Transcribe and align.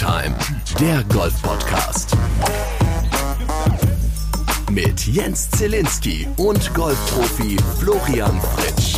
Time, 0.00 0.34
der 0.80 1.04
Golf-Podcast. 1.12 2.16
Mit 4.70 5.06
Jens 5.06 5.50
Zielinski 5.50 6.26
und 6.38 6.72
Golfprofi 6.72 7.58
Florian 7.78 8.40
Fritsch. 8.40 8.96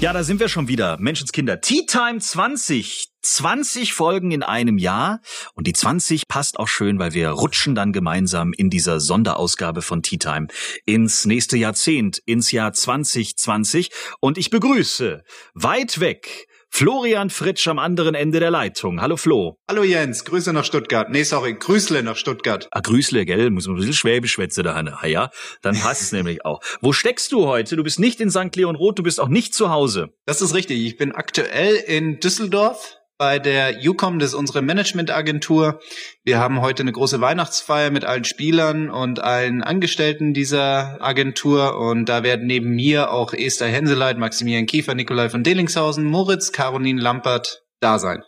Ja, 0.00 0.12
da 0.12 0.24
sind 0.24 0.40
wir 0.40 0.50
schon 0.50 0.68
wieder. 0.68 0.98
Menschenskinder. 1.00 1.62
Tea 1.62 1.86
Time 1.86 2.18
20. 2.18 3.08
20 3.22 3.94
Folgen 3.94 4.30
in 4.30 4.42
einem 4.42 4.76
Jahr. 4.76 5.22
Und 5.54 5.66
die 5.66 5.72
20 5.72 6.28
passt 6.28 6.58
auch 6.58 6.68
schön, 6.68 6.98
weil 6.98 7.14
wir 7.14 7.30
rutschen 7.30 7.74
dann 7.74 7.94
gemeinsam 7.94 8.52
in 8.52 8.68
dieser 8.68 9.00
Sonderausgabe 9.00 9.80
von 9.80 10.02
Tea 10.02 10.18
Time 10.18 10.48
ins 10.84 11.24
nächste 11.24 11.56
Jahrzehnt, 11.56 12.18
ins 12.26 12.52
Jahr 12.52 12.74
2020. 12.74 13.90
Und 14.20 14.36
ich 14.36 14.50
begrüße 14.50 15.24
weit 15.54 15.98
weg 15.98 16.46
Florian 16.70 17.30
Fritsch 17.30 17.66
am 17.66 17.78
anderen 17.78 18.14
Ende 18.14 18.40
der 18.40 18.50
Leitung. 18.50 19.00
Hallo 19.00 19.16
Flo. 19.16 19.56
Hallo 19.68 19.82
Jens, 19.82 20.24
Grüße 20.24 20.52
nach 20.52 20.64
Stuttgart. 20.64 21.10
Nee, 21.10 21.24
sorry, 21.24 21.54
Grüßle 21.54 22.02
nach 22.02 22.16
Stuttgart. 22.16 22.68
Ah, 22.70 22.80
Grüßle, 22.80 23.24
gell? 23.24 23.50
Muss 23.50 23.66
man 23.66 23.74
ein 23.76 23.78
bisschen 23.78 23.94
Schwäbisch 23.94 24.32
schwätzen 24.32 24.62
da, 24.62 24.74
Hanne. 24.74 24.98
Ah, 25.00 25.06
ja, 25.06 25.30
dann 25.62 25.76
passt 25.76 26.02
es 26.02 26.12
nämlich 26.12 26.44
auch. 26.44 26.60
Wo 26.80 26.92
steckst 26.92 27.32
du 27.32 27.46
heute? 27.46 27.74
Du 27.76 27.82
bist 27.82 27.98
nicht 27.98 28.20
in 28.20 28.30
St. 28.30 28.54
Leon 28.54 28.76
Roth, 28.76 28.98
du 28.98 29.02
bist 29.02 29.18
auch 29.18 29.28
nicht 29.28 29.54
zu 29.54 29.70
Hause. 29.70 30.10
Das 30.26 30.40
ist 30.42 30.54
richtig. 30.54 30.84
Ich 30.86 30.96
bin 30.96 31.12
aktuell 31.12 31.74
in 31.74 32.20
Düsseldorf 32.20 32.97
bei 33.18 33.40
der 33.40 33.74
UCOM, 33.82 34.20
das 34.20 34.30
ist 34.30 34.34
unsere 34.34 34.62
Managementagentur. 34.62 35.80
Wir 36.24 36.38
haben 36.38 36.60
heute 36.60 36.84
eine 36.84 36.92
große 36.92 37.20
Weihnachtsfeier 37.20 37.90
mit 37.90 38.04
allen 38.04 38.24
Spielern 38.24 38.88
und 38.90 39.20
allen 39.20 39.62
Angestellten 39.62 40.32
dieser 40.32 40.98
Agentur. 41.00 41.78
Und 41.78 42.08
da 42.08 42.22
werden 42.22 42.46
neben 42.46 42.70
mir 42.70 43.10
auch 43.10 43.34
Esther 43.34 43.68
Henseleit, 43.68 44.18
Maximilian 44.18 44.66
Kiefer, 44.66 44.94
Nikolai 44.94 45.28
von 45.28 45.42
Delingshausen, 45.42 46.04
Moritz, 46.04 46.52
Caroline 46.52 47.00
Lampert 47.00 47.64
da 47.80 47.98
sein. 47.98 48.22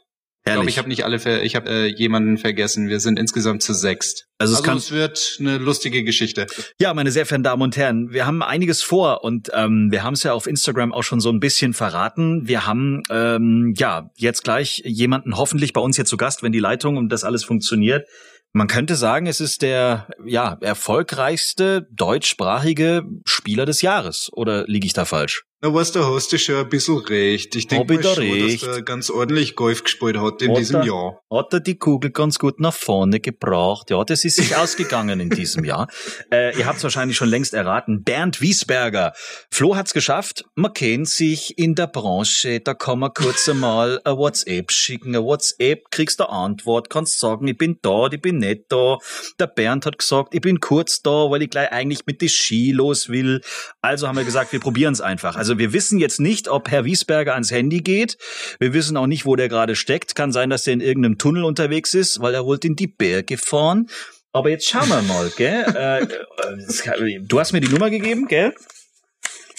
Ich 0.46 0.52
glaube, 0.54 0.70
ich 0.70 0.78
habe 0.78 0.88
nicht 0.88 1.04
alle, 1.04 1.18
ver 1.18 1.42
ich 1.42 1.54
habe 1.54 1.70
äh, 1.70 1.86
jemanden 1.86 2.38
vergessen. 2.38 2.88
Wir 2.88 2.98
sind 2.98 3.18
insgesamt 3.18 3.62
zu 3.62 3.74
sechst. 3.74 4.26
Also, 4.38 4.54
es, 4.54 4.62
also 4.62 4.78
es 4.78 4.90
wird 4.90 5.36
eine 5.38 5.58
lustige 5.58 6.02
Geschichte. 6.02 6.46
Ja, 6.80 6.94
meine 6.94 7.10
sehr 7.10 7.26
verehrten 7.26 7.44
Damen 7.44 7.62
und 7.62 7.76
Herren, 7.76 8.10
wir 8.10 8.26
haben 8.26 8.42
einiges 8.42 8.82
vor 8.82 9.22
und 9.22 9.50
ähm, 9.52 9.88
wir 9.90 10.02
haben 10.02 10.14
es 10.14 10.22
ja 10.22 10.32
auf 10.32 10.46
Instagram 10.46 10.92
auch 10.92 11.02
schon 11.02 11.20
so 11.20 11.30
ein 11.30 11.40
bisschen 11.40 11.74
verraten. 11.74 12.48
Wir 12.48 12.66
haben 12.66 13.02
ähm, 13.10 13.74
ja 13.76 14.10
jetzt 14.16 14.42
gleich 14.42 14.82
jemanden 14.86 15.36
hoffentlich 15.36 15.74
bei 15.74 15.80
uns 15.82 15.96
hier 15.96 16.06
zu 16.06 16.16
Gast, 16.16 16.42
wenn 16.42 16.52
die 16.52 16.58
Leitung 16.58 16.96
und 16.96 17.10
das 17.10 17.22
alles 17.22 17.44
funktioniert. 17.44 18.08
Man 18.52 18.66
könnte 18.66 18.96
sagen, 18.96 19.26
es 19.26 19.40
ist 19.40 19.60
der 19.60 20.08
ja 20.26 20.56
erfolgreichste 20.60 21.86
deutschsprachige 21.92 23.04
Spieler 23.24 23.66
des 23.66 23.82
Jahres. 23.82 24.30
Oder 24.32 24.64
liege 24.66 24.86
ich 24.86 24.94
da 24.94 25.04
falsch? 25.04 25.44
Na, 25.62 25.74
was 25.74 25.92
der 25.92 26.10
hast 26.10 26.32
du 26.32 26.38
schon 26.38 26.54
ein 26.54 26.70
bisschen 26.70 26.96
recht. 26.96 27.54
Ich 27.54 27.66
denke 27.66 27.92
mal 27.92 28.02
schon, 28.02 28.24
recht. 28.24 28.62
dass 28.62 28.76
der 28.76 28.82
ganz 28.82 29.10
ordentlich 29.10 29.56
Golf 29.56 29.84
gespielt 29.84 30.16
hat 30.16 30.40
in 30.40 30.52
hat 30.52 30.58
diesem 30.58 30.80
er, 30.80 30.86
Jahr. 30.86 31.20
Hat 31.30 31.52
er 31.52 31.60
die 31.60 31.76
Kugel 31.76 32.10
ganz 32.12 32.38
gut 32.38 32.60
nach 32.60 32.72
vorne 32.72 33.20
gebracht. 33.20 33.90
Ja, 33.90 34.02
das 34.02 34.24
ist 34.24 34.36
sich 34.36 34.56
ausgegangen 34.56 35.20
in 35.20 35.28
diesem 35.28 35.64
Jahr. 35.64 35.88
Äh, 36.32 36.58
ihr 36.58 36.64
habt 36.64 36.78
es 36.78 36.84
wahrscheinlich 36.84 37.18
schon 37.18 37.28
längst 37.28 37.52
erraten. 37.52 38.04
Bernd 38.04 38.40
Wiesberger. 38.40 39.12
Flo 39.50 39.76
hat's 39.76 39.92
geschafft. 39.92 40.46
Man 40.54 40.72
kennt 40.72 41.10
sich 41.10 41.58
in 41.58 41.74
der 41.74 41.88
Branche. 41.88 42.60
Da 42.60 42.72
kann 42.72 42.98
man 42.98 43.12
kurz 43.12 43.46
einmal 43.46 44.00
ein 44.04 44.16
WhatsApp 44.16 44.72
schicken. 44.72 45.14
Ein 45.14 45.24
WhatsApp, 45.24 45.90
kriegst 45.90 46.20
du 46.20 46.24
Antwort, 46.24 46.88
kannst 46.88 47.20
sagen, 47.20 47.46
ich 47.48 47.58
bin 47.58 47.78
da, 47.82 48.06
ich 48.06 48.22
bin 48.22 48.38
nicht 48.38 48.62
da. 48.70 48.96
Der 49.38 49.46
Bernd 49.46 49.84
hat 49.84 49.98
gesagt, 49.98 50.34
ich 50.34 50.40
bin 50.40 50.60
kurz 50.60 51.02
da, 51.02 51.30
weil 51.30 51.42
ich 51.42 51.50
gleich 51.50 51.70
eigentlich 51.70 52.06
mit 52.06 52.22
die 52.22 52.30
Ski 52.30 52.72
los 52.72 53.10
will. 53.10 53.42
Also 53.82 54.08
haben 54.08 54.16
wir 54.16 54.24
gesagt, 54.24 54.52
wir 54.52 54.60
probieren 54.60 54.94
es 54.94 55.02
einfach. 55.02 55.36
Also 55.36 55.49
also 55.50 55.58
wir 55.58 55.72
wissen 55.72 55.98
jetzt 55.98 56.20
nicht, 56.20 56.46
ob 56.46 56.70
Herr 56.70 56.84
Wiesberger 56.84 57.32
ans 57.32 57.50
Handy 57.50 57.80
geht. 57.80 58.18
Wir 58.60 58.72
wissen 58.72 58.96
auch 58.96 59.08
nicht, 59.08 59.26
wo 59.26 59.34
der 59.34 59.48
gerade 59.48 59.74
steckt. 59.74 60.14
Kann 60.14 60.30
sein, 60.30 60.48
dass 60.48 60.64
er 60.68 60.74
in 60.74 60.80
irgendeinem 60.80 61.18
Tunnel 61.18 61.42
unterwegs 61.42 61.92
ist, 61.92 62.20
weil 62.20 62.34
er 62.34 62.46
wollte 62.46 62.68
in 62.68 62.76
die 62.76 62.86
Berge 62.86 63.36
fahren. 63.36 63.88
Aber 64.32 64.48
jetzt 64.48 64.68
schauen 64.68 64.88
wir 64.88 65.02
mal, 65.02 65.28
gell? 65.36 65.64
äh, 65.76 66.02
äh 66.04 67.20
du 67.20 67.40
hast 67.40 67.50
mir 67.52 67.60
die 67.60 67.68
Nummer 67.68 67.90
gegeben, 67.90 68.28
gell? 68.28 68.54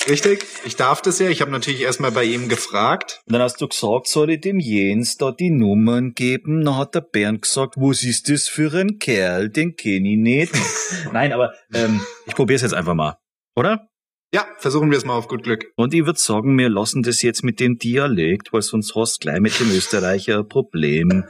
Richtig, 0.07 0.45
ich 0.63 0.77
darf 0.77 1.01
das 1.01 1.19
ja. 1.19 1.27
Ich 1.27 1.41
habe 1.41 1.51
natürlich 1.51 1.81
erstmal 1.81 2.11
bei 2.13 2.23
ihm 2.23 2.47
gefragt. 2.47 3.21
Und 3.27 3.33
dann 3.33 3.41
hast 3.41 3.59
du 3.59 3.67
gesagt, 3.67 4.07
soll 4.07 4.31
ich 4.31 4.39
dem 4.39 4.61
Jens 4.61 5.17
da 5.17 5.31
die 5.33 5.49
Nummern 5.49 6.13
geben? 6.13 6.63
Dann 6.63 6.77
hat 6.77 6.95
der 6.95 7.01
Bernd 7.01 7.41
gesagt, 7.41 7.75
was 7.75 8.03
ist 8.03 8.29
das 8.29 8.47
für 8.47 8.73
ein 8.79 8.97
Kerl? 8.97 9.49
Den 9.49 9.75
kenne 9.75 10.07
ich 10.07 10.17
nicht. 10.17 10.53
Nein, 11.11 11.33
aber 11.33 11.53
ähm, 11.73 11.99
ich 12.27 12.33
probiere 12.33 12.55
es 12.55 12.61
jetzt 12.61 12.73
einfach 12.73 12.93
mal. 12.93 13.17
Oder? 13.57 13.90
Ja, 14.33 14.47
versuchen 14.57 14.91
wir 14.91 14.97
es 14.97 15.03
mal 15.03 15.15
auf 15.17 15.27
gut 15.27 15.43
Glück. 15.43 15.65
Und 15.75 15.93
ich 15.93 16.05
würde 16.05 16.17
sagen, 16.17 16.57
wir 16.57 16.69
lassen 16.69 17.03
das 17.03 17.21
jetzt 17.21 17.43
mit 17.43 17.59
dem 17.59 17.77
Dialekt, 17.77 18.53
weil 18.53 18.61
sonst 18.61 18.95
hast 18.95 19.17
du 19.17 19.25
gleich 19.25 19.41
mit 19.41 19.59
dem 19.59 19.69
Österreicher 19.71 20.39
ein 20.39 20.47
Problem. 20.47 21.25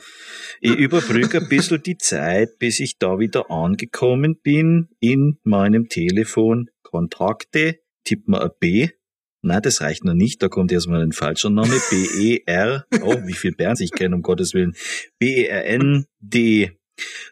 Ich 0.60 0.76
überbrücke 0.76 1.40
ein 1.40 1.50
bisschen 1.50 1.82
die 1.82 1.98
Zeit, 1.98 2.60
bis 2.60 2.80
ich 2.80 3.00
da 3.00 3.18
wieder 3.18 3.50
angekommen 3.50 4.40
bin 4.44 4.90
in 5.00 5.40
meinem 5.44 5.90
Telefon. 5.90 6.70
Kontakte, 6.84 7.80
tipp 8.04 8.28
mal 8.28 8.44
ein 8.44 8.52
B. 8.60 8.90
Nein, 9.42 9.62
das 9.64 9.82
reicht 9.82 10.04
noch 10.04 10.14
nicht, 10.14 10.44
da 10.44 10.50
kommt 10.50 10.72
erstmal 10.72 11.02
ein 11.02 11.14
falscher 11.14 11.50
Name. 11.50 11.82
B-E-R, 11.90 12.86
oh, 13.02 13.16
wie 13.26 13.34
viel 13.34 13.54
Berns 13.54 13.80
ich 13.80 13.92
kenne, 13.92 14.16
um 14.16 14.22
Gottes 14.22 14.54
Willen. 14.54 14.76
B-E-R-N-D. 15.18 16.78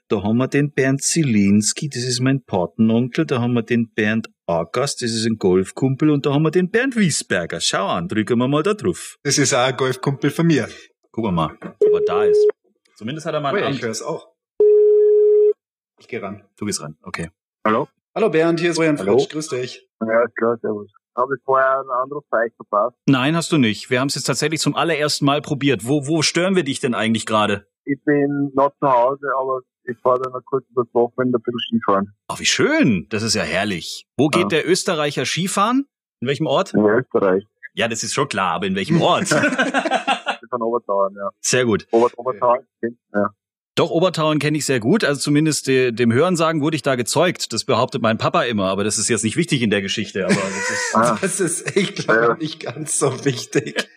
Da 0.07 0.23
haben 0.23 0.37
wir 0.37 0.47
den 0.47 0.71
Bernd 0.71 1.01
Zielinski, 1.01 1.89
das 1.89 2.03
ist 2.03 2.19
mein 2.19 2.43
Patenonkel. 2.43 3.25
Da 3.25 3.39
haben 3.39 3.53
wir 3.53 3.63
den 3.63 3.91
Bernd 3.93 4.29
Agas, 4.47 4.95
das 4.95 5.11
ist 5.11 5.25
ein 5.25 5.37
Golfkumpel. 5.37 6.09
Und 6.09 6.25
da 6.25 6.33
haben 6.33 6.43
wir 6.43 6.51
den 6.51 6.69
Bernd 6.69 6.95
Wiesberger. 6.95 7.59
Schau 7.59 7.87
an, 7.87 8.07
drücken 8.07 8.37
wir 8.39 8.47
mal 8.47 8.63
da 8.63 8.73
drauf. 8.73 9.17
Das 9.23 9.37
ist 9.37 9.53
auch 9.53 9.59
ein 9.59 9.77
Golfkumpel 9.77 10.31
von 10.31 10.47
mir. 10.47 10.67
Gucken 11.11 11.29
wir 11.29 11.31
mal, 11.31 11.57
ob 11.61 11.93
er 11.93 12.01
da 12.05 12.23
ist. 12.23 12.47
Zumindest 12.95 13.25
hat 13.25 13.33
er 13.33 13.41
mal 13.41 13.49
einen 13.49 13.57
oh 13.57 13.69
ja, 13.69 13.75
Ich 13.75 13.81
höre 13.81 13.91
es 13.91 14.01
auch. 14.01 14.29
Ich 15.99 16.07
gehe 16.07 16.21
ran. 16.21 16.43
Du 16.57 16.65
gehst 16.65 16.81
ran, 16.81 16.97
okay. 17.03 17.29
Hallo? 17.65 17.87
Hallo 18.15 18.29
Bernd, 18.29 18.59
hier 18.59 18.71
ist 18.71 18.79
Ryan 18.79 18.97
Hallo. 18.97 19.19
Fritsch. 19.19 19.29
Grüß 19.31 19.47
dich. 19.49 19.87
Ja, 20.01 20.25
klar, 20.35 20.57
servus. 20.61 20.91
Habe 21.15 21.35
ich 21.35 21.43
vorher 21.43 21.79
einen 21.79 21.89
Anruf 21.89 22.23
bei 22.29 22.45
euch 22.45 22.53
verpasst? 22.55 22.95
Nein, 23.05 23.35
hast 23.35 23.51
du 23.51 23.57
nicht. 23.57 23.89
Wir 23.89 23.99
haben 23.99 24.07
es 24.07 24.15
jetzt 24.15 24.23
tatsächlich 24.23 24.61
zum 24.61 24.75
allerersten 24.75 25.25
Mal 25.25 25.41
probiert. 25.41 25.85
Wo, 25.85 26.07
wo 26.07 26.21
stören 26.21 26.55
wir 26.55 26.63
dich 26.63 26.79
denn 26.79 26.93
eigentlich 26.93 27.25
gerade? 27.25 27.67
Ich 27.91 27.99
bin 28.03 28.51
noch 28.53 28.71
zu 28.79 28.87
Hause, 28.87 29.27
aber 29.35 29.61
ich 29.83 29.97
fahre 30.03 30.21
dann 30.21 30.33
noch 30.33 30.45
kurz 30.45 30.63
übers 30.69 30.85
Wochenende 30.93 31.39
ein 31.39 31.41
bisschen 31.41 31.59
Skifahren. 31.59 32.13
Ach, 32.27 32.39
wie 32.39 32.45
schön. 32.45 33.07
Das 33.09 33.23
ist 33.23 33.33
ja 33.33 33.41
herrlich. 33.41 34.05
Wo 34.15 34.27
geht 34.27 34.43
ja. 34.43 34.47
der 34.49 34.69
Österreicher 34.69 35.25
Skifahren? 35.25 35.87
In 36.19 36.27
welchem 36.27 36.45
Ort? 36.45 36.75
In 36.75 36.85
Österreich. 36.85 37.45
Ja, 37.73 37.87
das 37.87 38.03
ist 38.03 38.13
schon 38.13 38.29
klar, 38.29 38.53
aber 38.53 38.67
in 38.67 38.75
welchem 38.75 39.01
Ort? 39.01 39.29
Von 40.49 40.61
Obertauern, 40.61 41.15
ja. 41.15 41.29
Sehr 41.39 41.65
gut. 41.65 41.87
Ober 41.91 42.09
Obertauern, 42.17 42.67
ja. 43.13 43.29
Doch, 43.75 43.89
Obertauern 43.89 44.39
kenne 44.39 44.57
ich 44.57 44.65
sehr 44.65 44.79
gut. 44.79 45.03
Also 45.03 45.21
zumindest 45.21 45.67
de, 45.67 45.91
dem 45.91 46.11
Hörensagen 46.11 46.61
wurde 46.61 46.75
ich 46.75 46.81
da 46.81 46.95
gezeugt. 46.95 47.53
Das 47.53 47.63
behauptet 47.63 48.01
mein 48.01 48.17
Papa 48.17 48.43
immer, 48.43 48.65
aber 48.65 48.83
das 48.83 48.97
ist 48.97 49.09
jetzt 49.09 49.23
nicht 49.23 49.37
wichtig 49.37 49.61
in 49.61 49.69
der 49.69 49.81
Geschichte. 49.81 50.25
Aber 50.25 50.35
das 50.35 50.69
ist, 50.69 50.95
ah. 50.95 51.17
das 51.21 51.39
ist 51.39 51.75
ich 51.75 51.95
glaube, 51.95 52.21
ja. 52.21 52.35
nicht 52.35 52.59
ganz 52.59 52.99
so 52.99 53.25
wichtig. 53.25 53.87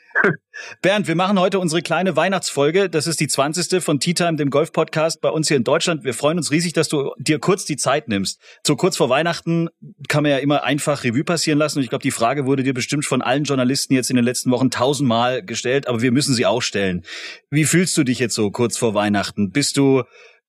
Bernd, 0.83 1.09
wir 1.09 1.15
machen 1.15 1.39
heute 1.39 1.59
unsere 1.59 1.83
kleine 1.83 2.17
Weihnachtsfolge. 2.17 2.89
Das 2.89 3.06
ist 3.06 3.21
die 3.21 3.28
20. 3.28 3.83
von 3.83 4.00
Tea 4.00 4.15
Time, 4.15 4.37
dem 4.37 4.50
Golf-Podcast 4.50 5.21
bei 5.21 5.31
uns 5.31 5.49
hier 5.49 5.56
in 5.56 5.65
Deutschland. 5.65 6.05
Wir 6.05 6.15
freuen 6.15 6.39
uns 6.39 6.50
riesig, 6.50 6.73
dass 6.73 6.89
du 6.89 7.12
dir 7.19 7.39
kurz 7.39 7.65
die 7.65 7.77
Zeit 7.77 8.09
nimmst. 8.09 8.41
So 8.67 8.77
kurz 8.77 8.97
vor 8.97 9.09
Weihnachten 9.09 9.69
kann 10.09 10.22
man 10.22 10.33
ja 10.33 10.39
immer 10.39 10.65
einfach 10.65 11.05
Revue 11.05 11.25
passieren 11.25 11.59
lassen. 11.59 11.78
Und 11.78 11.84
ich 11.84 11.91
glaube, 11.91 12.03
die 12.03 12.11
Frage 12.11 12.47
wurde 12.47 12.62
dir 12.62 12.75
bestimmt 12.75 13.05
von 13.05 13.22
allen 13.22 13.45
Journalisten 13.45 13.95
jetzt 13.95 14.11
in 14.11 14.17
den 14.17 14.25
letzten 14.25 14.51
Wochen 14.51 14.71
tausendmal 14.71 15.43
gestellt, 15.43 15.89
aber 15.89 16.03
wir 16.03 16.12
müssen 16.12 16.34
sie 16.34 16.47
auch 16.47 16.62
stellen. 16.62 17.03
Wie 17.51 17.65
fühlst 17.65 17.97
du 17.97 18.05
dich 18.05 18.19
jetzt 18.19 18.34
so 18.34 18.51
kurz 18.51 18.77
vor 18.77 18.95
Weihnachten? 18.95 19.51
Bist 19.51 19.77
du 19.77 20.03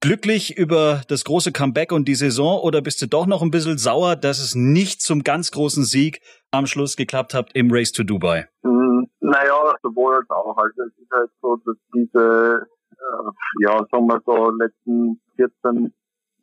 glücklich 0.03 0.57
über 0.57 1.01
das 1.07 1.23
große 1.23 1.53
Comeback 1.53 1.93
und 1.93 2.09
die 2.09 2.15
Saison 2.15 2.59
oder 2.59 2.81
bist 2.81 3.01
du 3.01 3.07
doch 3.07 3.25
noch 3.25 3.41
ein 3.41 3.51
bisschen 3.51 3.77
sauer, 3.77 4.17
dass 4.17 4.39
es 4.39 4.53
nicht 4.53 5.01
zum 5.01 5.23
ganz 5.23 5.49
großen 5.51 5.85
Sieg 5.85 6.19
am 6.51 6.67
Schluss 6.67 6.97
geklappt 6.97 7.33
hat 7.33 7.51
im 7.53 7.71
Race 7.71 7.93
to 7.93 8.03
Dubai? 8.03 8.47
Mm, 8.63 8.82
naja, 9.19 9.75
sowohl 9.81 10.15
als 10.15 10.29
auch. 10.29 10.57
Also 10.57 10.83
es 10.83 10.97
ist 10.97 11.11
halt 11.11 11.31
so, 11.41 11.55
dass 11.65 11.77
diese, 11.93 12.67
äh, 12.91 13.31
ja, 13.59 13.85
sagen 13.91 14.07
wir 14.07 14.21
so, 14.25 14.51
letzten 14.51 15.21
14 15.35 15.93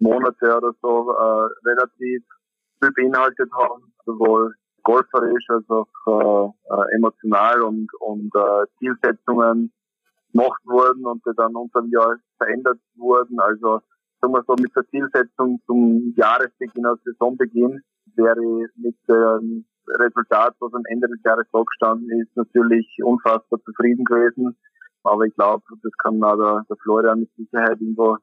Monate 0.01 0.57
oder 0.57 0.73
so 0.83 1.13
äh, 1.13 1.69
relativ 1.69 2.23
viel 2.81 2.93
beinhaltet 2.93 3.51
haben, 3.53 3.93
sowohl 4.07 4.55
golferisch 4.83 5.45
als 5.49 5.69
auch 5.69 5.87
äh, 6.07 6.75
äh, 6.75 6.97
emotional 6.97 7.63
und, 7.63 7.89
und 8.01 8.35
äh, 8.35 8.67
Zielsetzungen 8.79 9.73
gemacht 10.33 10.63
wurden 10.65 11.05
und 11.07 11.23
die 11.27 11.33
dann 11.37 11.55
unter 11.55 11.83
dem 11.83 11.91
Jahr 11.91 12.17
verändert 12.39 12.79
wurden. 12.97 13.39
Also 13.41 13.81
sagen 14.21 14.33
wir 14.33 14.45
so, 14.47 14.55
mit 14.55 14.75
der 14.75 14.87
Zielsetzung 14.89 15.61
zum 15.67 16.15
Jahresbeginn, 16.17 16.87
als 16.87 17.01
Saisonbeginn, 17.05 17.83
wäre 18.17 18.69
mit 18.77 18.97
dem 19.09 19.67
Resultat, 19.87 20.55
was 20.61 20.75
am 20.75 20.85
Ende 20.87 21.09
des 21.09 21.21
Jahres 21.25 21.47
da 21.53 21.63
gestanden 21.63 22.11
ist, 22.21 22.37
natürlich 22.37 22.87
unfassbar 23.03 23.61
zufrieden 23.65 24.05
gewesen. 24.05 24.57
Aber 25.03 25.25
ich 25.25 25.35
glaube, 25.35 25.63
das 25.83 25.93
kann 26.03 26.23
auch 26.23 26.37
der, 26.37 26.65
der 26.69 26.77
Florian 26.83 27.21
mit 27.21 27.31
Sicherheit 27.37 27.81
irgendwo 27.81 28.19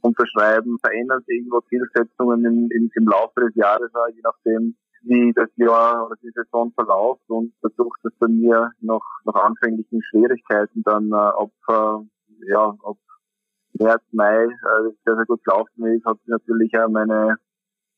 unterschreiben. 0.00 0.78
Verändern 0.80 1.22
sich 1.26 1.38
irgendwo 1.38 1.60
Zielsetzungen 1.62 2.44
im, 2.44 2.70
im, 2.70 2.90
im 2.94 3.08
Laufe 3.08 3.40
des 3.40 3.54
Jahres, 3.54 3.90
je 4.14 4.22
nachdem, 4.22 4.76
wie 5.02 5.32
das 5.34 5.48
Jahr 5.56 6.06
oder 6.06 6.16
die 6.22 6.30
Saison 6.34 6.72
verläuft 6.72 7.22
und 7.28 7.52
dadurch, 7.62 7.94
dass 8.02 8.12
bei 8.18 8.28
mir 8.28 8.72
noch, 8.80 9.04
noch 9.24 9.34
anfänglichen 9.34 10.02
Schwierigkeiten 10.02 10.82
dann, 10.82 11.10
äh, 11.12 11.30
ob, 11.36 11.52
äh, 11.68 12.50
ja, 12.50 12.74
ob 12.82 12.98
März, 13.74 14.02
Mai 14.12 14.44
äh, 14.44 14.48
sehr, 15.04 15.16
sehr 15.16 15.26
gut 15.26 15.44
gelaufen 15.44 15.86
ist, 15.86 16.04
hat 16.04 16.18
sich 16.18 16.28
natürlich 16.28 16.72
auch 16.78 16.88
meine 16.88 17.36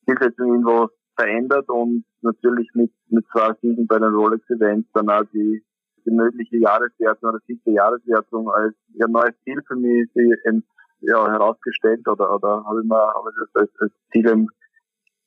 Zielsetzung 0.05 0.49
irgendwo 0.49 0.89
verändert 1.19 1.69
und 1.69 2.05
natürlich 2.23 2.69
mit, 2.75 2.93
mit 3.09 3.25
zwei 3.33 3.53
Siegen 3.61 3.87
bei 3.87 3.99
den 3.99 4.15
Rolex-Events 4.15 4.89
dann 4.95 5.11
auch 5.11 5.25
die, 5.33 5.63
die 6.07 6.11
mögliche 6.11 6.59
Jahreswertung 6.59 7.31
oder 7.31 7.41
siebte 7.47 7.71
Jahreswertung 7.71 8.51
als 8.51 8.75
ja, 8.95 9.09
neues 9.09 9.35
Ziel 9.45 9.61
für 9.67 9.77
mich 9.77 10.09
ent, 10.45 10.65
ja, 11.01 11.31
herausgestellt 11.31 12.07
oder, 12.09 12.35
oder 12.35 12.65
habe 12.65 12.81
ich 12.83 12.89
mir 12.89 12.97
hab 12.97 13.25
ich 13.29 13.37
das 13.41 13.63
als, 13.63 13.71
als 13.81 13.93
Ziel 14.13 14.47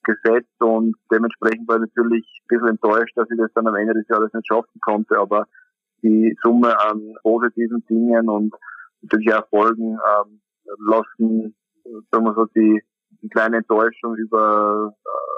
gesetzt 0.04 0.60
und 0.60 0.96
dementsprechend 1.12 1.68
war 1.68 1.76
ich 1.76 1.82
natürlich 1.94 2.26
ein 2.26 2.48
bisschen 2.48 2.68
enttäuscht, 2.70 3.16
dass 3.16 3.30
ich 3.30 3.38
das 3.38 3.52
dann 3.54 3.68
am 3.68 3.76
Ende 3.76 3.94
des 3.94 4.08
Jahres 4.08 4.34
nicht 4.34 4.48
schaffen 4.48 4.80
konnte, 4.82 5.18
aber 5.18 5.48
die 6.02 6.36
Summe 6.42 6.80
an 6.80 7.16
positiven 7.22 7.86
Dingen 7.88 8.28
und 8.28 8.54
natürlich 9.02 9.28
Erfolgen 9.28 10.00
ähm, 10.00 10.42
lassen, 10.88 11.56
sagen 12.12 12.26
wir 12.26 12.34
so, 12.34 12.46
die, 12.56 12.82
die 13.22 13.30
kleine 13.30 13.58
Enttäuschung 13.58 14.16
über 14.16 14.94
äh, 15.06 15.31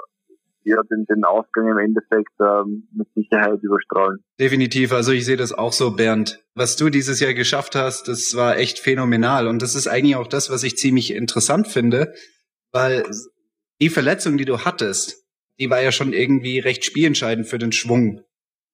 ja, 0.64 0.82
den, 0.90 1.04
den 1.04 1.24
Ausgang 1.24 1.70
im 1.70 1.78
Endeffekt 1.78 2.32
ähm, 2.40 2.88
mit 2.92 3.08
Sicherheit 3.14 3.62
überstrahlen. 3.62 4.18
Definitiv, 4.40 4.92
also 4.92 5.12
ich 5.12 5.24
sehe 5.24 5.36
das 5.36 5.52
auch 5.52 5.72
so, 5.72 5.92
Bernd. 5.92 6.44
Was 6.54 6.76
du 6.76 6.90
dieses 6.90 7.20
Jahr 7.20 7.34
geschafft 7.34 7.74
hast, 7.74 8.08
das 8.08 8.34
war 8.34 8.56
echt 8.56 8.78
phänomenal 8.78 9.46
und 9.46 9.62
das 9.62 9.74
ist 9.74 9.86
eigentlich 9.86 10.16
auch 10.16 10.26
das, 10.26 10.50
was 10.50 10.62
ich 10.62 10.76
ziemlich 10.76 11.12
interessant 11.12 11.68
finde, 11.68 12.14
weil 12.72 13.04
die 13.80 13.90
Verletzung, 13.90 14.36
die 14.36 14.44
du 14.44 14.64
hattest, 14.64 15.24
die 15.58 15.70
war 15.70 15.82
ja 15.82 15.92
schon 15.92 16.12
irgendwie 16.12 16.58
recht 16.58 16.84
spielentscheidend 16.84 17.46
für 17.46 17.58
den 17.58 17.72
Schwung. 17.72 18.22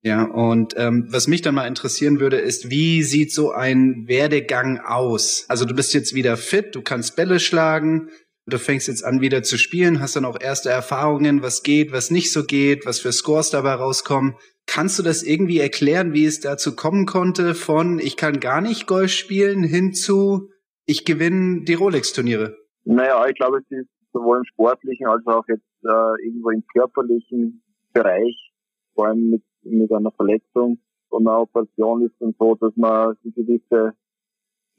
Ja, 0.03 0.25
und 0.25 0.75
ähm, 0.79 1.09
was 1.11 1.29
mich 1.29 1.43
dann 1.43 1.55
mal 1.55 1.67
interessieren 1.67 2.21
würde, 2.21 2.39
ist, 2.39 2.71
wie 2.71 3.03
sieht 3.03 3.33
so 3.33 3.53
ein 3.53 4.09
Werdegang 4.09 4.81
aus? 4.81 5.45
Also 5.49 5.67
du 5.67 5.75
bist 5.75 5.93
jetzt 5.93 6.15
wieder 6.15 6.39
fit, 6.39 6.75
du 6.75 6.81
kannst 6.81 7.17
Bälle 7.17 7.39
schlagen, 7.39 8.09
du 8.47 8.59
fängst 8.59 8.89
jetzt 8.89 9.05
an 9.05 9.21
wieder 9.21 9.43
zu 9.43 9.59
spielen, 9.59 10.01
hast 10.01 10.17
dann 10.17 10.25
auch 10.25 10.41
erste 10.41 10.71
Erfahrungen, 10.71 11.43
was 11.43 11.63
geht, 11.63 11.93
was 11.93 12.11
nicht 12.11 12.33
so 12.33 12.45
geht, 12.45 12.87
was 12.87 13.01
für 13.01 13.13
Scores 13.13 13.51
dabei 13.51 13.75
rauskommen. 13.75 14.37
Kannst 14.67 14.99
du 14.99 15.03
das 15.03 15.23
irgendwie 15.23 15.59
erklären, 15.59 16.13
wie 16.13 16.25
es 16.25 16.41
dazu 16.41 16.77
kommen 16.77 17.07
konnte 17.07 17.55
von 17.55 17.99
ich 17.99 18.17
kann 18.17 18.41
gar 18.41 18.61
nicht 18.61 18.87
Golf 18.87 19.11
spielen 19.11 19.63
hin 19.63 19.93
zu 19.93 20.51
ich 20.87 21.05
gewinne 21.05 21.63
die 21.65 21.75
Rolex-Turniere? 21.75 22.57
Naja, 22.85 23.25
ich 23.29 23.35
glaube, 23.35 23.59
es 23.59 23.65
ist 23.71 23.89
sowohl 24.13 24.39
im 24.39 24.45
sportlichen 24.45 25.07
als 25.07 25.27
auch 25.27 25.45
jetzt 25.49 25.63
äh, 25.85 26.27
irgendwo 26.27 26.51
im 26.51 26.65
körperlichen 26.73 27.63
Bereich, 27.93 28.53
vor 28.95 29.07
allem 29.07 29.31
mit, 29.31 29.43
mit 29.63 29.93
einer 29.93 30.11
Verletzung 30.13 30.79
und 31.11 31.27
einer 31.27 31.43
Operation 31.43 32.05
ist 32.05 32.15
dann 32.21 32.35
so, 32.39 32.55
dass 32.57 32.75
man 32.77 33.17
gewisse 33.23 33.93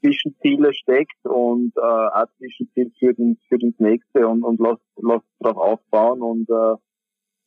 Zwischenziele 0.02 0.74
steckt 0.74 1.24
und 1.24 1.72
äh, 1.76 1.80
ein 1.80 2.26
Zwischenziel 2.38 2.90
für 2.98 3.14
den 3.14 3.38
für 3.48 3.58
das 3.58 3.72
nächste 3.78 4.26
und, 4.26 4.42
und 4.42 4.60
lässt, 4.60 4.82
lässt 4.96 5.24
darauf 5.38 5.56
aufbauen. 5.56 6.20
Und 6.22 6.50
äh, 6.50 6.76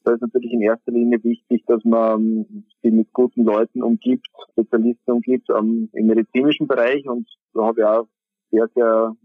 da 0.05 0.13
ist 0.13 0.21
natürlich 0.21 0.53
in 0.53 0.61
erster 0.61 0.91
Linie 0.91 1.23
wichtig, 1.23 1.63
dass 1.67 1.83
man 1.83 2.21
ähm, 2.21 2.65
sich 2.81 2.93
mit 2.93 3.11
guten 3.11 3.43
Leuten 3.43 3.83
umgibt, 3.83 4.27
Spezialisten 4.51 5.11
umgibt 5.11 5.49
ähm, 5.49 5.89
im 5.93 6.07
medizinischen 6.07 6.67
Bereich. 6.67 7.07
Und 7.07 7.27
da 7.53 7.65
habe 7.65 7.81
ich 7.81 7.85
auch 7.85 8.07
sehr, 8.51 8.67
sehr 8.73 9.15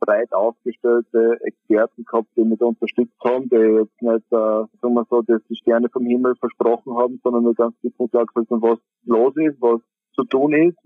breit 0.00 0.32
aufgestellte 0.32 1.38
Experten 1.42 2.04
gehabt, 2.04 2.28
die 2.36 2.44
mich 2.44 2.60
unterstützt 2.60 3.18
haben, 3.22 3.48
die 3.48 3.56
jetzt 3.56 4.00
nicht, 4.00 4.32
äh, 4.32 4.64
sagen 4.80 4.94
wir 4.94 5.06
so, 5.10 5.22
dass 5.22 5.42
die 5.50 5.56
Sterne 5.56 5.88
vom 5.88 6.06
Himmel 6.06 6.36
versprochen 6.36 6.96
haben, 6.96 7.20
sondern 7.22 7.42
nur 7.42 7.54
ganz 7.54 7.74
gut 7.82 7.98
gesagt 7.98 8.34
haben, 8.34 8.62
was 8.62 8.78
los 9.04 9.34
ist, 9.36 9.60
was 9.60 9.80
zu 10.18 10.24
tun 10.24 10.52
ist, 10.52 10.78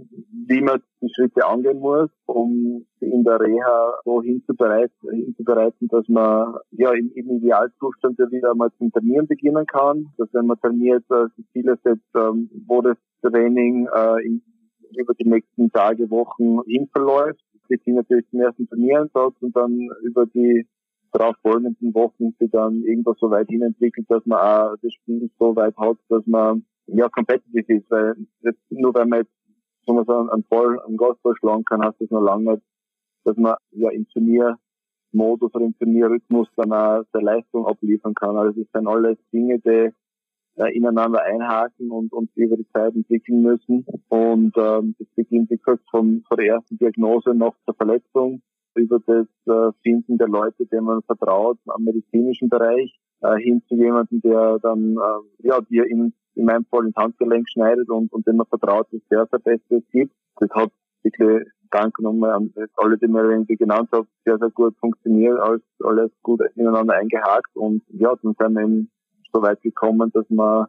wie 0.47 0.61
man 0.61 0.83
die 1.01 1.09
Schritte 1.15 1.47
angehen 1.47 1.79
muss, 1.79 2.11
um 2.27 2.85
in 3.01 3.25
der 3.25 3.41
Reha 3.41 3.95
so 4.05 4.21
hinzubereiten, 4.23 5.11
hinzubereiten 5.11 5.89
dass 5.89 6.07
man 6.09 6.57
ja 6.73 6.93
im, 6.93 7.11
im 7.15 7.31
Idealzustand 7.39 8.19
ja 8.19 8.31
wieder 8.31 8.51
einmal 8.51 8.71
zum 8.77 8.93
Trainieren 8.93 9.27
beginnen 9.27 9.67
kann, 9.67 10.07
dass 10.19 10.29
wenn 10.35 10.47
man 10.47 10.61
trainiert, 10.61 11.05
äh, 11.11 11.27
die 11.39 11.47
Ziele 11.53 11.79
setzt, 11.83 12.05
ähm, 12.15 12.51
wo 12.67 12.83
das 12.83 12.99
Training 13.23 13.89
äh, 13.95 14.27
in, 14.27 14.43
über 14.99 15.15
die 15.15 15.29
nächsten 15.29 15.71
Tage, 15.71 16.11
Wochen 16.11 16.61
hin 16.67 16.89
verläuft 16.93 17.41
sich 17.69 17.81
natürlich 17.87 18.29
zum 18.29 18.41
ersten 18.41 18.69
Turniereinsatz 18.69 19.35
und 19.41 19.57
dann 19.57 19.89
über 20.03 20.27
die 20.27 20.67
darauf 21.13 21.37
folgenden 21.43 21.95
Wochen 21.95 22.35
sich 22.39 22.51
dann 22.51 22.83
irgendwas 22.85 23.17
so 23.19 23.31
weit 23.31 23.49
hin 23.49 23.63
entwickelt, 23.63 24.07
dass 24.11 24.25
man 24.27 24.39
auch 24.39 24.77
das 24.83 24.93
Spiel 24.93 25.31
so 25.39 25.57
weit 25.57 25.77
hat, 25.79 25.97
dass 26.09 26.27
man 26.27 26.65
ja 26.87 27.09
competitive 27.09 27.73
ist, 27.73 27.91
weil 27.91 28.17
nur 28.71 28.95
weil 28.95 29.07
man 29.07 29.21
jetzt 29.21 29.33
so 29.87 29.95
man 29.95 30.05
sagen, 30.05 30.31
einen 30.31 30.45
Ball, 30.45 30.81
einen 30.81 30.97
Gasball 30.97 31.35
schlagen 31.37 31.65
kann, 31.65 31.85
heißt 31.85 32.01
das 32.01 32.11
noch 32.11 32.21
lange 32.21 32.53
nicht, 32.53 32.63
dass 33.25 33.37
man 33.37 33.57
ja 33.73 33.91
im 33.91 34.07
Turniermodus 34.09 35.55
oder 35.55 35.65
im 35.65 35.77
Turnierrhythmus 35.79 36.49
dann 36.57 36.73
auch 36.73 37.03
der 37.13 37.23
Leistung 37.23 37.67
abliefern 37.67 38.15
kann. 38.15 38.37
Also 38.37 38.61
das 38.61 38.71
sind 38.73 38.87
alles 38.87 39.19
Dinge, 39.33 39.59
die 39.59 39.93
äh, 40.57 40.77
ineinander 40.77 41.23
einhaken 41.23 41.91
und, 41.91 42.13
und 42.13 42.31
über 42.35 42.57
die 42.57 42.69
Zeit 42.73 42.95
entwickeln 42.95 43.43
müssen. 43.43 43.87
Und 44.09 44.57
ähm, 44.57 44.95
das 44.99 45.09
beginnt, 45.15 45.51
wie 45.51 45.57
gesagt, 45.57 45.83
von, 45.91 46.23
von 46.29 46.37
der 46.37 46.47
ersten 46.55 46.79
Diagnose 46.79 47.35
nach 47.35 47.55
der 47.67 47.75
Verletzung 47.75 48.43
über 48.75 49.01
das 49.01 49.27
äh, 49.47 49.73
Finden 49.83 50.19
der 50.19 50.29
Leute, 50.29 50.67
denen 50.67 50.85
man 50.85 51.03
vertraut, 51.03 51.59
am 51.67 51.85
medizinischen 51.85 52.49
Bereich, 52.49 52.99
äh, 53.23 53.37
hin 53.39 53.63
zu 53.69 53.75
jemandem, 53.75 54.21
der 54.21 54.59
dann 54.61 54.97
äh, 54.97 55.49
ja 55.49 55.61
dir 55.61 55.85
in, 55.87 56.13
in 56.35 56.45
meinem 56.45 56.65
Fall 56.67 56.87
ins 56.87 56.97
Handgelenk 56.97 57.49
schneidet 57.49 57.89
und, 57.89 58.13
und 58.13 58.27
dem 58.27 58.37
man 58.37 58.47
vertraut, 58.47 58.89
dass 58.93 59.01
der 59.11 59.27
sein 59.31 59.43
Bestes 59.43 59.83
gibt. 59.91 60.15
Das 60.39 60.51
hat 60.51 60.71
wirklich 61.03 61.47
Danke 61.73 62.03
nochmal 62.03 62.33
an 62.33 62.53
alle, 62.77 62.99
die 62.99 63.09
mir 63.09 63.25
irgendwie 63.25 63.57
genannt 63.57 63.89
habe, 63.93 64.07
sehr, 64.27 64.37
sehr 64.37 64.51
gut 64.51 64.77
funktioniert, 64.79 65.41
alles, 65.41 65.63
alles 65.83 66.11
gut 66.23 66.43
ineinander 66.55 66.95
eingehakt 66.95 67.57
und 67.57 67.83
ja, 67.89 68.15
dann 68.23 68.35
sind 68.39 68.55
wir 68.55 68.63
eben 68.63 68.91
so 69.33 69.41
weit 69.41 69.63
gekommen, 69.63 70.11
dass 70.13 70.27
wir 70.29 70.69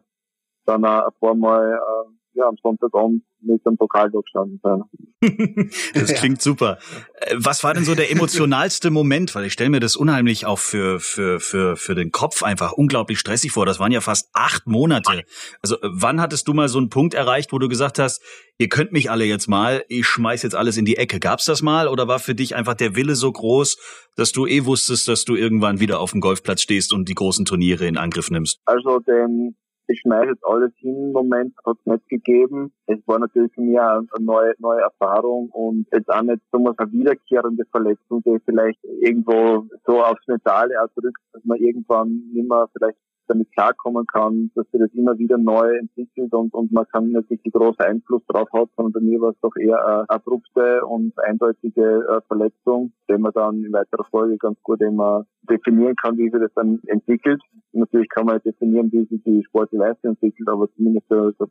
dann 0.66 0.84
ein 0.84 1.10
paar 1.20 1.34
Mal 1.34 1.74
äh, 1.74 2.10
ja, 2.34 2.48
am 2.48 2.56
Sonntagabend 2.62 3.22
mit 3.40 3.64
dem 3.64 3.76
Pokal 3.76 4.10
da 4.10 4.20
gestanden 4.20 4.60
sind. 4.62 5.74
das 5.94 6.14
klingt 6.14 6.42
super. 6.42 6.78
Äh, 7.20 7.36
was 7.38 7.62
war 7.62 7.74
denn 7.74 7.84
so 7.84 7.94
der 7.94 8.10
emotionalste 8.12 8.90
Moment? 8.90 9.34
Weil 9.34 9.44
ich 9.44 9.52
stelle 9.52 9.70
mir 9.70 9.80
das 9.80 9.96
unheimlich 9.96 10.46
auch 10.46 10.58
für, 10.58 11.00
für, 11.00 11.40
für, 11.40 11.76
für 11.76 11.94
den 11.94 12.10
Kopf 12.10 12.42
einfach 12.42 12.72
unglaublich 12.72 13.18
stressig 13.18 13.52
vor. 13.52 13.66
Das 13.66 13.78
waren 13.78 13.92
ja 13.92 14.00
fast 14.00 14.30
acht 14.32 14.66
Monate. 14.66 15.24
Also 15.62 15.76
äh, 15.76 15.88
wann 15.92 16.20
hattest 16.20 16.48
du 16.48 16.54
mal 16.54 16.68
so 16.68 16.78
einen 16.78 16.88
Punkt 16.88 17.14
erreicht, 17.14 17.52
wo 17.52 17.58
du 17.58 17.68
gesagt 17.68 17.98
hast, 17.98 18.22
ihr 18.58 18.68
könnt 18.68 18.92
mich 18.92 19.10
alle 19.10 19.24
jetzt 19.24 19.48
mal, 19.48 19.84
ich 19.88 20.06
schmeiß 20.06 20.42
jetzt 20.42 20.56
alles 20.56 20.76
in 20.76 20.84
die 20.84 20.96
Ecke. 20.96 21.20
Gab's 21.20 21.44
das 21.44 21.62
mal 21.62 21.88
oder 21.88 22.08
war 22.08 22.18
für 22.18 22.34
dich 22.34 22.56
einfach 22.56 22.74
der 22.74 22.96
Wille 22.96 23.14
so 23.14 23.30
groß, 23.30 23.78
dass 24.16 24.32
du 24.32 24.46
eh 24.46 24.64
wusstest, 24.64 25.06
dass 25.08 25.24
du 25.24 25.36
irgendwann 25.36 25.80
wieder 25.80 26.00
auf 26.00 26.10
dem 26.10 26.20
Golfplatz 26.20 26.62
stehst 26.62 26.92
und 26.92 27.08
die 27.08 27.14
großen 27.14 27.44
Turniere 27.44 27.86
in 27.86 27.96
Angriff 27.96 28.30
nimmst? 28.30 28.60
Also 28.64 28.98
den 28.98 29.56
ich 29.86 30.00
schmeiße 30.00 30.30
jetzt 30.30 30.44
alles 30.44 30.72
hin 30.76 31.12
Moment, 31.12 31.54
hat 31.64 31.76
es 31.78 31.86
nicht 31.86 32.08
gegeben. 32.08 32.72
Es 32.86 32.98
war 33.06 33.18
natürlich 33.18 33.52
für 33.54 33.60
mich 33.60 33.78
eine 33.78 34.06
neue, 34.20 34.54
neue 34.58 34.80
Erfahrung 34.80 35.50
und 35.50 35.86
jetzt 35.92 36.08
auch 36.08 36.22
nicht 36.22 36.42
so 36.52 36.58
eine 36.58 36.92
wiederkehrende 36.92 37.64
Verletzung, 37.70 38.22
die 38.24 38.38
vielleicht 38.44 38.82
irgendwo 38.84 39.66
so 39.86 40.02
aufs 40.02 40.26
Mentale 40.26 40.80
ausdrückt, 40.82 41.20
dass 41.32 41.44
man 41.44 41.58
irgendwann 41.58 42.08
nicht 42.32 42.48
mehr 42.48 42.68
vielleicht 42.76 42.98
damit 43.26 43.50
klarkommen 43.52 44.06
kann, 44.06 44.50
dass 44.54 44.66
sich 44.70 44.80
das 44.80 44.92
immer 44.94 45.18
wieder 45.18 45.38
neu 45.38 45.76
entwickelt 45.76 46.32
und, 46.32 46.52
und 46.54 46.72
man 46.72 46.86
kann 46.92 47.08
nicht 47.08 47.30
wirklich 47.30 47.52
großen 47.52 47.84
Einfluss 47.84 48.22
drauf 48.26 48.48
hat, 48.52 48.68
sondern 48.76 48.92
bei 48.92 49.00
mir 49.00 49.20
war 49.20 49.30
es 49.30 49.40
doch 49.40 49.54
eher 49.56 49.84
eine 49.84 50.10
abrupte 50.10 50.84
und 50.86 51.12
eindeutige 51.18 52.06
äh, 52.08 52.20
Verletzung, 52.26 52.92
die 53.10 53.18
man 53.18 53.32
dann 53.32 53.62
in 53.64 53.72
weiterer 53.72 54.04
Folge 54.10 54.36
ganz 54.38 54.58
gut 54.62 54.80
immer 54.80 55.26
definieren 55.42 55.96
kann, 55.96 56.16
wie 56.16 56.30
sich 56.30 56.40
das 56.40 56.52
dann 56.54 56.80
entwickelt. 56.86 57.40
Natürlich 57.72 58.08
kann 58.08 58.26
man 58.26 58.40
definieren, 58.44 58.90
wie 58.92 59.04
sich 59.04 59.22
die 59.24 59.44
sportliche 59.44 59.82
Leistung 59.84 60.10
entwickelt, 60.12 60.48
aber 60.48 60.68
zumindest 60.74 61.10
der, 61.10 61.32
der 61.32 61.48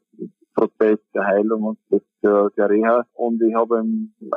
Prozess 0.55 0.99
der 1.13 1.25
Heilung 1.25 1.63
und 1.63 1.79
der, 2.21 2.49
der 2.57 2.69
Reha. 2.69 3.05
Und 3.13 3.41
ich 3.41 3.53
habe 3.53 3.83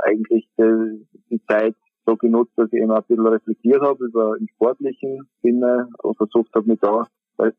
eigentlich 0.05 0.49
die, 0.59 1.07
die 1.31 1.41
Zeit 1.47 1.75
so 2.07 2.17
genutzt, 2.17 2.53
dass 2.57 2.73
ich 2.73 2.81
eben 2.81 2.93
ein 2.93 3.03
bisschen 3.07 3.27
reflektiert 3.27 3.83
habe 3.83 4.05
über 4.05 4.37
im 4.39 4.47
sportlichen 4.55 5.29
Sinne 5.43 5.89
und 6.03 6.17
versucht 6.17 6.55
habe, 6.55 6.69
mich 6.69 6.81
da 6.81 7.07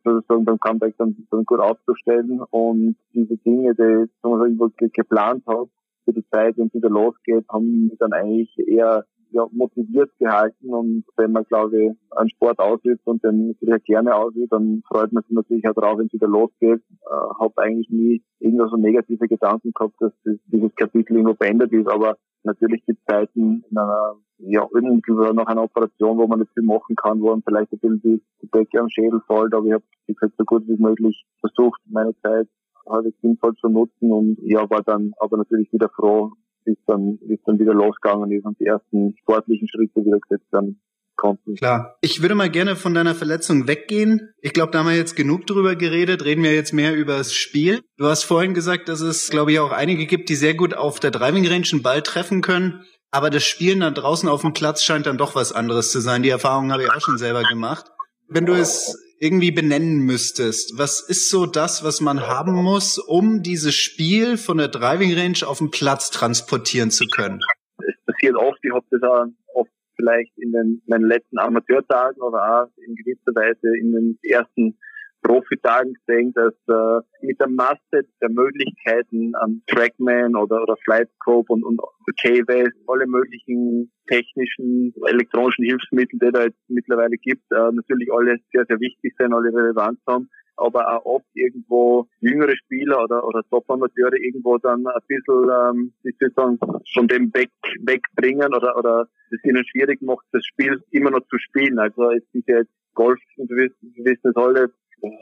sozusagen 0.03 0.46
beim 0.46 0.60
Comeback 0.60 0.96
dann, 0.98 1.15
dann 1.29 1.46
gut 1.46 1.60
aufzustellen 1.60 2.41
und 2.50 2.96
diese 3.13 3.38
Dinge, 3.38 3.75
die 3.75 4.86
ich 4.86 4.93
geplant 4.93 5.43
habe 5.48 5.69
für 6.05 6.13
die 6.13 6.25
Zeit, 6.29 6.57
wenn 6.57 6.67
es 6.67 6.74
wieder 6.74 6.89
losgeht, 6.89 7.46
haben 7.50 7.88
mich 7.88 7.98
dann 8.00 8.13
eigentlich 8.13 8.57
eher 8.67 9.05
ja, 9.31 9.46
motiviert 9.51 10.12
gehalten 10.19 10.74
und 10.74 11.03
wenn 11.15 11.31
man, 11.31 11.43
glaube 11.46 11.81
ich, 11.81 11.91
einen 12.17 12.29
Sport 12.29 12.60
ausübt 12.60 13.05
und 13.05 13.24
den 13.24 13.55
sehr 13.62 13.79
gerne 13.79 14.15
ausübt, 14.15 14.51
dann 14.51 14.84
freut 14.88 15.12
man 15.12 15.24
sich 15.24 15.34
natürlich 15.34 15.67
auch 15.67 15.74
drauf, 15.74 15.98
wenn 15.98 16.07
es 16.07 16.13
wieder 16.13 16.27
losgeht. 16.27 16.81
Äh, 16.89 17.39
habe 17.39 17.53
eigentlich 17.57 17.89
nie 17.89 18.24
irgendwas 18.39 18.72
so 18.72 18.77
negative 18.77 19.27
Gedanken 19.27 19.72
gehabt, 19.74 19.96
dass 20.00 20.13
das, 20.24 20.36
dieses 20.48 20.74
Kapitel 20.75 21.17
irgendwo 21.17 21.34
beendet 21.36 21.72
ist, 21.72 21.88
aber 21.88 22.17
natürlich 22.43 22.86
gibt 22.86 23.00
es 23.00 23.13
Zeiten 23.13 23.63
in 23.69 23.77
einer 23.77 24.15
ja, 24.39 24.67
irgendwie 24.74 25.34
nach 25.34 25.48
einer 25.48 25.63
Operation, 25.63 26.17
wo 26.17 26.27
man 26.27 26.39
nicht 26.39 26.53
viel 26.53 26.63
machen 26.63 26.96
kann, 26.96 27.22
wo 27.22 27.29
man 27.29 27.41
vielleicht 27.41 27.72
ein 27.74 27.79
bisschen 27.79 28.01
die, 28.01 28.24
die 28.41 28.50
Decke 28.51 28.79
am 28.79 28.89
Schädel 28.89 29.22
fällt, 29.25 29.53
aber 29.53 29.65
ich 29.65 29.74
habe, 29.74 29.84
gesagt, 30.05 30.34
so 30.38 30.46
gut 30.46 30.67
wie 30.67 30.77
möglich 30.77 31.25
versucht, 31.39 31.81
meine 31.86 32.15
Zeit 32.22 32.48
halbwegs 32.88 33.19
sinnvoll 33.22 33.55
zu 33.55 33.67
nutzen 33.67 34.12
und 34.12 34.38
ja, 34.41 34.69
war 34.69 34.84
dann 34.84 35.13
aber 35.19 35.38
natürlich 35.38 35.72
wieder 35.74 35.89
froh, 35.89 36.31
bis 36.67 36.77
dann, 36.86 37.17
bis 37.19 37.39
dann 37.45 37.57
wieder 37.59 37.74
losgegangen 37.74 38.29
ist 38.31 38.45
und 38.45 38.59
die 38.59 38.65
ersten 38.65 39.15
sportlichen 39.21 39.69
Schritte 39.69 40.03
wieder 40.05 40.19
gesetzt 40.19 40.51
werden 40.51 40.81
konnten. 41.15 41.55
Klar. 41.55 41.95
Ich 42.01 42.21
würde 42.21 42.36
mal 42.36 42.50
gerne 42.50 42.75
von 42.75 42.93
deiner 42.93 43.15
Verletzung 43.15 43.67
weggehen. 43.67 44.33
Ich 44.41 44.51
glaube, 44.51 44.71
da 44.71 44.79
haben 44.79 44.88
wir 44.88 44.95
jetzt 44.95 45.15
genug 45.15 45.47
drüber 45.47 45.75
geredet. 45.75 46.25
Reden 46.25 46.43
wir 46.43 46.53
jetzt 46.53 46.74
mehr 46.74 46.93
über 46.93 47.17
das 47.17 47.33
Spiel. 47.33 47.79
Du 47.97 48.05
hast 48.05 48.24
vorhin 48.24 48.53
gesagt, 48.53 48.89
dass 48.89 49.00
es, 49.00 49.29
glaube 49.29 49.53
ich, 49.53 49.59
auch 49.59 49.71
einige 49.71 50.05
gibt, 50.05 50.27
die 50.29 50.36
sehr 50.36 50.53
gut 50.53 50.74
auf 50.74 51.00
der 51.00 51.12
Driving 51.12 51.47
Range 51.47 51.65
einen 51.71 51.81
Ball 51.81 52.01
treffen 52.01 52.41
können. 52.41 52.83
Aber 53.09 53.29
das 53.29 53.45
Spielen 53.45 53.79
da 53.79 53.89
draußen 53.89 54.27
auf 54.27 54.41
dem 54.41 54.51
Platz 54.51 54.83
scheint 54.83 55.05
dann 55.05 55.17
doch 55.17 55.33
was 55.33 55.53
anderes 55.53 55.91
zu 55.91 56.01
sein. 56.01 56.21
Die 56.21 56.29
Erfahrung 56.29 56.74
habe 56.74 56.83
ich 56.83 56.91
auch 56.91 57.01
schon 57.01 57.17
selber 57.17 57.43
gemacht. 57.43 57.86
Wenn 58.27 58.45
du 58.45 58.53
es 58.53 59.01
irgendwie 59.19 59.51
benennen 59.51 60.00
müsstest, 60.05 60.77
was 60.77 61.01
ist 61.01 61.29
so 61.29 61.45
das, 61.45 61.83
was 61.83 62.01
man 62.01 62.21
haben 62.21 62.53
muss, 62.53 62.97
um 62.97 63.41
dieses 63.41 63.75
Spiel 63.75 64.38
von 64.38 64.57
der 64.57 64.67
Driving 64.67 65.13
Range 65.17 65.39
auf 65.45 65.57
den 65.59 65.71
Platz 65.71 66.12
transportieren 66.12 66.91
zu 66.91 67.05
können? 67.07 67.39
Es 67.79 67.95
passiert 68.05 68.36
oft, 68.36 68.59
ich 68.63 68.71
habe 68.71 68.86
das 68.91 69.03
auch 69.03 69.25
oft 69.53 69.71
vielleicht 69.95 70.38
in 70.38 70.51
den 70.51 70.81
meinen 70.88 71.07
letzten 71.07 71.39
Amateurtagen 71.39 72.21
oder 72.21 72.63
auch 72.63 72.77
in 72.77 72.95
gewisser 72.95 73.33
Weise 73.33 73.75
in 73.79 73.91
den 73.91 74.19
ersten 74.24 74.77
Profitagen 75.21 75.93
gesehen, 75.93 76.33
dass 76.33 76.53
äh, 76.67 77.25
mit 77.25 77.39
der 77.39 77.50
Masse 77.50 78.05
der 78.21 78.29
Möglichkeiten 78.29 79.33
am 79.36 79.62
Trackman 79.67 80.36
oder, 80.36 80.62
oder 80.63 80.77
Flightscope 80.83 81.51
und, 81.51 81.63
und 81.63 81.79
K-Ways, 82.21 82.74
alle 82.88 83.07
möglichen 83.07 83.91
technischen, 84.07 84.93
elektronischen 85.07 85.65
Hilfsmittel, 85.65 86.19
die 86.19 86.31
da 86.31 86.43
jetzt 86.43 86.59
mittlerweile 86.67 87.17
gibt, 87.17 87.43
äh, 87.51 87.71
natürlich 87.71 88.12
alle 88.12 88.38
sehr, 88.53 88.65
sehr 88.67 88.79
wichtig 88.79 89.13
sind, 89.17 89.33
alle 89.33 89.53
Relevanz 89.53 90.00
haben 90.07 90.29
aber 90.57 90.91
auch 90.91 91.05
oft 91.05 91.25
irgendwo 91.33 92.07
jüngere 92.19 92.55
Spieler 92.55 93.03
oder, 93.03 93.24
oder 93.25 93.43
Top-Amateure 93.50 94.15
irgendwo 94.15 94.57
dann 94.57 94.86
ein 94.88 95.01
bisschen, 95.07 95.50
ähm, 95.50 95.93
wie 96.03 96.13
soll 96.36 96.57
von 96.93 97.07
dem 97.07 97.33
weg, 97.33 97.51
wegbringen 97.81 98.53
oder, 98.53 98.75
oder 98.75 99.07
es 99.31 99.43
ihnen 99.43 99.63
schwierig 99.67 100.01
macht, 100.01 100.25
das 100.31 100.43
Spiel 100.45 100.83
immer 100.91 101.12
noch 101.12 101.25
zu 101.27 101.38
spielen. 101.38 101.77
Also 101.79 102.12
es 102.12 102.24
ist 102.33 102.47
ja 102.47 102.57
jetzt 102.57 102.71
Golf, 102.95 103.19
und 103.38 103.50
wir 103.51 103.69
wissen 104.03 104.29
es 104.29 104.36
alle, 104.36 104.71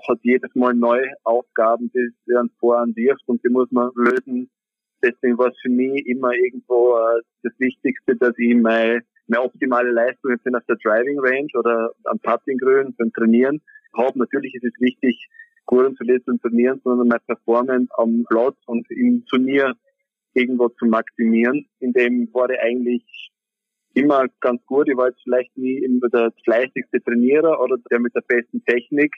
hat 0.07 0.19
jedes 0.23 0.53
Mal 0.55 0.73
neue 0.73 1.11
Aufgaben, 1.23 1.91
die 1.93 2.09
er 2.31 2.41
an 2.41 2.49
Vorhand 2.59 2.95
wirft 2.95 3.23
und 3.27 3.43
die 3.43 3.49
muss 3.49 3.71
man 3.71 3.91
lösen. 3.95 4.49
Deswegen 5.03 5.37
war 5.37 5.49
es 5.49 5.59
für 5.61 5.69
mich 5.69 6.05
immer 6.07 6.33
irgendwo 6.33 6.95
äh, 6.97 7.21
das 7.43 7.53
Wichtigste, 7.59 8.15
dass 8.15 8.33
ich 8.37 8.55
meine, 8.55 9.01
meine 9.27 9.43
optimale 9.43 9.91
Leistung 9.91 10.31
jetzt 10.31 10.55
auf 10.55 10.65
der 10.67 10.77
Driving 10.77 11.19
Range 11.19 11.49
oder 11.55 11.91
am 12.05 12.19
Putting 12.19 12.57
Grün 12.57 12.95
beim 12.97 13.11
Trainieren 13.13 13.61
habe. 13.95 14.17
Natürlich 14.17 14.55
ist 14.55 14.63
es 14.63 14.73
wichtig, 14.79 15.27
gut 15.65 15.85
und 15.85 15.97
verletzt 15.97 16.25
zu 16.25 16.37
trainieren, 16.37 16.79
sondern 16.83 17.07
meine 17.07 17.21
Performance 17.27 17.87
am 17.97 18.25
Platz 18.29 18.55
und 18.67 18.89
im 18.91 19.25
Turnier 19.25 19.73
irgendwo 20.33 20.69
zu 20.69 20.85
maximieren. 20.85 21.67
In 21.79 21.93
dem 21.93 22.29
war 22.33 22.49
ich 22.49 22.59
eigentlich 22.59 23.31
immer 23.93 24.25
ganz 24.41 24.63
gut. 24.65 24.87
Ich 24.89 24.97
war 24.97 25.07
jetzt 25.07 25.21
vielleicht 25.23 25.55
nie 25.57 25.81
der 26.13 26.31
fleißigste 26.43 27.01
Trainierer 27.03 27.59
oder 27.61 27.77
der 27.89 27.99
mit 27.99 28.13
der 28.15 28.21
besten 28.21 28.63
Technik. 28.65 29.13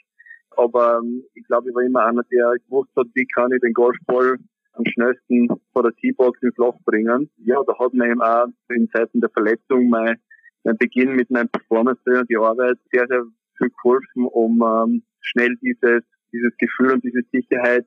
Aber 0.58 0.98
ähm, 0.98 1.22
ich 1.34 1.46
glaube, 1.46 1.70
ich 1.70 1.74
war 1.74 1.82
immer 1.82 2.04
einer, 2.04 2.24
der 2.24 2.54
gewusst 2.66 2.90
hat, 2.96 3.06
wie 3.14 3.26
kann 3.26 3.52
ich 3.52 3.60
den 3.60 3.72
Golfball 3.72 4.38
am 4.72 4.84
schnellsten 4.86 5.48
vor 5.72 5.84
der 5.84 5.94
T-Box 5.94 6.42
ins 6.42 6.56
Loch 6.56 6.78
bringen. 6.84 7.30
Ja, 7.36 7.62
da 7.64 7.78
hat 7.78 7.94
mir 7.94 8.10
eben 8.10 8.20
auch 8.20 8.46
in 8.68 8.90
Zeiten 8.90 9.20
der 9.20 9.30
Verletzung 9.30 9.88
mein, 9.88 10.16
mein 10.64 10.76
Beginn 10.76 11.14
mit 11.14 11.30
meinem 11.30 11.48
Performance 11.48 12.00
und 12.06 12.28
die 12.28 12.36
Arbeit 12.36 12.76
sehr, 12.90 13.06
sehr 13.06 13.24
viel 13.56 13.70
geholfen, 13.70 14.26
um 14.26 14.60
ähm, 14.62 15.02
schnell 15.20 15.54
dieses, 15.62 16.02
dieses 16.32 16.52
Gefühl 16.58 16.92
und 16.92 17.04
diese 17.04 17.22
Sicherheit 17.32 17.86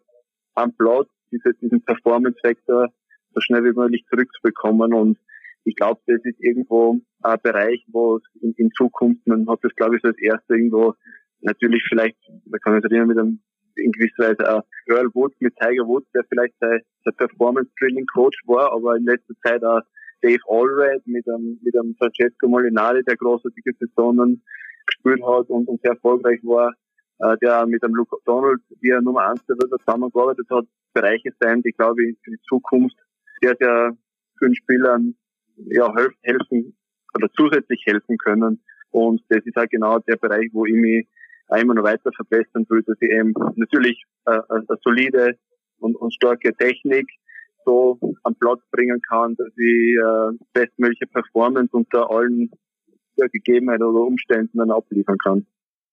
am 0.55 0.73
Platz, 0.73 1.09
diese, 1.31 1.53
diesen 1.61 1.83
Performance-Faktor 1.83 2.87
so 3.33 3.41
schnell 3.41 3.65
wie 3.65 3.77
möglich 3.77 4.05
zurückzubekommen. 4.09 4.93
Und 4.93 5.17
ich 5.65 5.75
glaube, 5.75 5.99
das 6.07 6.21
ist 6.23 6.39
irgendwo 6.39 6.99
ein 7.21 7.39
Bereich, 7.43 7.85
wo 7.91 8.17
es 8.17 8.23
in, 8.41 8.53
in 8.53 8.71
Zukunft, 8.71 9.27
man 9.27 9.47
hat 9.49 9.59
das 9.61 9.75
glaube 9.75 9.97
ich 9.97 10.01
so 10.01 10.07
als 10.07 10.21
erste 10.21 10.55
irgendwo, 10.55 10.95
natürlich 11.41 11.83
vielleicht, 11.87 12.17
da 12.45 12.57
kann 12.59 12.77
ich 12.77 12.83
erinnern, 12.83 13.07
mit 13.07 13.17
einem 13.17 13.39
in 13.75 13.91
gewisser 13.91 14.29
Weise 14.29 14.53
auch 14.53 14.63
Earl 14.87 15.09
Woods 15.13 15.35
mit 15.39 15.55
Tiger 15.55 15.87
Woods, 15.87 16.09
der 16.13 16.23
vielleicht 16.29 16.53
der, 16.61 16.81
der 17.05 17.11
Performance 17.11 17.71
Training 17.79 18.05
Coach 18.13 18.37
war, 18.45 18.71
aber 18.73 18.97
in 18.97 19.05
letzter 19.05 19.33
Zeit 19.43 19.63
auch 19.63 19.81
Dave 20.21 20.41
Allred 20.47 21.05
mit 21.07 21.27
einem, 21.27 21.59
mit 21.63 21.75
einem 21.75 21.95
Francesco 21.95 22.47
Molinari, 22.47 23.03
der 23.03 23.17
großartige 23.17 23.71
Saisonen 23.79 24.43
gespielt 24.85 25.21
hat 25.25 25.49
und, 25.49 25.67
und 25.67 25.81
sehr 25.81 25.91
erfolgreich 25.91 26.39
war, 26.43 26.73
äh, 27.19 27.37
der 27.41 27.65
mit 27.65 27.81
dem 27.83 27.95
Luke 27.95 28.17
Donald, 28.25 28.61
wie 28.81 28.89
er 28.89 29.01
Nummer 29.01 29.29
eins 29.29 29.45
der 29.45 29.55
Welt 29.57 29.71
zusammengearbeitet 29.79 30.47
hat, 30.49 30.65
Bereiche 30.93 31.31
sein, 31.39 31.61
die 31.61 31.71
glaube 31.71 32.05
ich 32.05 32.17
für 32.23 32.31
die 32.31 32.41
Zukunft 32.47 32.95
sehr, 33.41 33.55
sehr 33.59 33.95
vielen 34.37 34.55
Spielern 34.55 35.15
ja, 35.55 35.93
helfen 36.23 36.75
oder 37.15 37.29
zusätzlich 37.35 37.83
helfen 37.85 38.17
können. 38.17 38.61
Und 38.91 39.21
das 39.29 39.45
ist 39.45 39.55
halt 39.55 39.71
genau 39.71 39.99
der 39.99 40.17
Bereich, 40.17 40.49
wo 40.51 40.65
ich 40.65 40.73
mich 40.73 41.07
immer 41.57 41.73
noch 41.73 41.83
weiter 41.83 42.11
verbessern 42.15 42.65
will, 42.69 42.83
dass 42.83 42.97
ich 43.01 43.09
eben 43.09 43.33
natürlich 43.55 44.03
äh, 44.25 44.39
eine 44.49 44.65
solide 44.83 45.37
und, 45.79 45.95
und 45.95 46.13
starke 46.13 46.55
Technik 46.55 47.07
so 47.65 47.99
am 48.23 48.35
Platz 48.35 48.61
bringen 48.71 49.01
kann, 49.01 49.35
dass 49.35 49.49
ich 49.57 49.95
äh, 49.97 50.37
bestmögliche 50.53 51.07
Performance 51.07 51.69
unter 51.71 52.09
allen 52.09 52.51
ja, 53.17 53.27
Gegebenheiten 53.27 53.83
oder 53.83 54.05
Umständen 54.05 54.57
dann 54.57 54.71
abliefern 54.71 55.17
kann. 55.17 55.45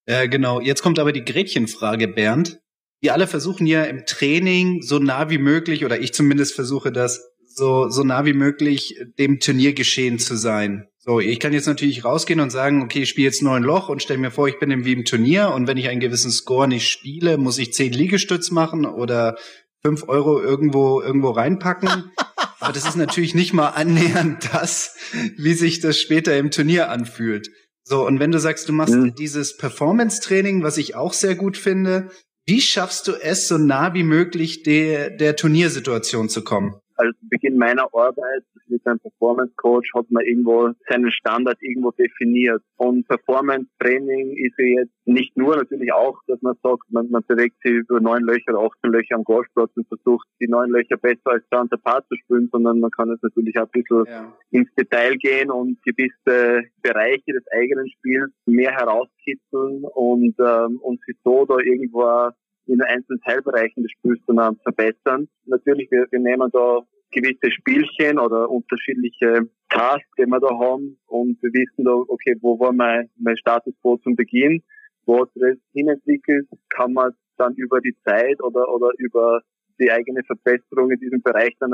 Ja, 0.07 0.27
genau. 0.27 0.61
Jetzt 0.61 0.83
kommt 0.83 0.99
aber 0.99 1.13
die 1.13 1.25
Gretchenfrage, 1.25 2.09
Bernd. 2.09 2.61
Wir 3.01 3.13
alle 3.13 3.27
versuchen 3.27 3.67
ja 3.67 3.85
im 3.85 4.07
Training 4.07 4.83
so 4.83 4.99
nah 4.99 5.31
wie 5.31 5.39
möglich, 5.39 5.85
oder 5.85 6.01
ich 6.01 6.15
zumindest 6.15 6.55
versuche 6.55 6.91
das, 6.91 7.31
so, 7.59 7.91
so 7.91 8.03
nah 8.05 8.25
wie 8.25 8.33
möglich 8.33 8.97
dem 9.19 9.41
Turniergeschehen 9.41 10.19
zu 10.19 10.37
sein. 10.37 10.87
So, 10.99 11.21
ich 11.21 11.41
kann 11.41 11.53
jetzt 11.53 11.67
natürlich 11.67 12.05
rausgehen 12.05 12.41
und 12.41 12.51
sagen, 12.51 12.83
okay, 12.83 13.03
ich 13.03 13.09
spiele 13.09 13.27
jetzt 13.27 13.43
neun 13.43 13.63
Loch 13.63 13.89
und 13.89 14.03
stell 14.03 14.19
mir 14.19 14.31
vor, 14.31 14.49
ich 14.49 14.59
bin 14.59 14.71
im 14.71 14.85
wie 14.85 14.93
im 14.93 15.05
Turnier 15.05 15.51
und 15.51 15.67
wenn 15.67 15.77
ich 15.77 15.89
einen 15.89 16.01
gewissen 16.01 16.31
Score 16.31 16.69
nicht 16.69 16.89
spiele, 16.89 17.37
muss 17.37 17.59
ich 17.59 17.73
zehn 17.73 17.93
Liegestütz 17.93 18.51
machen 18.51 18.87
oder 18.87 19.37
fünf 19.83 20.09
Euro 20.09 20.41
irgendwo, 20.41 21.03
irgendwo 21.03 21.31
reinpacken. 21.31 22.11
Aber 22.61 22.73
das 22.73 22.89
ist 22.89 22.97
natürlich 22.97 23.35
nicht 23.35 23.53
mal 23.53 23.69
annähernd 23.69 24.49
das, 24.53 24.97
wie 25.37 25.55
sich 25.55 25.81
das 25.81 25.99
später 25.99 26.37
im 26.37 26.51
Turnier 26.51 26.91
anfühlt. 26.91 27.49
So, 27.85 28.07
und 28.07 28.21
wenn 28.21 28.33
du 28.33 28.39
sagst, 28.39 28.69
du 28.69 28.73
machst 28.73 28.95
mhm. 28.95 29.15
dieses 29.15 29.57
Performance-Training, 29.57 30.63
was 30.63 30.77
ich 30.77 30.95
auch 30.95 31.15
sehr 31.15 31.35
gut 31.35 31.57
finde, 31.57 32.11
wie 32.47 32.61
schaffst 32.61 33.09
du 33.09 33.13
es, 33.13 33.49
so 33.49 33.57
nah 33.57 33.95
wie 33.95 34.03
möglich 34.03 34.63
der, 34.63 35.11
der 35.11 35.37
Turniersituation 35.37 36.29
zu 36.29 36.43
kommen? 36.45 36.75
Als 36.99 37.17
Beginn 37.23 37.57
meiner 37.57 37.85
Arbeit 37.95 38.43
mit 38.67 38.87
einem 38.87 38.99
Performance 38.99 39.53
Coach 39.57 39.89
hat 39.95 40.11
man 40.11 40.25
irgendwo 40.25 40.71
seinen 40.89 41.11
Standard 41.13 41.57
irgendwo 41.61 41.93
definiert. 41.93 42.63
Und 42.77 43.07
Performance 43.07 43.69
Training 43.79 44.37
ist 44.37 44.55
ja 44.59 44.83
jetzt 44.83 44.93
nicht 45.05 45.37
nur 45.37 45.57
natürlich 45.57 45.93
auch, 45.93 46.19
dass 46.27 46.43
man 46.43 46.55
sagt, 46.63 46.83
man, 46.91 47.09
man 47.11 47.23
bewegt 47.27 47.57
sich 47.63 47.73
über 47.73 48.01
neun 48.01 48.23
Löcher 48.25 48.51
oder 48.51 48.67
18 48.67 48.91
Löcher 48.91 49.15
am 49.15 49.25
Golfplatz 49.25 49.71
und 49.77 49.87
versucht, 49.87 50.27
die 50.41 50.49
neun 50.49 50.71
Löcher 50.71 50.97
besser 50.97 51.31
als 51.31 51.45
der 51.51 51.61
andere 51.61 51.81
Part 51.81 52.07
zu 52.09 52.17
spielen, 52.17 52.49
sondern 52.51 52.81
man 52.81 52.91
kann 52.91 53.11
jetzt 53.11 53.23
natürlich 53.23 53.57
auch 53.59 53.69
ein 53.73 53.83
bisschen 53.83 54.05
ja. 54.07 54.37
ins 54.51 54.69
Detail 54.75 55.17
gehen 55.17 55.51
und 55.51 55.79
gewisse 55.83 56.65
Bereiche 56.83 57.33
des 57.33 57.45
eigenen 57.53 57.89
Spiels 57.91 58.33
mehr 58.47 58.73
herauskitzeln 58.73 59.85
und, 59.85 60.35
ähm, 60.41 60.79
und 60.83 61.01
sich 61.05 61.17
so 61.25 61.47
da 61.47 61.59
irgendwo 61.59 62.31
in 62.69 62.83
einzelnen 62.83 63.21
Teilbereichen 63.23 63.83
des 63.83 63.93
Spiels 63.93 64.21
dann 64.27 64.57
verbessern. 64.59 65.29
Natürlich, 65.47 65.91
wir, 65.91 66.07
wir 66.11 66.21
nehmen 66.21 66.51
da 66.53 66.81
gewisse 67.11 67.51
Spielchen 67.51 68.19
oder 68.19 68.51
unterschiedliche 68.51 69.49
Tasks, 69.71 70.09
die 70.19 70.27
wir 70.27 70.41
da 70.41 70.51
haben 70.59 70.99
und 71.07 71.43
wir 71.43 71.51
wissen 71.53 71.85
da, 71.85 71.93
okay, 71.93 72.37
wo 72.41 72.59
war 72.61 72.73
mein, 72.73 73.09
mein 73.19 73.37
Status 73.37 73.75
quo 73.81 73.97
zum 73.99 74.15
Beginn, 74.15 74.63
wo 75.07 75.23
hat 75.23 75.31
das 75.35 75.57
hinentwickelt, 75.73 76.47
kann 76.69 76.93
man 76.93 77.13
dann 77.39 77.55
über 77.55 77.81
die 77.81 77.97
Zeit 78.05 78.43
oder, 78.43 78.69
oder 78.69 78.91
über 78.99 79.41
die 79.81 79.91
eigene 79.91 80.23
Verbesserung 80.25 80.91
in 80.91 81.01
diesem 81.01 81.23
Bereich 81.23 81.57
dann 81.61 81.73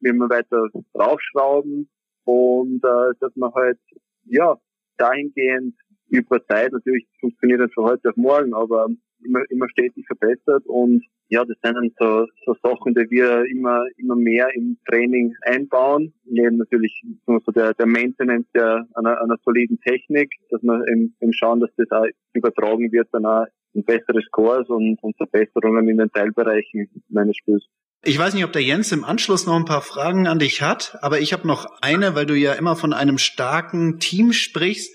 immer 0.00 0.28
weiter 0.28 0.68
draufschrauben? 0.92 1.88
Und 2.24 2.84
äh, 2.84 3.14
dass 3.20 3.34
man 3.36 3.54
halt 3.54 3.78
ja 4.24 4.56
dahingehend 4.96 5.74
über 6.08 6.44
Zeit, 6.46 6.72
natürlich 6.72 7.06
funktioniert 7.20 7.60
das 7.60 7.72
von 7.72 7.84
heute 7.84 8.10
auf 8.10 8.16
morgen, 8.16 8.52
aber 8.52 8.88
immer, 9.26 9.40
immer 9.50 9.68
stetig 9.68 10.06
verbessert 10.06 10.64
und 10.66 11.04
ja, 11.28 11.44
das 11.44 11.56
sind 11.62 11.74
dann 11.74 11.90
so, 11.98 12.26
so 12.44 12.56
Sachen, 12.62 12.94
die 12.94 13.10
wir 13.10 13.44
immer, 13.46 13.84
immer 13.96 14.14
mehr 14.14 14.48
im 14.54 14.78
Training 14.88 15.34
einbauen. 15.42 16.14
Neben 16.24 16.58
natürlich 16.58 17.02
so 17.26 17.52
der, 17.52 17.74
der 17.74 17.86
Maintenance 17.86 18.46
der, 18.54 18.86
einer, 18.94 19.20
einer 19.20 19.36
soliden 19.44 19.80
Technik, 19.80 20.30
dass 20.50 20.62
wir 20.62 20.86
eben, 20.88 21.16
eben 21.20 21.32
schauen, 21.32 21.60
dass 21.60 21.70
das 21.76 21.90
auch 21.90 22.06
übertragen 22.32 22.92
wird 22.92 23.08
dann 23.12 23.26
auch 23.26 23.46
in 23.72 23.84
bessere 23.84 24.22
Scores 24.22 24.68
und, 24.68 24.98
und 25.02 25.16
Verbesserungen 25.16 25.88
in 25.88 25.98
den 25.98 26.10
Teilbereichen 26.10 26.88
meines 27.08 27.36
Spiels. 27.36 27.64
Ich 28.04 28.18
weiß 28.18 28.34
nicht, 28.34 28.44
ob 28.44 28.52
der 28.52 28.62
Jens 28.62 28.92
im 28.92 29.04
Anschluss 29.04 29.46
noch 29.46 29.56
ein 29.56 29.64
paar 29.64 29.82
Fragen 29.82 30.28
an 30.28 30.38
dich 30.38 30.62
hat, 30.62 30.96
aber 31.02 31.18
ich 31.18 31.32
habe 31.32 31.46
noch 31.46 31.66
eine, 31.82 32.14
weil 32.14 32.26
du 32.26 32.34
ja 32.34 32.52
immer 32.52 32.76
von 32.76 32.92
einem 32.92 33.18
starken 33.18 33.98
Team 33.98 34.32
sprichst. 34.32 34.94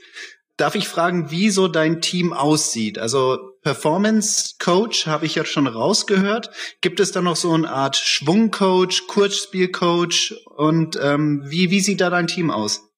Darf 0.55 0.75
ich 0.75 0.87
fragen, 0.87 1.29
wie 1.29 1.49
so 1.49 1.67
dein 1.67 1.99
Team 1.99 2.31
aussieht? 2.31 2.99
Also 2.99 3.50
Performance 3.63 4.55
Coach, 4.59 5.05
habe 5.07 5.25
ich 5.25 5.35
ja 5.35 5.45
schon 5.45 5.67
rausgehört. 5.67 6.49
Gibt 6.81 6.99
es 6.99 7.11
da 7.11 7.21
noch 7.21 7.35
so 7.35 7.53
eine 7.53 7.69
Art 7.69 7.95
Schwungcoach, 7.95 9.07
Kurzspielcoach 9.07 10.45
und 10.55 10.99
ähm, 11.01 11.43
wie, 11.45 11.69
wie 11.69 11.79
sieht 11.79 12.01
da 12.01 12.09
dein 12.09 12.27
Team 12.27 12.49
aus? 12.49 12.91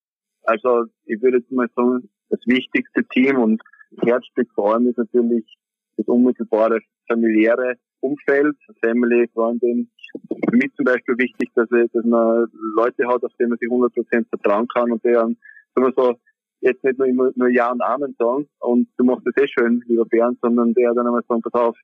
Also 0.43 0.85
ich 1.05 1.21
würde 1.21 1.37
jetzt 1.37 1.51
mal 1.51 1.67
sagen, 1.75 2.09
das 2.29 2.39
wichtigste 2.45 3.03
Team 3.05 3.37
und 3.37 3.61
Herzstück 4.01 4.49
vor 4.55 4.73
allem 4.73 4.87
ist 4.87 4.97
natürlich 4.97 5.45
das 5.97 6.07
unmittelbare 6.07 6.79
familiäre 7.07 7.75
Umfeld, 7.99 8.55
Family, 8.83 9.29
Freundin. 9.33 9.89
Für 10.49 10.55
mich 10.55 10.73
zum 10.75 10.85
Beispiel 10.85 11.17
wichtig, 11.17 11.49
dass, 11.55 11.69
ich, 11.71 11.91
dass 11.91 12.05
man 12.05 12.47
Leute 12.75 13.07
hat, 13.07 13.23
auf 13.23 13.31
denen 13.39 13.49
man 13.49 13.59
sich 13.59 13.69
100% 13.69 14.27
vertrauen 14.29 14.67
kann 14.67 14.91
und 14.91 15.03
deren, 15.03 15.37
sagen 15.73 15.87
wir 15.87 15.93
so, 15.95 16.15
jetzt 16.63 16.83
nicht 16.83 16.97
nur 16.97 17.07
immer 17.07 17.31
nur 17.35 17.49
Ja 17.49 17.71
und 17.71 17.81
Amen 17.81 18.15
sagen 18.17 18.47
und 18.59 18.87
du 18.97 19.03
machst 19.03 19.25
das 19.25 19.35
eh 19.37 19.47
schön, 19.47 19.83
lieber 19.87 20.05
Bernd, 20.05 20.39
sondern 20.41 20.73
der 20.73 20.93
dann 20.93 21.05
einmal 21.05 21.23
sagen, 21.27 21.41
pass 21.41 21.53
auf, 21.53 21.77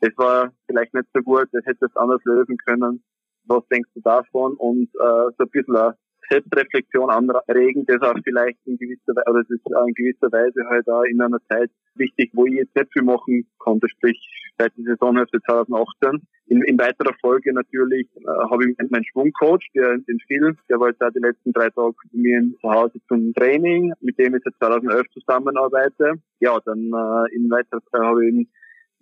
das 0.00 0.10
war 0.16 0.52
vielleicht 0.66 0.94
nicht 0.94 1.08
so 1.14 1.20
gut, 1.20 1.48
das 1.52 1.64
hätte 1.66 1.86
es 1.86 1.96
anders 1.96 2.22
lösen 2.24 2.56
können. 2.66 3.02
Was 3.44 3.66
denkst 3.68 3.90
du 3.94 4.00
davon? 4.00 4.54
Und 4.54 4.88
äh, 4.94 5.30
so 5.38 5.44
ein 5.44 5.50
bisschen 5.50 5.76
eine 5.76 5.96
Selbstreflexion 6.30 7.10
anregen, 7.10 7.84
das 7.86 8.00
auch 8.02 8.16
vielleicht 8.24 8.58
in 8.66 8.76
gewisser 8.78 9.14
Weise, 9.14 9.30
oder 9.30 9.42
das 9.42 9.50
ist 9.50 9.66
in 9.66 9.94
gewisser 9.94 10.32
Weise 10.32 10.68
halt 10.68 10.88
auch 10.88 11.04
in 11.04 11.20
einer 11.20 11.40
Zeit 11.48 11.70
wichtig, 11.94 12.30
wo 12.34 12.46
ich 12.46 12.54
jetzt 12.54 12.74
nicht 12.74 12.92
viel 12.92 13.02
machen 13.02 13.46
konnte, 13.58 13.88
sprich 13.88 14.18
seit 14.58 14.72
der 14.76 14.96
Saisonhälfte 14.96 15.40
2018. 15.42 16.22
In, 16.48 16.62
in 16.62 16.78
weiterer 16.78 17.14
Folge 17.20 17.52
natürlich 17.52 18.08
äh, 18.16 18.50
habe 18.50 18.70
ich 18.70 18.90
meinen 18.90 19.04
Schwungcoach, 19.04 19.68
der 19.74 19.98
den 19.98 20.18
Phil, 20.26 20.56
der 20.68 20.78
war 20.78 20.88
jetzt 20.88 21.02
auch 21.02 21.10
die 21.10 21.20
letzten 21.20 21.52
drei 21.52 21.70
Tage 21.70 21.94
bei 22.12 22.18
mir 22.18 22.42
zu 22.60 22.70
Hause 22.70 23.00
zum 23.08 23.34
Training, 23.34 23.92
mit 24.00 24.18
dem 24.18 24.36
ich 24.36 24.42
seit 24.44 24.54
2011 24.58 25.06
zusammenarbeite. 25.12 26.14
Ja, 26.40 26.58
dann 26.64 26.78
äh, 26.78 27.34
in 27.34 27.50
weiterer 27.50 27.82
Zeit 27.90 28.00
habe 28.00 28.26
ich 28.26 28.48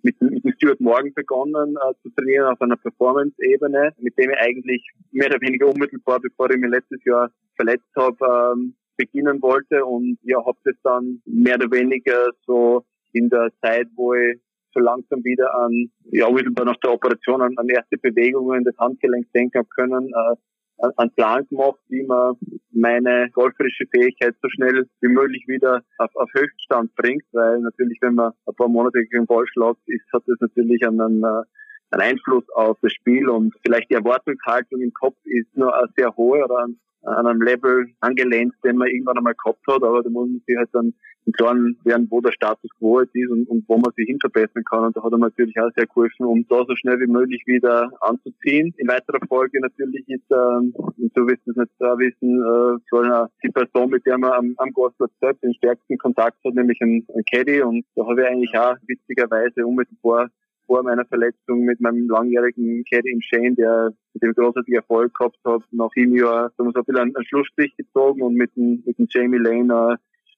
mit, 0.05 0.21
mit 0.21 0.43
dem 0.43 0.53
Stuart 0.53 0.79
Morgan 0.79 1.13
begonnen 1.13 1.75
äh, 1.75 1.93
zu 2.03 2.09
trainieren 2.15 2.45
auf 2.53 2.61
einer 2.61 2.77
Performance-Ebene, 2.77 3.93
mit 3.97 4.17
dem 4.17 4.29
ich 4.29 4.37
eigentlich 4.37 4.87
mehr 5.11 5.27
oder 5.27 5.41
weniger 5.41 5.67
unmittelbar, 5.67 6.19
bevor 6.19 6.51
ich 6.51 6.57
mich 6.57 6.69
letztes 6.69 7.03
Jahr 7.05 7.31
verletzt 7.55 7.89
habe, 7.97 8.53
ähm, 8.53 8.75
beginnen 8.97 9.41
wollte. 9.41 9.83
Und 9.83 10.19
ja, 10.21 10.37
habe 10.45 10.57
das 10.63 10.75
dann 10.83 11.21
mehr 11.25 11.55
oder 11.55 11.71
weniger 11.71 12.29
so 12.45 12.85
in 13.13 13.29
der 13.29 13.49
Zeit, 13.61 13.87
wo 13.95 14.13
ich 14.13 14.39
so 14.73 14.79
langsam 14.79 15.23
wieder 15.23 15.55
an, 15.55 15.89
ja, 16.11 16.27
unmittelbar 16.27 16.65
nach 16.65 16.77
der 16.83 16.93
Operation 16.93 17.41
an, 17.41 17.57
an 17.57 17.67
erste 17.67 17.97
Bewegungen 17.97 18.63
des 18.63 18.77
Handgelenks 18.77 19.31
denken 19.31 19.57
habe 19.57 19.69
können, 19.69 20.11
äh, 20.13 20.35
einen 20.77 21.11
Plan 21.11 21.47
gemacht, 21.47 21.79
wie 21.89 22.03
man 22.03 22.35
meine 22.71 23.29
golferische 23.31 23.85
Fähigkeit 23.93 24.35
so 24.41 24.49
schnell 24.49 24.87
wie 25.01 25.07
möglich 25.07 25.43
wieder 25.47 25.83
auf, 25.97 26.13
auf 26.15 26.29
Höchststand 26.33 26.93
bringt, 26.95 27.23
weil 27.31 27.59
natürlich, 27.59 27.97
wenn 28.01 28.15
man 28.15 28.33
ein 28.45 28.55
paar 28.55 28.67
Monate 28.67 28.99
gegen 28.99 29.23
den 29.23 29.25
Ball 29.25 29.45
schlägt, 29.47 29.79
ist, 29.87 30.05
hat 30.13 30.23
das 30.27 30.37
natürlich 30.39 30.85
einen, 30.85 31.23
einen 31.23 31.45
Einfluss 31.91 32.43
auf 32.55 32.77
das 32.81 32.91
Spiel 32.93 33.29
und 33.29 33.53
vielleicht 33.65 33.89
die 33.89 33.95
Erwartungshaltung 33.95 34.81
im 34.81 34.93
Kopf 34.93 35.17
ist 35.23 35.55
nur 35.55 35.73
sehr 35.95 36.15
hohe 36.17 36.43
oder 36.43 36.59
an, 36.59 36.77
an 37.03 37.27
einem 37.27 37.41
Level 37.41 37.87
angelehnt, 38.01 38.53
den 38.63 38.77
man 38.77 38.89
irgendwann 38.89 39.17
einmal 39.17 39.35
gehabt 39.35 39.65
hat, 39.67 39.83
aber 39.83 40.03
da 40.03 40.09
muss 40.09 40.27
man 40.27 40.41
sich 40.45 40.57
halt 40.57 40.69
dann 40.73 40.93
im 41.25 41.33
Klaren 41.33 41.77
werden, 41.83 42.07
wo 42.09 42.21
der 42.21 42.31
Status 42.31 42.69
quo 42.77 43.01
jetzt 43.01 43.15
ist 43.15 43.29
und, 43.29 43.47
und 43.49 43.65
wo 43.67 43.77
man 43.77 43.91
sich 43.95 44.05
hin 44.07 44.19
verbessern 44.19 44.63
kann. 44.63 44.85
Und 44.85 44.97
da 44.97 45.03
hat 45.03 45.11
er 45.11 45.17
natürlich 45.17 45.59
auch 45.59 45.71
sehr 45.75 45.87
geholfen, 45.87 46.25
um 46.25 46.45
da 46.47 46.63
so 46.67 46.75
schnell 46.75 46.99
wie 46.99 47.11
möglich 47.11 47.41
wieder 47.45 47.91
anzuziehen. 48.01 48.73
In 48.77 48.87
weiterer 48.87 49.19
Folge 49.27 49.59
natürlich 49.59 50.07
ist, 50.07 50.25
ähm, 50.31 50.73
so 51.15 51.27
wirst 51.27 51.45
du 51.45 51.51
es 51.51 51.57
nicht 51.57 51.71
da 51.79 51.97
wissen, 51.97 52.41
äh, 52.41 52.79
soll 52.89 53.27
die 53.43 53.49
Person, 53.49 53.89
mit 53.89 54.05
der 54.05 54.17
man 54.17 54.31
am, 54.33 54.53
am 54.57 54.71
Golfplatz 54.71 55.11
selbst 55.19 55.43
den 55.43 55.53
stärksten 55.55 55.97
Kontakt 55.97 56.37
hat, 56.45 56.53
nämlich 56.53 56.79
ein, 56.81 57.05
ein 57.15 57.23
Caddy. 57.31 57.61
Und 57.61 57.85
da 57.95 58.05
habe 58.05 58.21
ich 58.21 58.27
eigentlich 58.27 58.57
auch 58.57 58.75
witzigerweise 58.87 59.65
unmittelbar 59.65 60.29
vor 60.67 60.83
meiner 60.83 61.05
Verletzung 61.05 61.63
mit 61.63 61.79
meinem 61.79 62.07
langjährigen 62.09 62.83
Caddy 62.85 63.11
im 63.11 63.21
Shane, 63.21 63.55
der 63.55 63.91
mit 64.13 64.23
dem 64.23 64.33
großartig 64.33 64.73
Erfolg 64.73 65.13
gehabt 65.13 65.37
hat, 65.45 65.61
nach 65.71 65.89
sieben 65.93 66.15
Jahren 66.15 66.51
so 66.57 66.63
ein 66.63 66.73
bisschen 66.73 66.97
einen 66.97 67.25
Schlussstrich 67.27 67.75
gezogen 67.77 68.21
und 68.21 68.35
mit 68.35 68.55
dem, 68.55 68.83
mit 68.85 68.97
dem 68.97 69.07
Jamie 69.09 69.37
Lane 69.37 69.97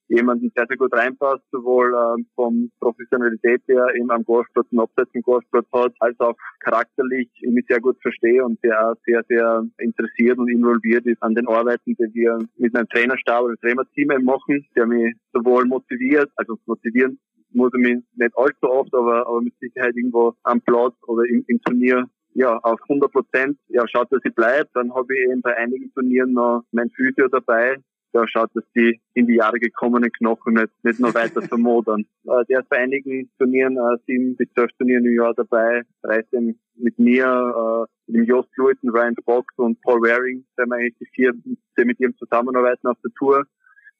äh, 0.10 0.16
jemanden 0.16 0.52
sehr, 0.56 0.66
sehr 0.68 0.78
gut 0.78 0.94
reinpasst, 0.94 1.44
sowohl 1.52 1.94
ähm, 1.94 2.26
vom 2.36 2.72
Professionalität 2.80 3.62
her 3.68 3.88
eben 3.96 4.12
am 4.12 4.24
Golfplatz 4.24 4.68
und 4.72 4.80
abseits 4.80 5.12
vom 5.12 5.22
Golfplatz 5.22 5.66
hat, 5.74 5.94
als 6.00 6.20
auch 6.20 6.36
charakterlich 6.60 7.30
mich 7.42 7.66
sehr 7.68 7.80
gut 7.80 7.98
verstehe 8.02 8.44
und 8.44 8.62
der 8.64 8.96
sehr, 9.06 9.24
sehr 9.28 9.66
interessiert 9.78 10.38
und 10.38 10.50
involviert 10.50 11.06
ist 11.06 11.22
an 11.22 11.36
den 11.36 11.48
Arbeiten, 11.48 11.96
die 11.96 12.14
wir 12.14 12.40
mit 12.58 12.74
meinem 12.74 12.90
Trainerstab 12.90 13.44
oder 13.44 13.56
Trainerteam 13.58 14.24
machen, 14.24 14.66
der 14.76 14.86
mich 14.86 15.16
sowohl 15.34 15.66
motiviert, 15.66 16.30
also 16.36 16.58
motivieren 16.66 17.20
muss 17.54 17.72
er 17.74 17.80
mich 17.80 18.04
nicht 18.16 18.38
allzu 18.38 18.70
oft, 18.70 18.94
aber, 18.94 19.26
aber 19.28 19.42
mit 19.42 19.54
Sicherheit 19.60 19.96
irgendwo 19.96 20.34
am 20.44 20.62
Platz 20.62 20.94
oder 21.08 21.24
im, 21.24 21.44
im 21.48 21.62
Turnier 21.62 22.06
ja, 22.34 22.56
auf 22.58 22.80
100 22.88 23.12
Prozent, 23.12 23.58
ja, 23.68 23.84
schaut, 23.88 24.12
dass 24.12 24.24
ich 24.24 24.36
bleibe. 24.36 24.70
Dann 24.74 24.94
habe 24.94 25.08
ich 25.14 25.32
eben 25.32 25.42
bei 25.42 25.58
einigen 25.58 25.92
Turnieren 25.94 26.34
noch 26.34 26.64
mein 26.72 26.92
Physio 26.92 27.28
dabei, 27.30 27.78
da 28.18 28.28
schaut, 28.28 28.50
dass 28.56 28.64
die 28.76 29.00
in 29.14 29.28
die 29.28 29.36
Jahre 29.36 29.60
gekommenen 29.60 30.12
Knochen 30.12 30.56
nicht, 30.56 30.72
nicht 30.84 31.00
noch 31.00 31.14
weiter 31.14 31.42
vermodern. 31.42 32.06
Äh, 32.28 32.44
der 32.50 32.60
ist 32.60 32.68
bei 32.68 32.80
einigen 32.80 33.32
Turnieren, 33.38 33.78
äh, 33.78 33.98
sieben 34.06 34.36
bis 34.36 34.52
zwölf 34.52 34.70
Turnieren 34.78 35.06
im 35.06 35.16
Jahr 35.16 35.34
dabei, 35.34 35.84
reist 36.04 36.28
mit 36.76 37.00
mir, 37.00 37.26
äh, 37.26 38.12
mit 38.12 38.18
dem 38.18 38.24
Jost 38.26 38.50
Lewitton, 38.58 38.90
Ryan 38.90 39.16
Fox 39.24 39.48
und 39.56 39.82
Paul 39.82 40.02
Waring, 40.02 40.44
sind 40.58 40.74
eigentlich 40.74 40.96
die 41.00 41.08
vier, 41.14 41.32
die 41.32 41.86
mit 41.86 42.02
ihm 42.02 42.14
zusammenarbeiten 42.18 42.86
auf 42.88 42.98
der 43.02 43.12
Tour. 43.18 43.46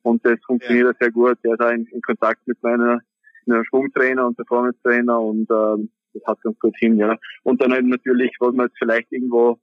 Und 0.02 0.26
das 0.26 0.38
funktioniert 0.46 0.88
ja. 0.88 0.94
sehr 1.00 1.12
gut. 1.12 1.38
Der 1.46 1.54
ist 1.54 1.62
auch 1.62 1.72
in, 1.72 1.86
in 1.86 2.02
Kontakt 2.02 2.46
mit 2.48 2.62
meiner, 2.62 3.00
meiner 3.46 3.64
Schwungtrainer 3.64 4.28
und 4.28 4.36
Performance-Trainer 4.36 5.22
und 5.22 5.50
ähm, 5.50 5.90
das 6.14 6.24
hat 6.28 6.42
ganz 6.42 6.60
gut 6.60 6.76
hin, 6.78 6.98
ja. 6.98 7.16
Und 7.44 7.62
dann 7.62 7.72
halt 7.72 7.86
natürlich, 7.86 8.36
was 8.40 8.54
man 8.54 8.68
jetzt 8.68 8.78
vielleicht 8.78 9.10
irgendwo 9.14 9.58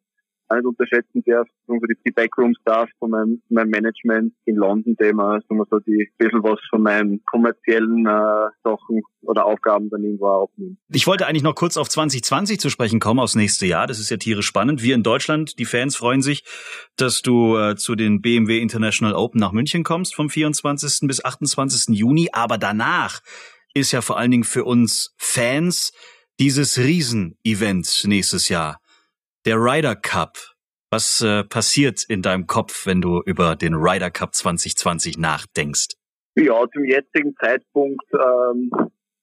nicht 0.51 0.67
unterschätzen 0.67 1.23
darf, 1.27 1.47
die 1.69 2.11
Backroom-Staff 2.11 2.89
von 2.99 3.11
meinem, 3.11 3.43
meinem, 3.49 3.71
Management 3.71 4.35
in 4.45 4.57
London, 4.57 4.97
dem 4.97 5.17
man 5.17 5.41
so 5.49 5.79
die 5.81 6.11
bisschen 6.19 6.43
was 6.43 6.61
von 6.71 6.83
meinen 6.83 7.23
kommerziellen 7.25 8.07
äh, 8.07 8.51
Sachen 8.63 9.03
oder 9.23 9.47
Aufgaben 9.47 9.89
dann 9.91 10.05
irgendwo 10.05 10.29
aufnehmen. 10.29 10.79
Ich 10.91 11.07
wollte 11.07 11.27
eigentlich 11.27 11.43
noch 11.43 11.55
kurz 11.55 11.77
auf 11.77 11.89
2020 11.89 12.61
zu 12.61 12.71
sprechen 12.71 13.01
kommen, 13.01 13.21
aufs 13.21 13.35
nächste 13.35 13.67
Jahr. 13.67 13.87
Das 13.87 13.99
ist 13.99 14.11
ja 14.11 14.17
tierisch 14.17 14.47
spannend. 14.47 14.83
Wir 14.83 14.95
in 14.95 15.03
Deutschland, 15.03 15.59
die 15.59 15.65
Fans 15.65 15.97
freuen 15.97 16.23
sich, 16.23 16.45
dass 16.97 17.23
du 17.23 17.57
äh, 17.57 17.77
zu 17.77 17.95
den 17.95 18.21
BMW 18.21 18.61
International 18.61 19.15
Open 19.15 19.41
nach 19.41 19.53
München 19.53 19.83
kommst 19.83 20.15
vom 20.15 20.29
24. 20.29 21.09
bis 21.09 21.25
28. 21.25 21.97
Juni. 21.97 22.29
Aber 22.33 22.59
danach 22.59 23.21
ist 23.73 23.93
ja 23.93 24.03
vor 24.03 24.19
allen 24.19 24.31
Dingen 24.31 24.45
für 24.45 24.65
uns 24.65 25.15
Fans 25.17 25.93
dieses 26.39 26.79
Riesenevent 26.79 28.05
nächstes 28.07 28.49
Jahr 28.49 28.81
der 29.45 29.57
Ryder 29.57 29.97
Cup. 29.97 30.39
Was 30.91 31.21
äh, 31.21 31.45
passiert 31.45 32.05
in 32.09 32.23
deinem 32.23 32.47
Kopf, 32.47 32.87
wenn 32.87 33.01
du 33.01 33.21
über 33.27 33.57
den 33.57 33.75
Ryder 33.75 34.11
Cup 34.11 34.35
2020 34.35 35.19
nachdenkst? 35.19 35.89
Ja, 36.37 36.65
zum 36.73 36.85
jetzigen 36.85 37.35
Zeitpunkt 37.37 38.05
ähm, 38.13 38.71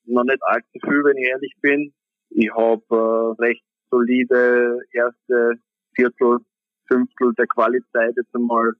noch 0.05 0.23
nicht 0.23 0.39
allzu 0.41 0.79
viel, 0.83 1.03
wenn 1.03 1.17
ich 1.17 1.29
ehrlich 1.29 1.53
bin. 1.61 1.93
Ich 2.29 2.51
habe 2.53 2.83
äh, 2.89 3.41
recht 3.41 3.63
solide 3.89 4.79
erste 4.91 5.53
Viertel, 5.95 6.39
Fünftel 6.87 7.33
der 7.37 7.47
Qualizeit 7.47 8.13
jetzt 8.15 8.35
einmal 8.35 8.73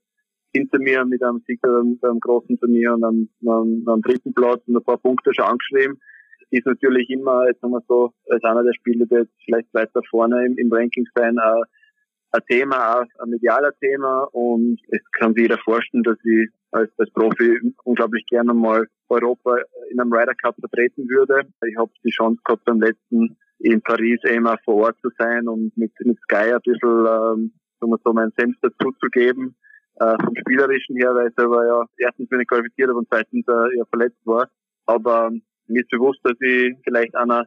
hinter 0.54 0.78
mir 0.78 1.04
mit 1.06 1.22
einem 1.22 1.42
Sieg 1.46 1.60
beim 1.62 2.20
großen 2.20 2.58
Turnier 2.58 2.92
und 2.94 3.04
am, 3.04 3.28
am, 3.46 3.82
am 3.86 4.02
dritten 4.02 4.34
Platz 4.34 4.62
und 4.66 4.76
ein 4.76 4.84
paar 4.84 4.98
Punkte 4.98 5.32
schon 5.34 5.46
angeschrieben 5.46 5.98
ist 6.52 6.66
natürlich 6.66 7.08
immer, 7.10 7.46
jetzt 7.46 7.62
wir 7.62 7.82
so, 7.88 8.12
als 8.30 8.44
einer 8.44 8.62
der 8.62 8.74
Spieler, 8.74 9.06
der 9.06 9.20
jetzt 9.20 9.34
vielleicht 9.44 9.72
weiter 9.72 10.00
vorne 10.10 10.46
im, 10.46 10.56
im 10.58 10.72
Ranking 10.72 11.06
sein, 11.14 11.36
äh, 11.38 11.62
ein 12.32 12.42
Thema, 12.48 13.04
ein 13.18 13.30
medialer 13.30 13.72
Thema 13.78 14.26
und 14.32 14.78
es 14.88 15.00
kann 15.18 15.34
sich 15.34 15.42
jeder 15.42 15.58
vorstellen, 15.58 16.02
dass 16.02 16.18
ich 16.24 16.48
als, 16.70 16.90
als 16.98 17.10
Profi 17.12 17.58
unglaublich 17.84 18.24
gerne 18.26 18.54
mal 18.54 18.86
Europa 19.08 19.58
in 19.90 20.00
einem 20.00 20.12
Ryder 20.12 20.34
Cup 20.34 20.56
vertreten 20.58 21.08
würde. 21.08 21.46
Ich 21.66 21.76
habe 21.76 21.90
die 22.02 22.10
Chance 22.10 22.40
gehabt, 22.44 22.64
beim 22.64 22.80
letzten 22.80 23.36
in 23.58 23.80
Paris 23.82 24.20
auch 24.24 24.56
vor 24.64 24.76
Ort 24.76 24.96
zu 25.02 25.10
sein 25.18 25.46
und 25.46 25.76
mit, 25.76 25.92
mit 26.00 26.18
Sky 26.20 26.52
ein 26.52 26.60
bisschen, 26.64 27.06
ähm, 27.06 27.52
so, 27.80 28.12
meinen 28.12 28.32
Senf 28.36 28.56
dazu 28.62 28.92
zu 29.00 29.08
geben. 29.10 29.54
Äh, 29.96 30.16
vom 30.24 30.34
Spielerischen 30.34 30.96
her, 30.96 31.14
weil 31.14 31.28
ich 31.28 31.34
selber 31.34 31.66
ja 31.66 31.84
erstens 31.98 32.28
bin 32.28 32.40
ich 32.40 32.48
qualifiziert 32.48 32.90
und 32.90 33.06
zweitens 33.08 33.46
äh, 33.46 33.76
ja 33.76 33.84
verletzt 33.90 34.20
war. 34.24 34.48
Aber 34.86 35.30
mir 35.66 35.80
ist 35.80 35.90
bewusst, 35.90 36.20
dass 36.24 36.36
ich 36.40 36.76
vielleicht 36.84 37.14
einer 37.14 37.46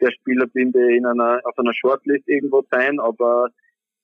der 0.00 0.10
Spieler 0.10 0.46
bin, 0.46 0.72
die 0.72 0.96
in 0.96 1.06
einer, 1.06 1.40
auf 1.44 1.58
einer 1.58 1.74
Shortlist 1.74 2.28
irgendwo 2.28 2.62
sein, 2.70 3.00
aber 3.00 3.48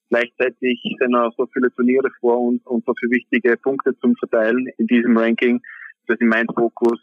gleichzeitig 0.09 0.81
sind 0.99 1.11
noch 1.11 1.33
so 1.37 1.47
viele 1.53 1.73
Turniere 1.73 2.11
vor 2.21 2.41
uns 2.41 2.65
und 2.67 2.85
so 2.85 2.95
viele 2.99 3.13
wichtige 3.13 3.57
Punkte 3.57 3.97
zum 3.99 4.15
Verteilen 4.17 4.69
in 4.79 4.87
diesem 4.87 5.17
Ranking, 5.17 5.61
dass 6.07 6.19
ich 6.21 6.27
meinen 6.27 6.49
Fokus 6.55 6.99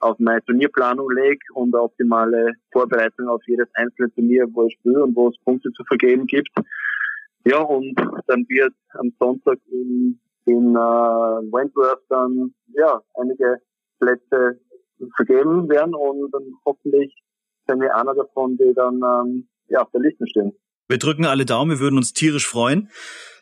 auf 0.00 0.18
meine 0.18 0.42
Turnierplanung 0.44 1.10
lege 1.10 1.40
und 1.54 1.74
optimale 1.74 2.52
Vorbereitung 2.72 3.28
auf 3.28 3.42
jedes 3.46 3.68
einzelne 3.74 4.10
Turnier, 4.14 4.46
wo 4.52 4.66
ich 4.66 4.74
spiele 4.74 5.02
und 5.02 5.14
wo 5.14 5.28
es 5.28 5.38
Punkte 5.44 5.70
zu 5.72 5.84
vergeben 5.84 6.26
gibt. 6.26 6.50
Ja, 7.44 7.58
und 7.58 7.94
dann 8.26 8.46
wird 8.48 8.74
am 8.94 9.12
Sonntag 9.18 9.58
in, 9.70 10.18
in 10.46 10.76
uh, 10.76 11.40
Wentworth 11.52 12.02
dann 12.08 12.54
ja 12.74 13.00
einige 13.14 13.58
Plätze 13.98 14.58
vergeben 15.16 15.68
werden 15.68 15.94
und 15.94 16.30
dann 16.32 16.42
hoffentlich 16.64 17.14
bin 17.66 17.82
ich 17.82 17.90
einer 17.92 18.14
davon, 18.14 18.56
die 18.56 18.72
dann 18.74 19.00
ähm, 19.02 19.48
ja, 19.68 19.82
auf 19.82 19.90
der 19.92 20.00
Liste 20.00 20.26
stehen. 20.28 20.52
Wir 20.88 20.98
drücken 20.98 21.24
alle 21.24 21.46
Daumen, 21.46 21.70
wir 21.70 21.80
würden 21.80 21.96
uns 21.96 22.12
tierisch 22.12 22.46
freuen. 22.46 22.90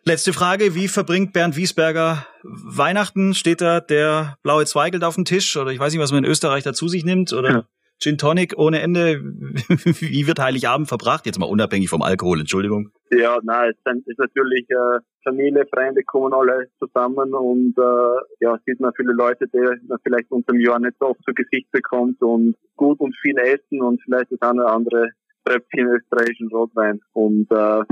Letzte 0.04 0.32
Frage, 0.32 0.74
wie 0.74 0.88
verbringt 0.88 1.32
Bernd 1.32 1.56
Wiesberger 1.56 2.26
Weihnachten? 2.42 3.34
Steht 3.34 3.60
da 3.60 3.80
der 3.80 4.36
blaue 4.42 4.66
Zweigelt 4.66 5.02
auf 5.02 5.14
dem 5.14 5.24
Tisch 5.24 5.56
oder 5.56 5.70
ich 5.70 5.78
weiß 5.78 5.92
nicht, 5.92 6.02
was 6.02 6.12
man 6.12 6.24
in 6.24 6.30
Österreich 6.30 6.64
dazu 6.64 6.88
sich 6.88 7.04
nimmt 7.04 7.32
oder. 7.32 7.68
Gin 8.00 8.16
Tonic 8.16 8.54
ohne 8.56 8.80
Ende? 8.80 9.20
wie 9.20 10.26
wird 10.26 10.38
Heiligabend 10.38 10.88
verbracht? 10.88 11.26
Jetzt 11.26 11.38
mal 11.38 11.46
unabhängig 11.46 11.88
vom 11.88 12.02
Alkohol, 12.02 12.40
Entschuldigung. 12.40 12.90
Ja, 13.10 13.38
nein, 13.42 13.72
es 13.72 13.96
ist 14.06 14.18
natürlich 14.18 14.68
äh, 14.70 15.00
Familie, 15.24 15.66
Freunde 15.66 16.02
kommen 16.04 16.32
alle 16.32 16.68
zusammen 16.78 17.34
und 17.34 17.74
äh, 17.76 18.44
ja, 18.44 18.58
sieht 18.66 18.80
man 18.80 18.92
viele 18.94 19.12
Leute, 19.12 19.46
die 19.48 19.58
man 19.88 19.98
vielleicht 20.02 20.30
unter 20.30 20.52
dem 20.52 20.60
Jahr 20.60 20.78
nicht 20.78 20.96
so 21.00 21.06
oft 21.06 21.22
zu 21.24 21.32
Gesicht 21.34 21.70
bekommt 21.72 22.22
und 22.22 22.54
gut 22.76 23.00
und 23.00 23.16
viel 23.20 23.36
essen 23.38 23.82
und 23.82 24.00
vielleicht 24.02 24.30
das 24.30 24.42
eine 24.42 24.62
oder 24.62 24.72
andere 24.72 25.10
Tröpfchen 25.44 25.88
österreichischen 25.88 26.48
Rotwein. 26.48 27.00
Und 27.12 27.50
äh, 27.50 27.82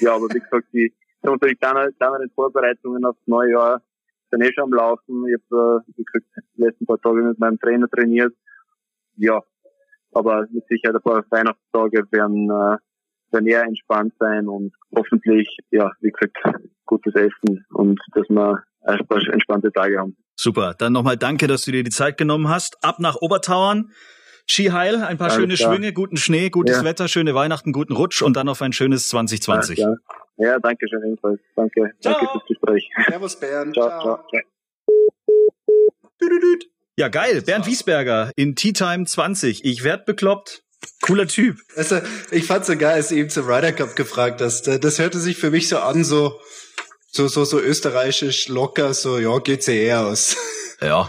ja, 0.00 0.14
aber 0.14 0.28
wie 0.32 0.40
gesagt, 0.40 0.66
die 0.72 0.92
sind 1.22 1.30
natürlich 1.30 1.60
kleinere, 1.60 1.92
kleinere 1.92 2.28
Vorbereitungen 2.34 3.04
aufs 3.04 3.26
neue 3.26 3.52
Jahr 3.52 3.82
sind 4.30 4.42
eh 4.42 4.52
schon 4.52 4.64
am 4.64 4.72
Laufen. 4.72 5.26
Ich 5.28 5.36
habe, 5.50 5.82
äh, 5.86 5.92
wie 5.96 6.04
gesagt, 6.04 6.26
die 6.56 6.62
letzten 6.62 6.86
paar 6.86 7.00
Tage 7.00 7.22
mit 7.22 7.38
meinem 7.38 7.58
Trainer 7.58 7.88
trainiert. 7.88 8.34
Ja, 9.16 9.40
aber 10.12 10.46
mit 10.50 10.64
Sicherheit 10.68 10.96
ein 10.96 11.02
paar 11.02 11.24
Weihnachtstage 11.30 12.04
werden, 12.10 12.50
äh, 12.50 12.76
werden 13.32 13.46
eher 13.46 13.62
entspannt 13.62 14.12
sein 14.18 14.48
und 14.48 14.72
hoffentlich, 14.96 15.56
ja, 15.70 15.90
wie 16.00 16.10
gesagt, 16.10 16.36
gutes 16.86 17.14
Essen 17.14 17.64
und 17.70 18.00
dass 18.14 18.28
wir 18.28 18.62
ein 18.82 19.06
paar 19.06 19.20
entspannte 19.32 19.72
Tage 19.72 19.98
haben. 19.98 20.16
Super, 20.36 20.74
dann 20.78 20.92
nochmal 20.92 21.16
danke, 21.16 21.46
dass 21.46 21.64
du 21.64 21.72
dir 21.72 21.82
die 21.82 21.90
Zeit 21.90 22.16
genommen 22.16 22.48
hast. 22.48 22.82
Ab 22.82 22.98
nach 22.98 23.16
Obertauern. 23.16 23.90
Skiheil, 24.48 24.96
ein 24.96 25.16
paar 25.16 25.28
Alles 25.28 25.36
schöne 25.36 25.54
klar. 25.54 25.72
Schwünge, 25.72 25.92
guten 25.92 26.16
Schnee, 26.18 26.50
gutes 26.50 26.78
ja. 26.78 26.84
Wetter, 26.84 27.08
schöne 27.08 27.34
Weihnachten, 27.34 27.72
guten 27.72 27.94
Rutsch 27.94 28.20
und 28.20 28.36
dann 28.36 28.48
auf 28.48 28.60
ein 28.60 28.72
schönes 28.72 29.08
2020. 29.08 29.78
Ja, 29.78 29.94
ja 30.36 30.58
danke 30.58 30.86
schön 30.88 31.02
ebenfalls. 31.02 31.40
Danke. 31.56 31.92
Ciao. 32.00 32.12
Danke 32.12 32.28
fürs 32.32 32.44
Gespräch. 32.46 32.90
Servus 33.08 33.40
Bernd. 33.40 33.74
Ciao, 33.74 33.88
ciao. 33.88 34.24
ciao. 34.28 34.40
Ja, 36.96 37.08
geil. 37.08 37.42
Bernd 37.42 37.66
Wiesberger 37.66 38.30
in 38.36 38.54
Tea 38.54 38.72
Time 38.72 39.04
20. 39.04 39.64
Ich 39.64 39.82
werd 39.82 40.06
bekloppt. 40.06 40.62
Cooler 41.02 41.26
Typ. 41.26 41.56
Also, 41.76 42.00
ich 42.30 42.44
fand's 42.44 42.66
so 42.66 42.76
geil, 42.76 42.94
als 42.94 43.08
du 43.08 43.16
ihm 43.16 43.30
zum 43.30 43.46
Ryder 43.46 43.72
Cup 43.72 43.96
gefragt 43.96 44.40
hast. 44.40 44.66
Das 44.66 44.98
hörte 44.98 45.18
sich 45.18 45.36
für 45.36 45.50
mich 45.50 45.68
so 45.68 45.78
an, 45.78 46.04
so, 46.04 46.38
so, 47.10 47.26
so, 47.26 47.44
so 47.44 47.58
österreichisch 47.58 48.48
locker, 48.48 48.94
so, 48.94 49.18
ja, 49.18 49.38
geht's 49.38 49.66
ja 49.66 49.74
eher 49.74 50.06
aus. 50.06 50.36
Ja. 50.80 51.08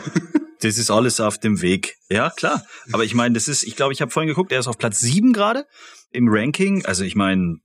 Das 0.62 0.78
ist 0.78 0.89
alles 0.89 1.19
auf 1.19 1.38
dem 1.38 1.62
Weg. 1.62 1.98
Ja, 2.10 2.30
klar. 2.30 2.63
Aber 2.93 3.04
ich 3.04 3.13
meine, 3.13 3.34
das 3.34 3.48
ist, 3.48 3.63
ich 3.63 3.76
glaube, 3.76 3.93
ich 3.93 4.02
habe 4.02 4.12
vorhin 4.12 4.30
geguckt, 4.30 4.52
er 4.52 4.60
ist 4.60 4.67
auf 4.67 4.78
Platz 4.78 5.00
sieben 5.00 5.34
gerade 5.34 5.65
im 6.12 6.28
Ranking. 6.30 6.86
Also 6.86 7.04
ich 7.04 7.15
meine, 7.15 7.58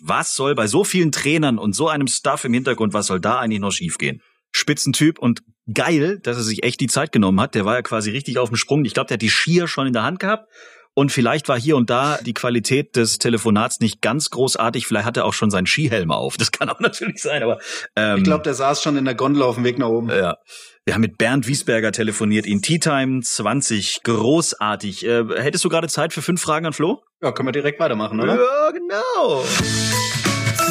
was 0.00 0.34
soll 0.34 0.54
bei 0.54 0.66
so 0.66 0.82
vielen 0.82 1.12
Trainern 1.12 1.58
und 1.58 1.74
so 1.74 1.88
einem 1.88 2.06
Stuff 2.06 2.44
im 2.44 2.54
Hintergrund, 2.54 2.94
was 2.94 3.08
soll 3.08 3.20
da 3.20 3.38
eigentlich 3.38 3.60
noch 3.60 3.72
schiefgehen? 3.72 4.22
Spitzentyp 4.52 5.18
und 5.18 5.42
geil, 5.72 6.18
dass 6.20 6.36
er 6.36 6.42
sich 6.42 6.64
echt 6.64 6.80
die 6.80 6.86
Zeit 6.86 7.12
genommen 7.12 7.40
hat. 7.40 7.54
Der 7.54 7.64
war 7.64 7.74
ja 7.74 7.82
quasi 7.82 8.10
richtig 8.10 8.38
auf 8.38 8.48
dem 8.48 8.56
Sprung. 8.56 8.84
Ich 8.84 8.94
glaube, 8.94 9.08
der 9.08 9.14
hat 9.14 9.22
die 9.22 9.30
Skier 9.30 9.68
schon 9.68 9.86
in 9.86 9.92
der 9.92 10.02
Hand 10.02 10.18
gehabt. 10.18 10.48
Und 10.94 11.10
vielleicht 11.10 11.48
war 11.48 11.58
hier 11.58 11.76
und 11.76 11.88
da 11.88 12.18
die 12.18 12.34
Qualität 12.34 12.96
des 12.96 13.16
Telefonats 13.18 13.80
nicht 13.80 14.02
ganz 14.02 14.28
großartig. 14.28 14.86
Vielleicht 14.86 15.06
hat 15.06 15.16
er 15.16 15.24
auch 15.24 15.32
schon 15.32 15.50
seinen 15.50 15.66
Skihelm 15.66 16.10
auf. 16.10 16.36
Das 16.36 16.52
kann 16.52 16.68
auch 16.68 16.80
natürlich 16.80 17.22
sein, 17.22 17.42
aber 17.42 17.58
ähm, 17.96 18.18
ich 18.18 18.24
glaube, 18.24 18.42
der 18.42 18.52
saß 18.52 18.82
schon 18.82 18.96
in 18.98 19.06
der 19.06 19.14
Gondel 19.14 19.42
auf 19.42 19.54
dem 19.54 19.64
Weg 19.64 19.78
nach 19.78 19.88
oben. 19.88 20.10
Ja. 20.10 20.36
Wir 20.84 20.94
haben 20.94 21.00
mit 21.00 21.16
Bernd 21.16 21.46
Wiesberger 21.46 21.92
telefoniert 21.92 22.44
in 22.44 22.60
Tea 22.60 22.78
Time 22.78 23.22
20. 23.22 24.02
Großartig. 24.02 25.06
Äh, 25.06 25.24
hättest 25.36 25.64
du 25.64 25.70
gerade 25.70 25.88
Zeit 25.88 26.12
für 26.12 26.20
fünf 26.20 26.42
Fragen 26.42 26.66
an 26.66 26.72
Flo? 26.74 27.02
Ja, 27.22 27.32
können 27.32 27.48
wir 27.48 27.52
direkt 27.52 27.80
weitermachen, 27.80 28.20
oder? 28.20 28.34
Ja, 28.34 28.70
genau. 28.72 29.44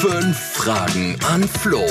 Fünf 0.02 0.38
Fragen 0.38 1.17
an 1.28 1.44
Flo. 1.48 1.86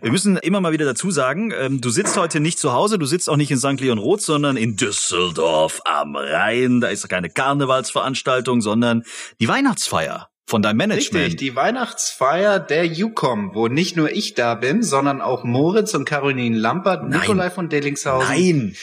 Wir 0.00 0.10
müssen 0.10 0.36
immer 0.36 0.60
mal 0.60 0.72
wieder 0.72 0.84
dazu 0.84 1.10
sagen, 1.10 1.52
ähm, 1.58 1.80
du 1.80 1.88
sitzt 1.88 2.16
heute 2.16 2.40
nicht 2.40 2.58
zu 2.58 2.72
Hause, 2.72 2.98
du 2.98 3.06
sitzt 3.06 3.30
auch 3.30 3.36
nicht 3.36 3.50
in 3.50 3.58
St. 3.58 3.80
Leon 3.80 3.98
Roth, 3.98 4.20
sondern 4.20 4.56
in 4.56 4.76
Düsseldorf 4.76 5.80
am 5.84 6.14
Rhein. 6.14 6.80
Da 6.80 6.88
ist 6.88 7.08
keine 7.08 7.30
Karnevalsveranstaltung, 7.30 8.60
sondern 8.60 9.04
die 9.40 9.48
Weihnachtsfeier 9.48 10.28
von 10.46 10.62
deinem 10.62 10.76
Management. 10.76 11.24
Richtig, 11.24 11.38
die 11.38 11.56
Weihnachtsfeier 11.56 12.60
der 12.60 12.84
UCOM, 12.84 13.54
wo 13.54 13.68
nicht 13.68 13.96
nur 13.96 14.10
ich 14.10 14.34
da 14.34 14.54
bin, 14.54 14.82
sondern 14.82 15.22
auch 15.22 15.44
Moritz 15.44 15.94
und 15.94 16.04
Caroline 16.04 16.56
Lampert, 16.58 17.08
Nein. 17.08 17.20
Nikolai 17.20 17.50
von 17.50 17.68
Dellingshausen. 17.68 18.28
Nein! 18.28 18.76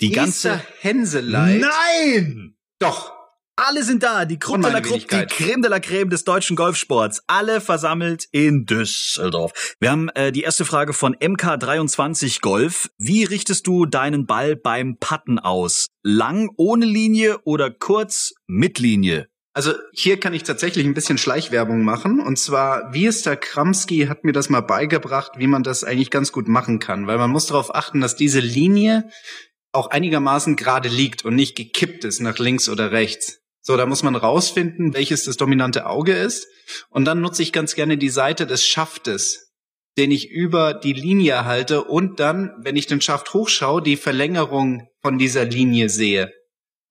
Die 0.00 0.10
ganze 0.10 0.60
Hänseleit. 0.80 1.60
Nein! 1.60 2.56
Doch. 2.78 3.12
Alle 3.56 3.84
sind 3.84 4.02
da, 4.02 4.24
die 4.24 4.38
Creme 4.38 4.62
de 4.62 4.72
la 4.72 4.80
Creme, 4.80 4.98
die 4.98 5.26
Creme 5.26 5.62
de 5.62 5.70
la 5.70 5.78
Creme 5.78 6.08
des 6.08 6.24
deutschen 6.24 6.56
Golfsports, 6.56 7.22
alle 7.26 7.60
versammelt 7.60 8.26
in 8.32 8.64
Düsseldorf. 8.64 9.74
Wir 9.78 9.90
haben 9.90 10.08
äh, 10.10 10.32
die 10.32 10.40
erste 10.40 10.64
Frage 10.64 10.94
von 10.94 11.14
MK23 11.14 12.40
Golf. 12.40 12.90
Wie 12.96 13.24
richtest 13.24 13.66
du 13.66 13.84
deinen 13.84 14.24
Ball 14.24 14.56
beim 14.56 14.96
Patten 14.98 15.38
aus? 15.38 15.88
Lang 16.02 16.50
ohne 16.56 16.86
Linie 16.86 17.40
oder 17.44 17.70
kurz 17.70 18.32
mit 18.46 18.78
Linie? 18.78 19.28
Also 19.54 19.74
hier 19.92 20.18
kann 20.18 20.32
ich 20.32 20.44
tatsächlich 20.44 20.86
ein 20.86 20.94
bisschen 20.94 21.18
Schleichwerbung 21.18 21.84
machen. 21.84 22.20
Und 22.20 22.38
zwar, 22.38 22.94
Wiester 22.94 23.36
Kramski 23.36 24.06
hat 24.06 24.24
mir 24.24 24.32
das 24.32 24.48
mal 24.48 24.62
beigebracht, 24.62 25.32
wie 25.36 25.46
man 25.46 25.62
das 25.62 25.84
eigentlich 25.84 26.10
ganz 26.10 26.32
gut 26.32 26.48
machen 26.48 26.78
kann. 26.78 27.06
Weil 27.06 27.18
man 27.18 27.30
muss 27.30 27.46
darauf 27.46 27.74
achten, 27.74 28.00
dass 28.00 28.16
diese 28.16 28.40
Linie 28.40 29.10
auch 29.72 29.88
einigermaßen 29.88 30.56
gerade 30.56 30.88
liegt 30.88 31.26
und 31.26 31.34
nicht 31.34 31.54
gekippt 31.54 32.04
ist 32.04 32.20
nach 32.20 32.38
links 32.38 32.70
oder 32.70 32.92
rechts. 32.92 33.41
So, 33.64 33.76
da 33.76 33.86
muss 33.86 34.02
man 34.02 34.16
rausfinden, 34.16 34.92
welches 34.92 35.24
das 35.24 35.36
dominante 35.36 35.86
Auge 35.86 36.12
ist. 36.12 36.48
Und 36.90 37.04
dann 37.04 37.20
nutze 37.20 37.42
ich 37.42 37.52
ganz 37.52 37.74
gerne 37.74 37.96
die 37.96 38.08
Seite 38.08 38.44
des 38.46 38.66
Schaftes, 38.66 39.52
den 39.96 40.10
ich 40.10 40.30
über 40.30 40.74
die 40.74 40.92
Linie 40.92 41.44
halte 41.44 41.84
und 41.84 42.18
dann, 42.18 42.52
wenn 42.58 42.76
ich 42.76 42.88
den 42.88 43.00
Schaft 43.00 43.32
hochschaue, 43.34 43.80
die 43.80 43.96
Verlängerung 43.96 44.88
von 45.00 45.16
dieser 45.16 45.44
Linie 45.44 45.88
sehe. 45.88 46.32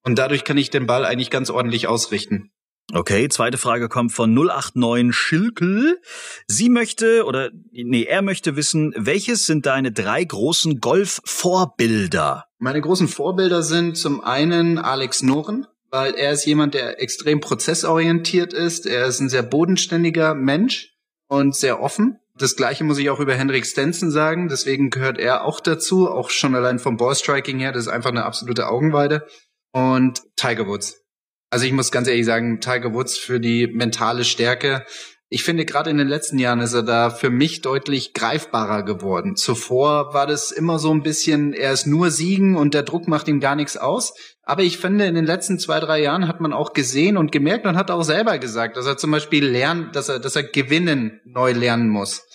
Und 0.02 0.18
dadurch 0.18 0.44
kann 0.44 0.56
ich 0.56 0.70
den 0.70 0.86
Ball 0.86 1.04
eigentlich 1.04 1.30
ganz 1.30 1.50
ordentlich 1.50 1.88
ausrichten. 1.88 2.50
Okay, 2.92 3.28
zweite 3.28 3.58
Frage 3.58 3.88
kommt 3.88 4.12
von 4.12 4.34
089 4.34 5.14
Schilkel. 5.14 6.00
Sie 6.46 6.68
möchte 6.68 7.24
oder 7.24 7.50
nee, 7.70 8.04
er 8.04 8.22
möchte 8.22 8.56
wissen, 8.56 8.92
welches 8.96 9.46
sind 9.46 9.66
deine 9.66 9.92
drei 9.92 10.24
großen 10.24 10.80
Golf-Vorbilder? 10.80 12.44
Meine 12.58 12.80
großen 12.80 13.08
Vorbilder 13.08 13.62
sind 13.62 13.96
zum 13.96 14.20
einen 14.22 14.78
Alex 14.78 15.22
Noren, 15.22 15.66
weil 15.92 16.14
er 16.14 16.32
ist 16.32 16.46
jemand, 16.46 16.74
der 16.74 17.00
extrem 17.00 17.40
prozessorientiert 17.40 18.52
ist. 18.52 18.86
Er 18.86 19.06
ist 19.06 19.20
ein 19.20 19.28
sehr 19.28 19.42
bodenständiger 19.42 20.34
Mensch 20.34 20.96
und 21.28 21.54
sehr 21.54 21.80
offen. 21.80 22.18
Das 22.36 22.56
gleiche 22.56 22.82
muss 22.82 22.98
ich 22.98 23.10
auch 23.10 23.20
über 23.20 23.34
Henrik 23.34 23.66
Stenson 23.66 24.10
sagen. 24.10 24.48
Deswegen 24.48 24.88
gehört 24.88 25.18
er 25.18 25.44
auch 25.44 25.60
dazu, 25.60 26.10
auch 26.10 26.30
schon 26.30 26.54
allein 26.54 26.78
vom 26.78 26.96
Ballstriking 26.96 27.58
her. 27.58 27.72
Das 27.72 27.82
ist 27.82 27.92
einfach 27.92 28.10
eine 28.10 28.24
absolute 28.24 28.68
Augenweide 28.68 29.26
und 29.72 30.22
Tiger 30.34 30.66
Woods. 30.66 31.02
Also 31.50 31.66
ich 31.66 31.72
muss 31.72 31.92
ganz 31.92 32.08
ehrlich 32.08 32.24
sagen, 32.24 32.60
Tiger 32.60 32.94
Woods 32.94 33.18
für 33.18 33.38
die 33.38 33.66
mentale 33.66 34.24
Stärke. 34.24 34.86
Ich 35.32 35.44
finde, 35.44 35.64
gerade 35.64 35.88
in 35.88 35.96
den 35.96 36.08
letzten 36.08 36.38
Jahren 36.38 36.60
ist 36.60 36.74
er 36.74 36.82
da 36.82 37.08
für 37.08 37.30
mich 37.30 37.62
deutlich 37.62 38.12
greifbarer 38.12 38.82
geworden. 38.82 39.34
Zuvor 39.34 40.12
war 40.12 40.26
das 40.26 40.52
immer 40.52 40.78
so 40.78 40.92
ein 40.92 41.02
bisschen, 41.02 41.54
er 41.54 41.72
ist 41.72 41.86
nur 41.86 42.10
Siegen 42.10 42.54
und 42.54 42.74
der 42.74 42.82
Druck 42.82 43.08
macht 43.08 43.28
ihm 43.28 43.40
gar 43.40 43.56
nichts 43.56 43.78
aus. 43.78 44.12
Aber 44.42 44.62
ich 44.62 44.76
finde, 44.76 45.06
in 45.06 45.14
den 45.14 45.24
letzten 45.24 45.58
zwei, 45.58 45.80
drei 45.80 46.02
Jahren 46.02 46.28
hat 46.28 46.42
man 46.42 46.52
auch 46.52 46.74
gesehen 46.74 47.16
und 47.16 47.32
gemerkt 47.32 47.64
und 47.64 47.76
hat 47.76 47.90
auch 47.90 48.02
selber 48.02 48.36
gesagt, 48.36 48.76
dass 48.76 48.84
er 48.84 48.98
zum 48.98 49.10
Beispiel 49.10 49.46
lernt, 49.46 49.96
dass 49.96 50.10
er, 50.10 50.18
dass 50.18 50.36
er 50.36 50.42
gewinnen 50.42 51.22
neu 51.24 51.52
lernen 51.52 51.88
muss. 51.88 52.26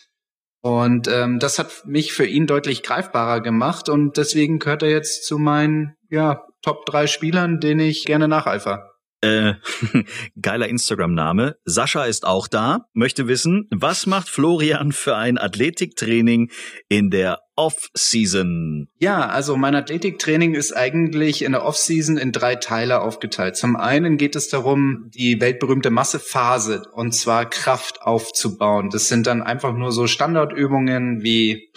Und 0.61 1.07
ähm, 1.07 1.37
das 1.37 1.59
hat 1.59 1.85
mich 1.85 2.13
für 2.13 2.25
ihn 2.25 2.47
deutlich 2.47 2.81
greifbarer 2.81 3.41
gemacht 3.41 3.89
und 3.89 4.17
deswegen 4.17 4.57
gehört 4.57 4.81
er 4.81 4.89
jetzt 4.89 5.23
zu 5.23 5.37
meinen 5.37 5.93
ja, 6.09 6.41
Top 6.63 6.87
drei 6.87 7.05
Spielern, 7.05 7.59
denen 7.59 7.81
ich 7.81 8.05
gerne 8.05 8.27
nacheifer. 8.27 8.89
Äh, 9.21 9.53
geiler 10.41 10.67
Instagram-Name. 10.67 11.55
Sascha 11.65 12.05
ist 12.05 12.25
auch 12.25 12.47
da, 12.47 12.85
möchte 12.93 13.27
wissen, 13.27 13.67
was 13.71 14.05
macht 14.05 14.29
Florian 14.29 14.91
für 14.91 15.15
ein 15.15 15.39
Athletiktraining 15.39 16.51
in 16.87 17.09
der 17.09 17.39
Off-Season? 17.55 18.87
Ja, 18.99 19.27
also 19.27 19.57
mein 19.57 19.73
Athletiktraining 19.73 20.53
ist 20.53 20.71
eigentlich 20.71 21.43
in 21.43 21.53
der 21.53 21.65
Off-Season 21.65 22.17
in 22.17 22.31
drei 22.31 22.55
Teile 22.55 23.01
aufgeteilt. 23.01 23.57
Zum 23.57 23.75
einen 23.75 24.17
geht 24.17 24.35
es 24.35 24.49
darum, 24.49 25.09
die 25.15 25.41
weltberühmte 25.41 25.89
Massephase 25.89 26.83
und 26.93 27.13
zwar 27.13 27.49
Kraft 27.49 28.03
aufzubauen. 28.03 28.91
Das 28.91 29.07
sind 29.07 29.25
dann 29.25 29.41
einfach 29.41 29.73
nur 29.73 29.91
so 29.91 30.05
Standardübungen 30.05 31.23
wie 31.23 31.71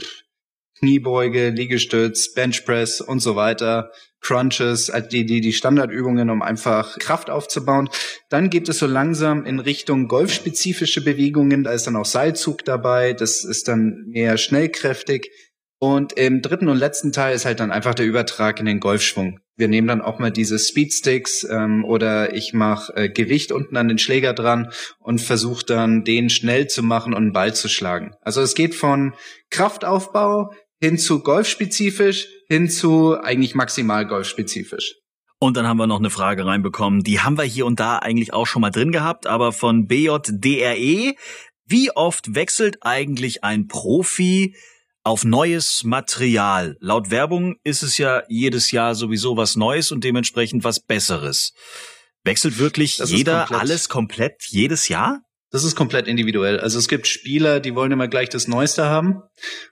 Kniebeuge, 0.80 1.50
Liegestütz, 1.50 2.32
Benchpress 2.32 3.00
und 3.00 3.20
so 3.20 3.36
weiter, 3.36 3.90
Crunches, 4.20 4.90
also 4.90 5.08
die, 5.08 5.24
die, 5.24 5.40
die 5.40 5.52
Standardübungen, 5.52 6.28
um 6.30 6.42
einfach 6.42 6.98
Kraft 6.98 7.30
aufzubauen. 7.30 7.88
Dann 8.28 8.50
geht 8.50 8.68
es 8.68 8.78
so 8.78 8.86
langsam 8.86 9.44
in 9.46 9.60
Richtung 9.60 10.08
golfspezifische 10.08 11.02
Bewegungen. 11.02 11.64
Da 11.64 11.72
ist 11.72 11.86
dann 11.86 11.96
auch 11.96 12.04
Seilzug 12.04 12.64
dabei. 12.64 13.12
Das 13.12 13.44
ist 13.44 13.68
dann 13.68 14.06
mehr 14.08 14.36
schnellkräftig. 14.36 15.30
Und 15.78 16.12
im 16.12 16.42
dritten 16.42 16.68
und 16.68 16.76
letzten 16.76 17.10
Teil 17.10 17.34
ist 17.34 17.46
halt 17.46 17.60
dann 17.60 17.70
einfach 17.70 17.94
der 17.94 18.04
Übertrag 18.04 18.60
in 18.60 18.66
den 18.66 18.80
Golfschwung. 18.80 19.40
Wir 19.56 19.66
nehmen 19.66 19.88
dann 19.88 20.02
auch 20.02 20.18
mal 20.18 20.30
diese 20.30 20.58
Speedsticks 20.58 21.42
ähm, 21.50 21.86
oder 21.86 22.34
ich 22.34 22.52
mache 22.52 22.94
äh, 22.96 23.08
Gewicht 23.08 23.50
unten 23.50 23.78
an 23.78 23.88
den 23.88 23.98
Schläger 23.98 24.34
dran 24.34 24.70
und 24.98 25.22
versuche 25.22 25.64
dann 25.64 26.04
den 26.04 26.28
schnell 26.28 26.66
zu 26.66 26.82
machen 26.82 27.14
und 27.14 27.22
einen 27.22 27.32
Ball 27.32 27.54
zu 27.54 27.68
schlagen. 27.68 28.14
Also 28.20 28.42
es 28.42 28.54
geht 28.54 28.74
von 28.74 29.14
Kraftaufbau 29.48 30.52
hin 30.80 30.98
zu 30.98 31.20
golfspezifisch, 31.22 32.26
hin 32.48 32.68
zu 32.68 33.18
eigentlich 33.20 33.54
maximal 33.54 34.06
golfspezifisch. 34.06 34.94
Und 35.38 35.56
dann 35.56 35.66
haben 35.66 35.78
wir 35.78 35.86
noch 35.86 35.98
eine 35.98 36.10
Frage 36.10 36.44
reinbekommen, 36.44 37.02
die 37.02 37.20
haben 37.20 37.38
wir 37.38 37.44
hier 37.44 37.64
und 37.66 37.80
da 37.80 37.98
eigentlich 37.98 38.32
auch 38.32 38.46
schon 38.46 38.60
mal 38.62 38.70
drin 38.70 38.92
gehabt, 38.92 39.26
aber 39.26 39.52
von 39.52 39.86
BJDRE. 39.86 41.14
Wie 41.66 41.90
oft 41.92 42.34
wechselt 42.34 42.78
eigentlich 42.80 43.44
ein 43.44 43.66
Profi 43.68 44.56
auf 45.02 45.24
neues 45.24 45.84
Material? 45.84 46.76
Laut 46.80 47.10
Werbung 47.10 47.56
ist 47.64 47.82
es 47.82 47.96
ja 47.96 48.22
jedes 48.28 48.70
Jahr 48.70 48.94
sowieso 48.94 49.36
was 49.36 49.56
Neues 49.56 49.92
und 49.92 50.02
dementsprechend 50.04 50.64
was 50.64 50.80
Besseres. 50.80 51.52
Wechselt 52.24 52.58
wirklich 52.58 52.96
Das 52.98 53.10
jeder 53.10 53.40
komplett- 53.46 53.60
alles 53.60 53.88
komplett 53.88 54.42
jedes 54.48 54.88
Jahr? 54.88 55.20
Das 55.50 55.64
ist 55.64 55.74
komplett 55.74 56.06
individuell. 56.06 56.60
Also 56.60 56.78
es 56.78 56.88
gibt 56.88 57.06
Spieler, 57.06 57.58
die 57.60 57.74
wollen 57.74 57.90
immer 57.90 58.08
gleich 58.08 58.28
das 58.28 58.46
Neueste 58.46 58.86
haben. 58.86 59.22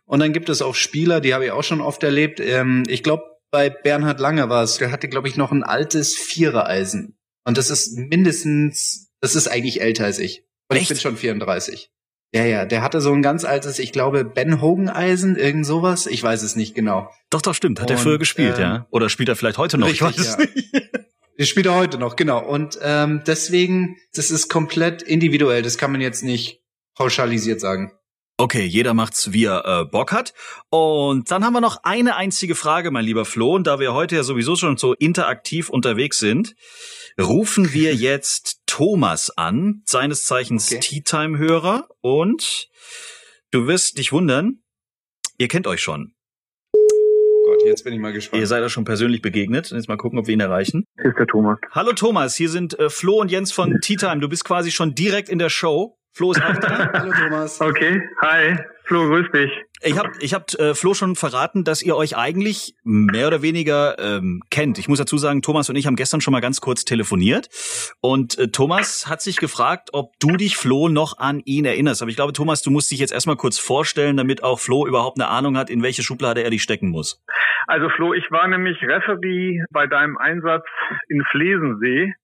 Und 0.05 0.21
dann 0.21 0.33
gibt 0.33 0.49
es 0.49 0.61
auch 0.61 0.75
Spieler, 0.75 1.21
die 1.21 1.35
habe 1.35 1.47
ich 1.47 1.51
auch 1.53 1.62
schon 1.62 1.81
oft 1.81 2.03
erlebt. 2.03 2.41
Ähm, 2.41 2.83
ich 2.88 3.03
glaube, 3.03 3.23
bei 3.51 3.71
Bernhard 3.71 4.21
Lange 4.21 4.49
war 4.49 4.62
es, 4.62 4.79
der 4.79 4.91
hatte, 4.91 5.09
glaube 5.09 5.29
ich, 5.29 5.37
noch 5.37 5.53
ein 5.53 5.62
altes 5.62 6.17
Vierereisen. 6.17 7.17
Und 7.45 7.57
das 7.57 7.71
ist 7.71 7.97
mindestens, 7.97 9.11
das 9.21 9.37
ist 9.37 9.49
eigentlich 9.49 9.81
älter 9.81 10.05
als 10.05 10.19
ich. 10.19 10.45
Und 10.69 10.77
ich 10.77 10.83
Echt? 10.83 10.88
bin 10.91 10.99
schon 10.99 11.17
34. 11.17 11.91
Ja, 12.35 12.45
ja, 12.45 12.67
der 12.67 12.83
hatte 12.83 13.01
so 13.01 13.11
ein 13.12 13.23
ganz 13.23 13.45
altes, 13.45 13.79
ich 13.79 13.91
glaube, 13.91 14.25
Ben 14.25 14.61
Hogan 14.61 14.91
Eisen, 14.91 15.37
irgend 15.37 15.64
sowas. 15.64 16.07
Ich 16.07 16.23
weiß 16.23 16.43
es 16.43 16.57
nicht 16.57 16.75
genau. 16.75 17.11
Doch, 17.31 17.41
doch, 17.41 17.55
stimmt. 17.55 17.81
Hat 17.81 17.91
er 17.91 17.97
früher 17.97 18.19
gespielt, 18.19 18.57
ähm, 18.57 18.62
ja? 18.62 18.87
Oder 18.91 19.09
spielt 19.09 19.31
er 19.31 19.37
vielleicht 19.37 19.57
heute 19.57 19.79
noch? 19.79 19.87
richtig, 19.87 20.09
ich 20.09 20.19
weiß 20.19 20.19
es 20.19 20.37
ja. 20.37 20.38
nicht. 20.38 20.99
Der 21.38 21.44
spielt 21.44 21.66
er 21.66 21.74
heute 21.77 21.98
noch, 21.98 22.16
genau. 22.16 22.44
Und 22.44 22.79
ähm, 22.83 23.22
deswegen, 23.27 23.96
das 24.12 24.31
ist 24.31 24.48
komplett 24.48 25.03
individuell. 25.03 25.62
Das 25.62 25.79
kann 25.79 25.92
man 25.92 26.01
jetzt 26.01 26.24
nicht 26.24 26.62
pauschalisiert 26.96 27.61
sagen. 27.61 27.92
Okay, 28.40 28.64
jeder 28.64 28.94
macht's, 28.94 29.33
wie 29.33 29.46
er 29.46 29.64
äh, 29.64 29.85
Bock 29.85 30.12
hat. 30.12 30.33
Und 30.70 31.31
dann 31.31 31.44
haben 31.44 31.55
wir 31.55 31.61
noch 31.61 31.83
eine 31.83 32.14
einzige 32.14 32.55
Frage, 32.55 32.92
mein 32.92 33.05
lieber 33.05 33.24
Flo. 33.24 33.55
Und 33.55 33.66
da 33.66 33.81
wir 33.81 33.94
heute 33.94 34.16
ja 34.16 34.22
sowieso 34.22 34.55
schon 34.55 34.77
so 34.77 34.94
interaktiv 34.94 35.68
unterwegs 35.68 36.18
sind, 36.18 36.55
rufen 37.20 37.72
wir 37.72 37.94
jetzt 37.96 38.62
Thomas 38.66 39.31
an, 39.31 39.83
seines 39.87 40.24
Zeichens 40.24 40.70
Okay. 40.70 40.81
Tea 40.81 41.01
Time 41.03 41.38
Hörer. 41.38 41.88
Und 42.01 42.68
du 43.51 43.66
wirst 43.66 43.98
dich 43.98 44.12
wundern, 44.12 44.62
ihr 45.37 45.48
kennt 45.48 45.66
euch 45.66 45.83
schon. 45.83 46.14
Gott, 47.49 47.65
jetzt 47.65 47.83
bin 47.83 47.95
ich 47.95 47.99
mal 47.99 48.13
gespannt. 48.13 48.43
Ihr 48.43 48.47
seid 48.47 48.61
ja 48.61 48.69
schon 48.69 48.85
persönlich 48.85 49.23
begegnet. 49.23 49.71
Jetzt 49.71 49.89
mal 49.89 49.97
gucken, 49.97 50.19
ob 50.19 50.27
wir 50.27 50.35
ihn 50.35 50.41
erreichen. 50.41 50.85
Hier 51.01 51.11
ist 51.11 51.19
der 51.19 51.27
Thomas. 51.27 51.59
Hallo 51.71 51.95
Thomas, 51.95 52.37
hier 52.37 52.51
sind 52.51 52.79
äh, 52.79 52.91
Flo 52.91 53.21
und 53.23 53.31
Jens 53.31 53.53
von 53.53 53.81
Tea 53.81 53.97
Time. 53.97 54.19
Du 54.19 54.29
bist 54.29 54.45
quasi 54.45 54.71
schon 54.71 54.95
direkt 54.95 55.31
in 55.31 55.39
der 55.39 55.49
Show. 55.49 55.98
Flo 56.12 56.33
ist 56.33 56.42
auch 56.42 56.59
da. 56.59 56.90
Hallo 56.92 57.12
Thomas. 57.12 57.61
Okay, 57.61 58.03
hi. 58.21 58.57
Flo, 58.85 59.07
grüß 59.07 59.31
dich. 59.33 59.51
Ich 59.83 59.99
hab, 59.99 60.11
ich 60.21 60.35
hab 60.35 60.53
äh, 60.55 60.75
Flo 60.75 60.94
schon 60.94 61.14
verraten, 61.14 61.62
dass 61.62 61.83
ihr 61.83 61.94
euch 61.94 62.16
eigentlich 62.16 62.75
mehr 62.83 63.29
oder 63.29 63.42
weniger 63.42 63.99
ähm, 63.99 64.42
kennt. 64.51 64.79
Ich 64.79 64.88
muss 64.88 64.99
dazu 64.99 65.18
sagen, 65.18 65.42
Thomas 65.42 65.68
und 65.68 65.77
ich 65.77 65.87
haben 65.87 65.94
gestern 65.94 66.21
schon 66.21 66.33
mal 66.33 66.40
ganz 66.40 66.61
kurz 66.61 66.85
telefoniert. 66.85 67.49
Und 68.01 68.38
äh, 68.38 68.49
Thomas 68.49 69.07
hat 69.09 69.21
sich 69.21 69.37
gefragt, 69.37 69.90
ob 69.92 70.18
du 70.18 70.37
dich, 70.37 70.57
Flo, 70.57 70.88
noch 70.88 71.18
an 71.18 71.40
ihn 71.44 71.66
erinnerst. 71.66 72.01
Aber 72.03 72.11
ich 72.11 72.16
glaube, 72.16 72.33
Thomas, 72.33 72.62
du 72.62 72.71
musst 72.71 72.90
dich 72.90 72.99
jetzt 72.99 73.12
erstmal 73.12 73.37
kurz 73.37 73.59
vorstellen, 73.59 74.16
damit 74.16 74.42
auch 74.42 74.59
Flo 74.59 74.87
überhaupt 74.87 75.21
eine 75.21 75.29
Ahnung 75.29 75.57
hat, 75.59 75.71
in 75.71 75.83
welche 75.83 76.03
Schublade 76.03 76.42
er 76.42 76.51
dich 76.51 76.62
stecken 76.62 76.88
muss. 76.88 77.23
Also 77.66 77.90
Flo, 77.90 78.14
ich 78.14 78.25
war 78.31 78.49
nämlich 78.49 78.83
Referee 78.83 79.62
bei 79.71 79.87
deinem 79.87 80.16
Einsatz 80.16 80.64
in 81.09 81.23
Flesensee, 81.31 82.14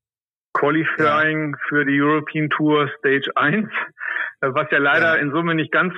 Qualifying 0.55 1.57
für 1.69 1.85
die 1.85 2.01
European 2.01 2.49
Tour 2.51 2.89
Stage 2.99 3.31
1, 3.35 3.69
äh, 4.41 4.49
was 4.55 4.71
ja 4.71 4.79
leider 4.79 5.15
Ja. 5.17 5.21
in 5.23 5.31
Summe 5.33 5.55
nicht 5.55 5.73
ganz 5.73 5.95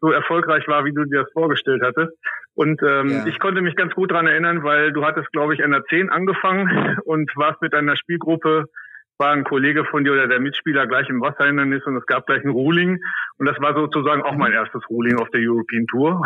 so 0.00 0.10
erfolgreich 0.10 0.66
war, 0.68 0.84
wie 0.84 0.92
du 0.92 1.04
dir 1.04 1.22
das 1.24 1.32
vorgestellt 1.32 1.82
hattest. 1.84 2.12
Und 2.54 2.80
ähm, 2.82 3.10
Ja. 3.10 3.26
ich 3.26 3.38
konnte 3.38 3.60
mich 3.60 3.76
ganz 3.76 3.94
gut 3.94 4.10
dran 4.12 4.26
erinnern, 4.26 4.62
weil 4.64 4.92
du 4.92 5.04
hattest, 5.04 5.30
glaube 5.32 5.54
ich, 5.54 5.62
an 5.62 5.72
der 5.72 5.84
10 5.84 6.08
angefangen 6.10 6.98
und 7.04 7.30
warst 7.36 7.60
mit 7.60 7.72
deiner 7.74 7.96
Spielgruppe, 7.96 8.66
war 9.18 9.32
ein 9.32 9.44
Kollege 9.44 9.84
von 9.84 10.04
dir 10.04 10.12
oder 10.12 10.28
der 10.28 10.40
Mitspieler 10.40 10.86
gleich 10.86 11.08
im 11.08 11.20
Wasserhindernis 11.20 11.84
und 11.86 11.96
es 11.96 12.06
gab 12.06 12.26
gleich 12.26 12.44
ein 12.44 12.50
Ruling. 12.50 12.98
Und 13.38 13.46
das 13.46 13.58
war 13.60 13.74
sozusagen 13.74 14.22
auch 14.22 14.36
mein 14.36 14.52
erstes 14.52 14.82
Ruling 14.90 15.18
auf 15.18 15.30
der 15.30 15.40
European 15.42 15.86
Tour. 15.86 16.22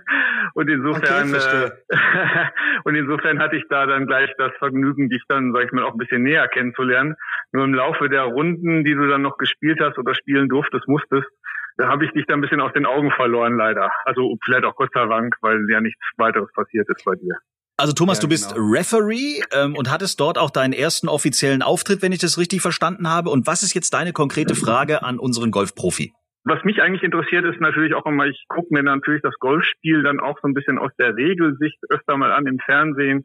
und 0.54 0.68
insofern, 0.68 1.34
Okay, 1.34 1.70
äh, 1.88 2.46
und 2.84 2.94
insofern 2.94 3.38
hatte 3.38 3.56
ich 3.56 3.64
da 3.68 3.86
dann 3.86 4.06
gleich 4.06 4.30
das 4.38 4.52
Vergnügen, 4.58 5.08
dich 5.08 5.22
dann, 5.28 5.52
sag 5.52 5.64
ich 5.64 5.72
mal, 5.72 5.84
auch 5.84 5.92
ein 5.92 5.98
bisschen 5.98 6.22
näher 6.22 6.48
kennenzulernen. 6.48 7.14
Nur 7.52 7.64
im 7.64 7.74
Laufe 7.74 8.08
der 8.08 8.22
Runden, 8.22 8.84
die 8.84 8.94
du 8.94 9.06
dann 9.08 9.22
noch 9.22 9.38
gespielt 9.38 9.78
hast 9.80 9.98
oder 9.98 10.14
spielen 10.14 10.48
durftest, 10.48 10.88
musstest, 10.88 11.28
da 11.76 11.88
habe 11.88 12.04
ich 12.04 12.12
dich 12.12 12.26
dann 12.26 12.38
ein 12.38 12.42
bisschen 12.42 12.60
aus 12.60 12.72
den 12.72 12.86
Augen 12.86 13.10
verloren, 13.10 13.56
leider. 13.56 13.90
Also 14.04 14.36
vielleicht 14.44 14.64
auch 14.64 14.76
Gott 14.76 14.90
sei 14.94 15.06
Dank, 15.06 15.36
weil 15.40 15.66
ja 15.70 15.80
nichts 15.80 16.00
weiteres 16.16 16.52
passiert 16.52 16.88
ist 16.88 17.04
bei 17.04 17.14
dir. 17.16 17.36
Also 17.76 17.92
Thomas, 17.92 18.18
Ja, 18.18 18.22
du 18.22 18.28
bist 18.28 18.54
genau. 18.54 18.68
Referee 18.70 19.42
ähm, 19.52 19.74
und 19.74 19.90
hattest 19.90 20.20
dort 20.20 20.38
auch 20.38 20.50
deinen 20.50 20.72
ersten 20.72 21.08
offiziellen 21.08 21.62
Auftritt, 21.62 22.02
wenn 22.02 22.12
ich 22.12 22.20
das 22.20 22.38
richtig 22.38 22.62
verstanden 22.62 23.10
habe. 23.10 23.30
Und 23.30 23.46
was 23.48 23.62
ist 23.62 23.74
jetzt 23.74 23.94
deine 23.94 24.12
konkrete 24.12 24.54
Frage 24.54 25.02
an 25.02 25.18
unseren 25.18 25.50
Golfprofi? 25.50 26.12
Was 26.44 26.62
mich 26.62 26.82
eigentlich 26.82 27.02
interessiert, 27.02 27.44
ist 27.46 27.60
natürlich 27.60 27.94
auch 27.94 28.04
immer, 28.04 28.26
ich 28.26 28.44
gucke 28.48 28.68
mir 28.70 28.82
natürlich 28.82 29.22
das 29.22 29.34
Golfspiel 29.40 30.02
dann 30.02 30.20
auch 30.20 30.38
so 30.42 30.46
ein 30.46 30.52
bisschen 30.52 30.78
aus 30.78 30.92
der 30.98 31.16
Regelsicht 31.16 31.78
öfter 31.88 32.18
mal 32.18 32.32
an 32.32 32.46
im 32.46 32.58
Fernsehen 32.58 33.24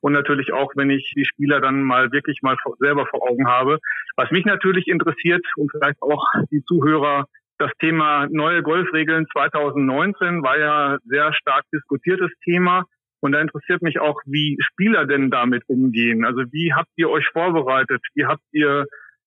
und 0.00 0.12
natürlich 0.12 0.52
auch, 0.52 0.72
wenn 0.76 0.90
ich 0.90 1.12
die 1.16 1.24
Spieler 1.24 1.60
dann 1.60 1.82
mal 1.82 2.12
wirklich 2.12 2.42
mal 2.42 2.56
selber 2.78 3.06
vor 3.06 3.22
Augen 3.28 3.48
habe. 3.48 3.78
Was 4.16 4.30
mich 4.30 4.44
natürlich 4.44 4.86
interessiert 4.86 5.44
und 5.56 5.70
vielleicht 5.72 6.00
auch 6.02 6.24
die 6.50 6.62
Zuhörer, 6.64 7.24
das 7.58 7.72
Thema 7.80 8.26
neue 8.30 8.62
Golfregeln 8.62 9.26
2019 9.32 10.42
war 10.42 10.58
ja 10.58 10.98
sehr 11.06 11.32
stark 11.32 11.64
diskutiertes 11.72 12.30
Thema. 12.44 12.84
Und 13.20 13.32
da 13.32 13.40
interessiert 13.40 13.82
mich 13.82 13.98
auch, 14.00 14.20
wie 14.26 14.56
Spieler 14.60 15.06
denn 15.06 15.30
damit 15.30 15.62
umgehen. 15.66 16.24
Also 16.24 16.42
wie 16.52 16.72
habt 16.72 16.90
ihr 16.96 17.10
euch 17.10 17.26
vorbereitet? 17.32 18.00
Wie 18.14 18.26
habt 18.26 18.42
ihr 18.52 18.86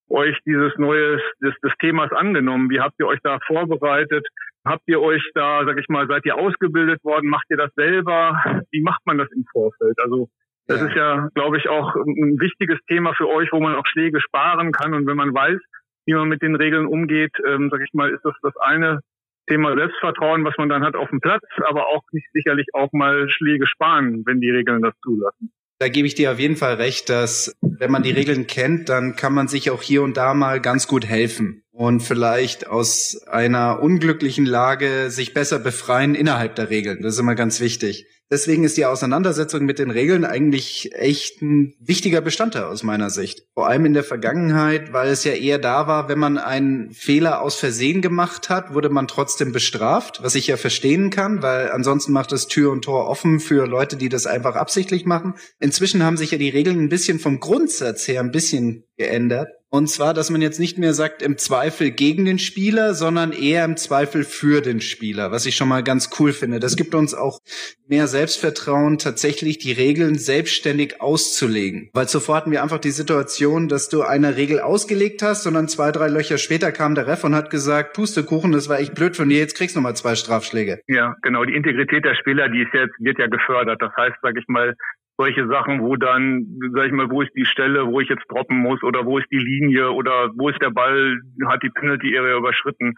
euch 0.10 0.38
dieses 0.46 0.78
neues 0.78 1.22
des, 1.42 1.54
des 1.64 1.74
Themas 1.80 2.12
angenommen? 2.12 2.70
Wie 2.70 2.80
habt 2.80 2.96
ihr 3.00 3.08
euch 3.08 3.20
da 3.24 3.40
vorbereitet? 3.46 4.28
Habt 4.66 4.84
ihr 4.88 5.02
euch 5.02 5.24
da, 5.34 5.64
sag 5.66 5.80
ich 5.80 5.88
mal, 5.90 6.08
seid 6.08 6.26
ihr 6.26 6.36
ausgebildet 6.38 7.04
worden? 7.04 7.30
Macht 7.30 7.46
ihr 7.50 7.58
das 7.58 7.74
selber? 7.76 8.42
Wie 8.72 8.82
macht 8.82 9.02
man 9.06 9.18
das 9.18 9.32
im 9.32 9.46
Vorfeld? 9.52 9.98
Also 10.02 10.30
das 10.68 10.80
Ja. 10.80 10.88
ist 10.88 10.96
ja, 10.96 11.28
glaube 11.34 11.58
ich, 11.58 11.68
auch 11.68 11.96
ein 11.96 12.40
wichtiges 12.40 12.80
Thema 12.88 13.14
für 13.16 13.28
euch, 13.28 13.52
wo 13.52 13.60
man 13.60 13.76
auch 13.76 13.86
Schläge 13.88 14.22
sparen 14.22 14.72
kann. 14.72 14.94
Und 14.94 15.08
wenn 15.08 15.18
man 15.18 15.34
weiß, 15.34 15.60
wie 16.06 16.14
man 16.14 16.30
mit 16.30 16.42
den 16.42 16.56
Regeln 16.56 16.86
umgeht, 16.86 17.34
ähm, 17.48 17.70
sag 17.72 17.82
ich 17.82 17.94
mal, 17.94 18.10
ist 18.12 18.24
das 18.24 18.36
das 18.42 18.56
eine 18.58 19.00
Thema 19.48 19.76
Selbstvertrauen, 19.76 20.44
was 20.46 20.58
man 20.58 20.70
dann 20.70 20.84
hat 20.84 20.96
auf 20.96 21.10
dem 21.10 21.20
Platz, 21.20 21.44
aber 21.68 21.88
auch 21.88 22.04
nicht 22.12 22.28
sicherlich 22.34 22.68
auch 22.74 22.92
mal 22.94 23.30
Schläge 23.30 23.68
sparen, 23.68 24.24
wenn 24.26 24.40
die 24.40 24.52
Regeln 24.52 24.82
das 24.82 24.94
zulassen. 25.04 25.52
Da 25.80 25.90
gebe 25.90 26.06
ich 26.06 26.14
dir 26.14 26.32
auf 26.32 26.40
jeden 26.40 26.58
Fall 26.58 26.76
recht, 26.76 27.10
dass 27.10 27.58
wenn 27.62 27.90
man 27.90 28.04
die 28.04 28.12
Regeln 28.12 28.46
kennt, 28.46 28.88
dann 28.88 29.16
kann 29.16 29.34
man 29.34 29.48
sich 29.48 29.72
auch 29.72 29.82
hier 29.82 30.04
und 30.04 30.16
da 30.16 30.36
mal 30.36 30.62
ganz 30.62 30.88
gut 30.88 31.08
helfen 31.08 31.64
und 31.72 32.02
vielleicht 32.02 32.68
aus 32.68 33.26
einer 33.28 33.82
unglücklichen 33.82 34.46
Lage 34.46 35.10
sich 35.10 35.34
besser 35.34 35.58
befreien 35.58 36.14
innerhalb 36.14 36.54
der 36.54 36.70
Regeln. 36.70 37.02
Das 37.02 37.16
ist 37.16 37.20
immer 37.20 37.34
ganz 37.34 37.60
wichtig. 37.60 38.06
Deswegen 38.32 38.63
ist 38.63 38.78
die 38.78 38.86
Auseinandersetzung 38.86 39.65
mit 39.65 39.78
den 39.78 39.91
Regeln 39.91 40.24
eigentlich 40.24 40.91
echt 40.94 41.41
ein 41.41 41.74
wichtiger 41.82 42.22
Bestandteil 42.22 42.63
aus 42.63 42.82
meiner 42.82 43.10
Sicht. 43.10 43.46
Vor 43.54 43.67
allem 43.67 43.86
in 43.86 43.94
der 43.94 44.06
Vergangenheit, 44.06 44.94
weil 44.94 45.10
es 45.10 45.26
ja 45.26 45.34
eher 45.34 45.60
da 45.60 45.86
war, 45.88 46.08
wenn 46.08 46.17
man 46.17 46.38
einen 46.38 46.91
Fehler 46.94 47.41
aus 47.41 47.56
Versehen 47.56 48.02
gemacht 48.02 48.50
hat, 48.50 48.74
wurde 48.74 48.88
man 48.88 49.10
trotzdem 49.10 49.52
bestraft, 49.52 50.24
was 50.24 50.36
ich 50.36 50.48
ja 50.48 50.56
verstehen 50.56 51.10
kann, 51.10 51.41
weil 51.41 51.72
ansonsten 51.72 52.13
macht 52.13 52.32
es 52.32 52.48
Tür 52.48 52.72
und 52.72 52.86
Tor 52.86 53.10
offen 53.10 53.41
für 53.41 53.67
Leute, 53.67 53.98
die 53.98 54.08
das 54.08 54.28
einfach 54.28 54.56
absichtlich 54.56 55.06
machen. 55.06 55.34
Inzwischen 55.60 56.02
haben 56.02 56.15
sich 56.15 56.32
ja 56.32 56.38
die 56.38 56.48
Regeln 56.48 56.80
ein 56.80 56.89
bisschen 56.89 57.20
vom 57.20 57.41
Grundsatz 57.41 58.08
her 58.08 58.22
ein 58.22 58.32
bisschen 58.32 58.86
geändert. 58.96 59.50
Und 59.74 59.88
zwar, 59.88 60.14
dass 60.14 60.30
man 60.30 60.42
jetzt 60.42 60.60
nicht 60.60 60.78
mehr 60.78 60.94
sagt 60.94 61.22
im 61.22 61.38
Zweifel 61.38 61.92
gegen 61.92 62.26
den 62.26 62.40
Spieler, 62.40 62.94
sondern 62.94 63.32
eher 63.32 63.64
im 63.64 63.78
Zweifel 63.78 64.26
für 64.26 64.62
den 64.62 64.82
Spieler, 64.82 65.32
was 65.32 65.46
ich 65.46 65.56
schon 65.56 65.70
mal 65.70 65.82
ganz 65.82 66.10
cool 66.20 66.34
finde. 66.34 66.60
Das 66.60 66.76
gibt 66.76 66.94
uns 66.94 67.14
auch 67.14 67.40
mehr 67.88 68.08
Selbstvertrauen, 68.08 68.98
tatsächlich 68.98 69.60
die 69.60 69.72
Regeln 69.72 70.16
selbstständig 70.16 71.00
auszulegen. 71.00 71.90
Weil 71.94 72.10
zuvor 72.10 72.36
hatten 72.36 72.52
wir 72.52 72.64
einfach 72.64 72.80
die 72.80 72.92
Situation, 72.92 73.70
dass 73.70 73.88
du 73.88 74.02
eine 74.02 74.36
Regel 74.36 74.60
ausgelegt 74.60 75.24
hast 75.24 75.48
und 75.48 75.54
dann 75.54 75.70
zwei, 75.70 75.94
drei 75.94 76.10
Löcher 76.10 76.38
später 76.38 76.74
kam 76.74 76.94
der 76.94 77.08
Ref 77.08 77.24
und 77.24 77.34
hat 77.34 77.50
gesagt, 77.50 77.94
Pustekuchen, 77.94 78.52
das 78.52 78.68
war 78.68 78.78
echt 78.78 78.94
blöd 78.94 79.16
von 79.16 79.30
dir, 79.30 79.38
jetzt 79.38 79.56
kriegst 79.56 79.78
du 79.78 79.80
noch 79.80 79.84
mal 79.84 79.96
zwei 79.96 80.16
Strafschläge. 80.16 80.82
Ja, 80.88 81.16
genau. 81.22 81.46
Die 81.46 81.56
Integrität 81.56 82.04
der 82.04 82.16
Spieler, 82.16 82.50
die 82.50 82.64
ist 82.64 82.74
jetzt, 82.74 82.96
wird 83.00 83.20
ja 83.20 83.28
gefördert. 83.28 83.82
Das 83.82 83.96
heißt, 83.96 84.18
sag 84.22 84.38
ich 84.38 84.50
mal, 84.50 84.76
solche 85.22 85.48
Sachen, 85.48 85.82
wo 85.82 85.96
dann, 85.98 86.48
sag 86.74 86.88
ich 86.88 86.92
mal, 86.92 87.12
wo 87.12 87.22
ist 87.22 87.32
die 87.36 87.46
Stelle, 87.46 87.86
wo 87.86 88.00
ich 88.00 88.10
jetzt 88.10 88.26
droppen 88.28 88.58
muss 88.58 88.82
oder 88.82 89.06
wo 89.06 89.20
ist 89.20 89.28
die 89.32 89.38
Linie 89.38 89.92
oder 89.92 90.32
wo 90.36 90.50
ist 90.50 90.60
der 90.62 90.72
Ball, 90.72 91.20
hat 91.48 91.62
die 91.62 91.70
Penalty 91.70 92.18
Area 92.18 92.38
überschritten, 92.38 92.96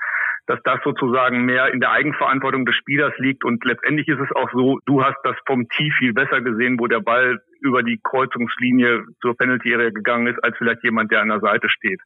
dass 0.47 0.59
das 0.63 0.79
sozusagen 0.85 1.43
mehr 1.43 1.73
in 1.73 1.81
der 1.81 1.91
Eigenverantwortung 1.91 2.65
des 2.65 2.75
Spielers 2.75 3.13
liegt 3.17 3.43
und 3.43 3.63
letztendlich 3.65 4.07
ist 4.07 4.21
es 4.21 4.35
auch 4.35 4.49
so, 4.53 4.79
du 4.85 5.03
hast 5.03 5.17
das 5.23 5.35
vom 5.45 5.67
Tee 5.67 5.91
viel 5.99 6.13
besser 6.13 6.39
gesehen, 6.39 6.79
wo 6.79 6.87
der 6.87 7.01
Ball 7.01 7.41
über 7.59 7.83
die 7.83 7.99
Kreuzungslinie 8.01 9.03
zur 9.21 9.35
Penalty 9.35 9.73
Area 9.73 9.89
gegangen 9.89 10.27
ist, 10.27 10.41
als 10.43 10.57
vielleicht 10.57 10.83
jemand, 10.83 11.11
der 11.11 11.21
an 11.21 11.29
der 11.29 11.41
Seite 11.41 11.67
steht. 11.67 11.99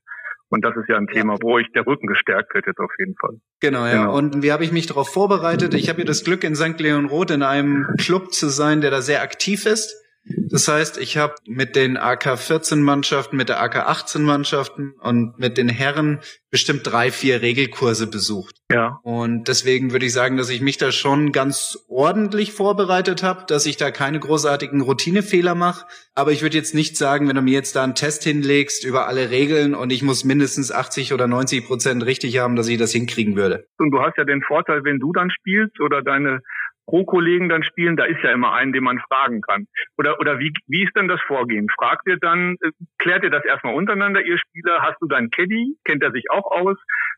Und 0.50 0.64
das 0.64 0.76
ist 0.78 0.88
ja 0.88 0.98
ein 0.98 1.08
Thema, 1.08 1.38
wo 1.42 1.56
euch 1.56 1.68
der 1.76 1.86
Rücken 1.86 2.08
gestärkt 2.08 2.54
wird 2.54 2.66
jetzt 2.68 2.80
auf 2.80 2.92
jeden 2.98 3.16
Fall. 3.20 3.38
Genau, 3.60 3.86
ja. 3.86 4.04
Genau. 4.04 4.18
Und 4.18 4.42
wie 4.44 4.52
habe 4.52 4.64
ich 4.64 4.72
mich 4.72 4.88
darauf 4.88 5.12
vorbereitet? 5.12 5.74
Ich 5.74 5.90
habe 5.90 5.98
hier 5.98 6.06
das 6.06 6.24
Glück, 6.24 6.44
in 6.44 6.56
St. 6.56 6.80
Leon 6.80 7.06
Roth 7.06 7.32
in 7.32 7.44
einem 7.44 7.86
Club 8.00 8.32
zu 8.32 8.48
sein, 8.48 8.80
der 8.80 8.92
da 8.92 9.02
sehr 9.02 9.22
aktiv 9.22 9.66
ist. 9.66 10.07
Das 10.50 10.68
heißt, 10.68 10.98
ich 10.98 11.18
habe 11.18 11.36
mit 11.46 11.76
den 11.76 11.98
AK-14-Mannschaften, 11.98 13.38
mit 13.38 13.50
der 13.50 13.62
AK-18-Mannschaften 13.62 14.94
und 15.00 15.38
mit 15.40 15.58
den 15.58 15.70
Herren 15.70 16.20
bestimmt 16.50 16.82
drei, 16.84 17.12
vier 17.12 17.42
Regelkurse 17.42 18.08
besucht. 18.08 18.56
Ja. 18.72 19.00
Und 19.04 19.48
deswegen 19.48 19.92
würde 19.92 20.06
ich 20.06 20.14
sagen, 20.14 20.38
dass 20.38 20.50
ich 20.50 20.62
mich 20.62 20.78
da 20.78 20.92
schon 20.92 21.32
ganz 21.32 21.86
ordentlich 21.88 22.54
vorbereitet 22.54 23.24
habe, 23.24 23.46
dass 23.48 23.66
ich 23.66 23.78
da 23.78 23.92
keine 23.92 24.20
großartigen 24.20 24.82
Routinefehler 24.82 25.56
mache. 25.56 25.86
Aber 26.16 26.32
ich 26.32 26.42
würde 26.42 26.58
jetzt 26.58 26.76
nicht 26.76 26.98
sagen, 26.98 27.28
wenn 27.28 27.36
du 27.36 27.42
mir 27.42 27.54
jetzt 27.54 27.76
da 27.76 27.84
einen 27.84 27.96
Test 27.96 28.24
hinlegst 28.24 28.86
über 28.86 29.08
alle 29.08 29.30
Regeln 29.30 29.76
und 29.76 29.92
ich 29.92 30.04
muss 30.04 30.24
mindestens 30.24 30.72
80 30.72 31.14
oder 31.14 31.28
90 31.28 31.66
Prozent 31.66 32.06
richtig 32.06 32.40
haben, 32.40 32.56
dass 32.56 32.68
ich 32.68 32.78
das 32.78 32.92
hinkriegen 32.92 33.36
würde. 33.36 33.68
Und 33.78 33.92
du 33.92 34.02
hast 34.02 34.18
ja 34.18 34.24
den 34.24 34.42
Vorteil, 34.42 34.84
wenn 34.84 35.00
du 35.00 35.14
dann 35.14 35.30
spielst 35.32 35.80
oder 35.80 36.02
deine 36.02 36.42
Pro-Kollegen 36.88 37.50
dann 37.50 37.64
spielen, 37.64 37.98
da 37.98 38.06
ist 38.06 38.24
ja 38.24 38.32
immer 38.32 38.54
einen, 38.54 38.74
den 38.74 38.84
man 38.84 39.00
fragen 39.00 39.42
kann. 39.42 39.68
Oder, 39.98 40.20
oder 40.20 40.40
wie, 40.40 40.54
wie 40.68 40.84
ist 40.84 40.96
denn 40.96 41.08
das 41.08 41.22
Vorgehen? 41.28 41.68
Fragt 41.78 42.08
ihr 42.08 42.18
dann, 42.18 42.56
äh, 42.62 42.72
klärt 42.98 43.24
ihr 43.24 43.30
das 43.30 43.46
erstmal 43.46 43.76
untereinander, 43.76 44.22
ihr 44.22 44.38
Spieler? 44.38 44.82
Hast 44.82 44.98
du 45.02 45.08
deinen 45.08 45.30
Caddy? 45.30 45.76
Kennt 45.84 46.02
er 46.02 46.12
sich 46.12 46.32
auch 46.32 46.50
aus? 46.50 46.78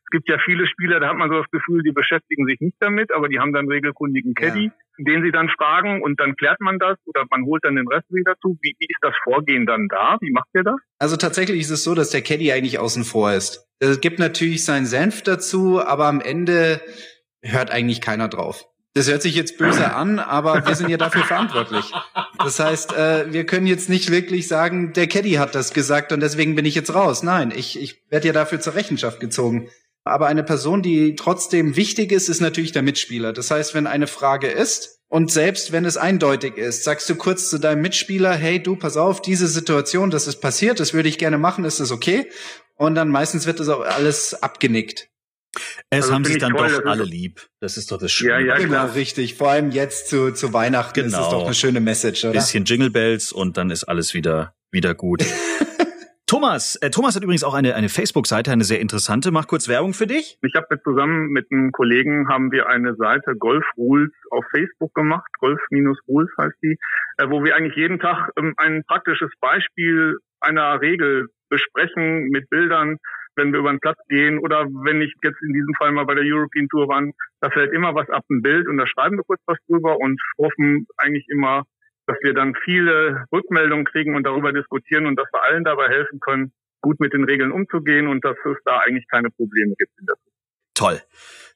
Es 0.09 0.11
gibt 0.11 0.27
ja 0.27 0.39
viele 0.43 0.65
Spieler, 0.67 0.99
da 0.99 1.09
hat 1.09 1.17
man 1.17 1.29
so 1.29 1.37
das 1.37 1.51
Gefühl, 1.51 1.83
die 1.83 1.91
beschäftigen 1.91 2.47
sich 2.47 2.59
nicht 2.59 2.77
damit, 2.79 3.13
aber 3.13 3.29
die 3.29 3.39
haben 3.39 3.53
dann 3.53 3.67
regelkundigen 3.67 4.33
Caddy, 4.33 4.65
ja. 4.65 4.73
den 4.97 5.21
sie 5.23 5.31
dann 5.31 5.49
fragen 5.49 6.01
und 6.01 6.19
dann 6.19 6.35
klärt 6.35 6.59
man 6.61 6.79
das 6.79 6.97
oder 7.05 7.25
man 7.29 7.45
holt 7.45 7.63
dann 7.63 7.75
den 7.75 7.87
Rest 7.87 8.09
wieder 8.09 8.33
dazu. 8.33 8.57
Wie, 8.63 8.75
wie 8.79 8.87
ist 8.89 8.97
das 9.01 9.13
Vorgehen 9.23 9.67
dann 9.67 9.87
da? 9.87 10.17
Wie 10.19 10.31
macht 10.31 10.47
ihr 10.55 10.63
das? 10.63 10.77
Also 10.97 11.15
tatsächlich 11.15 11.59
ist 11.59 11.69
es 11.69 11.83
so, 11.83 11.93
dass 11.93 12.09
der 12.09 12.23
Caddy 12.23 12.51
eigentlich 12.51 12.79
außen 12.79 13.03
vor 13.03 13.33
ist. 13.33 13.69
Es 13.79 14.01
gibt 14.01 14.17
natürlich 14.17 14.65
seinen 14.65 14.87
Senf 14.87 15.21
dazu, 15.21 15.79
aber 15.79 16.07
am 16.07 16.21
Ende 16.21 16.81
hört 17.43 17.69
eigentlich 17.69 18.01
keiner 18.01 18.29
drauf. 18.29 18.65
Das 18.93 19.07
hört 19.07 19.21
sich 19.21 19.35
jetzt 19.35 19.57
böse 19.57 19.93
an, 19.95 20.19
aber 20.19 20.65
wir 20.65 20.75
sind 20.75 20.89
ja 20.89 20.97
dafür 20.97 21.23
verantwortlich. 21.23 21.85
Das 22.37 22.59
heißt, 22.59 22.93
äh, 22.93 23.31
wir 23.31 23.45
können 23.45 23.67
jetzt 23.67 23.89
nicht 23.89 24.11
wirklich 24.11 24.47
sagen, 24.47 24.93
der 24.93 25.07
Caddy 25.07 25.33
hat 25.33 25.55
das 25.55 25.73
gesagt 25.73 26.11
und 26.11 26.21
deswegen 26.21 26.55
bin 26.55 26.65
ich 26.65 26.75
jetzt 26.75 26.93
raus. 26.93 27.23
Nein, 27.23 27.53
ich, 27.55 27.79
ich 27.79 28.03
werde 28.09 28.27
ja 28.27 28.33
dafür 28.33 28.59
zur 28.59 28.75
Rechenschaft 28.75 29.19
gezogen. 29.19 29.69
Aber 30.03 30.27
eine 30.27 30.43
Person, 30.43 30.81
die 30.81 31.15
trotzdem 31.15 31.75
wichtig 31.75 32.11
ist, 32.11 32.29
ist 32.29 32.41
natürlich 32.41 32.71
der 32.71 32.81
Mitspieler. 32.81 33.33
Das 33.33 33.51
heißt, 33.51 33.75
wenn 33.75 33.85
eine 33.85 34.07
Frage 34.07 34.47
ist 34.47 35.01
und 35.07 35.31
selbst 35.31 35.71
wenn 35.71 35.85
es 35.85 35.97
eindeutig 35.97 36.57
ist, 36.57 36.83
sagst 36.83 37.09
du 37.09 37.15
kurz 37.15 37.49
zu 37.49 37.59
deinem 37.59 37.81
Mitspieler, 37.81 38.33
hey 38.33 38.61
du, 38.61 38.75
pass 38.75 38.97
auf, 38.97 39.21
diese 39.21 39.47
Situation, 39.47 40.09
das 40.09 40.27
ist 40.27 40.37
passiert, 40.37 40.79
das 40.79 40.93
würde 40.93 41.09
ich 41.09 41.17
gerne 41.17 41.37
machen, 41.37 41.65
ist 41.65 41.79
das 41.79 41.91
okay? 41.91 42.27
Und 42.75 42.95
dann 42.95 43.09
meistens 43.09 43.45
wird 43.45 43.59
das 43.59 43.69
auch 43.69 43.81
alles 43.81 44.41
abgenickt. 44.41 45.08
Es 45.89 46.03
also 46.03 46.13
haben 46.13 46.25
sich 46.25 46.37
dann 46.37 46.53
toll, 46.53 46.69
doch 46.69 46.85
alle 46.85 47.03
lieb. 47.03 47.47
Das 47.59 47.77
ist 47.77 47.91
doch 47.91 47.97
das 47.97 48.11
Schöne. 48.11 48.31
Ja, 48.31 48.39
ja, 48.39 48.57
genau, 48.57 48.85
richtig. 48.87 49.35
Vor 49.35 49.49
allem 49.49 49.71
jetzt 49.71 50.09
zu, 50.09 50.31
zu 50.31 50.53
Weihnachten 50.53 51.05
genau. 51.05 51.07
ist 51.07 51.13
es 51.13 51.19
doch 51.19 51.31
genau. 51.31 51.45
eine 51.45 51.53
schöne 51.55 51.79
Message, 51.79 52.23
oder? 52.25 52.33
Bisschen 52.33 52.65
Jingle 52.65 52.91
Bells 52.91 53.31
und 53.31 53.57
dann 53.57 53.71
ist 53.71 53.85
alles 53.85 54.13
wieder, 54.13 54.53
wieder 54.71 54.93
gut. 54.93 55.23
Thomas, 56.29 56.75
äh, 56.75 56.91
Thomas 56.91 57.15
hat 57.15 57.23
übrigens 57.23 57.43
auch 57.43 57.55
eine, 57.55 57.73
eine 57.73 57.89
Facebook-Seite, 57.89 58.51
eine 58.51 58.63
sehr 58.63 58.79
interessante. 58.79 59.31
Mach 59.31 59.47
kurz 59.47 59.67
Werbung 59.67 59.95
für 59.95 60.05
dich. 60.05 60.37
Ich 60.43 60.53
habe 60.53 60.79
zusammen 60.83 61.29
mit 61.29 61.47
einem 61.51 61.71
Kollegen 61.71 62.29
haben 62.29 62.51
wir 62.51 62.67
eine 62.69 62.93
Seite 62.97 63.35
Golf 63.35 63.65
Rules 63.75 64.11
auf 64.29 64.45
Facebook 64.51 64.93
gemacht. 64.93 65.27
Golf-Rules 65.39 66.29
heißt 66.37 66.55
die, 66.61 66.77
äh, 67.17 67.29
wo 67.29 67.43
wir 67.43 67.55
eigentlich 67.55 67.75
jeden 67.75 67.97
Tag 67.97 68.29
ähm, 68.37 68.53
ein 68.57 68.83
praktisches 68.85 69.31
Beispiel 69.41 70.19
einer 70.39 70.79
Regel 70.81 71.29
besprechen 71.49 72.29
mit 72.29 72.47
Bildern, 72.51 72.97
wenn 73.35 73.51
wir 73.51 73.59
über 73.59 73.71
den 73.71 73.79
Platz 73.79 73.99
gehen 74.07 74.39
oder 74.39 74.65
wenn 74.65 75.01
ich 75.01 75.13
jetzt 75.23 75.41
in 75.41 75.53
diesem 75.53 75.73
Fall 75.77 75.91
mal 75.91 76.05
bei 76.05 76.15
der 76.15 76.23
European 76.25 76.67
Tour 76.69 76.87
war, 76.87 77.03
da 77.41 77.49
fällt 77.49 77.73
immer 77.73 77.95
was 77.95 78.09
ab 78.09 78.23
ein 78.29 78.41
Bild 78.41 78.67
und 78.67 78.77
da 78.77 78.87
schreiben 78.87 79.17
wir 79.17 79.23
kurz 79.23 79.41
was 79.45 79.57
drüber 79.67 79.97
und 79.99 80.19
hoffen 80.37 80.87
eigentlich 80.97 81.25
immer, 81.29 81.63
dass 82.07 82.17
wir 82.21 82.33
dann 82.33 82.55
viele 82.63 83.25
Rückmeldungen 83.31 83.85
kriegen 83.85 84.15
und 84.15 84.23
darüber 84.23 84.51
diskutieren 84.51 85.05
und 85.05 85.15
dass 85.15 85.27
wir 85.31 85.43
allen 85.43 85.63
dabei 85.63 85.87
helfen 85.89 86.19
können, 86.19 86.51
gut 86.81 86.99
mit 86.99 87.13
den 87.13 87.23
Regeln 87.23 87.51
umzugehen 87.51 88.07
und 88.07 88.23
dass 88.25 88.37
es 88.45 88.57
da 88.65 88.79
eigentlich 88.79 89.07
keine 89.09 89.29
Probleme 89.29 89.75
gibt 89.77 89.91
in 89.99 90.05
der. 90.05 90.15
Toll. 90.73 91.01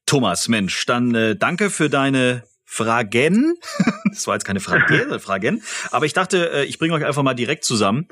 Thomas, 0.06 0.50
Mensch, 0.50 0.86
dann 0.86 1.16
äh, 1.16 1.36
danke 1.36 1.70
für 1.70 1.90
deine 1.90 2.44
Fragen. 2.66 3.56
das 4.10 4.28
war 4.28 4.36
jetzt 4.36 4.46
keine 4.46 4.60
Frage, 4.60 5.20
Fragen. 5.20 5.62
Aber 5.92 6.06
ich 6.06 6.14
dachte, 6.14 6.52
äh, 6.52 6.66
ich 6.66 6.78
bringe 6.78 6.94
euch 6.94 7.06
einfach 7.06 7.24
mal 7.24 7.34
direkt 7.34 7.64
zusammen 7.64 8.08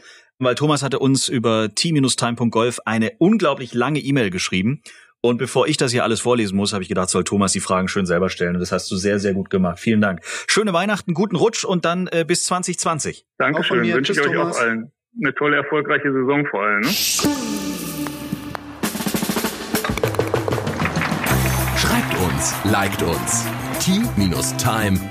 weil 0.45 0.55
Thomas 0.55 0.83
hatte 0.83 0.99
uns 0.99 1.27
über 1.27 1.69
t-time.golf 1.73 2.79
eine 2.85 3.13
unglaublich 3.17 3.73
lange 3.73 3.99
E-Mail 3.99 4.29
geschrieben. 4.29 4.81
Und 5.23 5.37
bevor 5.37 5.67
ich 5.67 5.77
das 5.77 5.91
hier 5.91 6.03
alles 6.03 6.19
vorlesen 6.19 6.57
muss, 6.57 6.73
habe 6.73 6.81
ich 6.81 6.89
gedacht, 6.89 7.09
soll 7.09 7.23
Thomas 7.23 7.51
die 7.51 7.59
Fragen 7.59 7.87
schön 7.87 8.07
selber 8.07 8.29
stellen. 8.29 8.55
Und 8.55 8.59
das 8.59 8.71
hast 8.71 8.89
du 8.89 8.95
sehr, 8.95 9.19
sehr 9.19 9.33
gut 9.33 9.51
gemacht. 9.51 9.79
Vielen 9.79 10.01
Dank. 10.01 10.21
Schöne 10.47 10.73
Weihnachten, 10.73 11.13
guten 11.13 11.35
Rutsch 11.35 11.63
und 11.63 11.85
dann 11.85 12.07
äh, 12.07 12.25
bis 12.27 12.43
2020. 12.45 13.25
Dankeschön. 13.37 13.83
Wünsche 13.93 14.13
ich 14.13 14.21
euch 14.21 14.33
Thomas. 14.33 14.57
auch 14.57 14.61
allen 14.61 14.91
eine 15.19 15.33
tolle, 15.35 15.57
erfolgreiche 15.57 16.11
Saison 16.11 16.45
vor 16.45 16.63
allem. 16.63 16.81
Ne? 16.81 16.89
Schreibt 21.77 22.17
uns, 22.17 22.55
liked 22.65 23.03
uns. 23.03 23.45
t-time.golf 23.79 25.01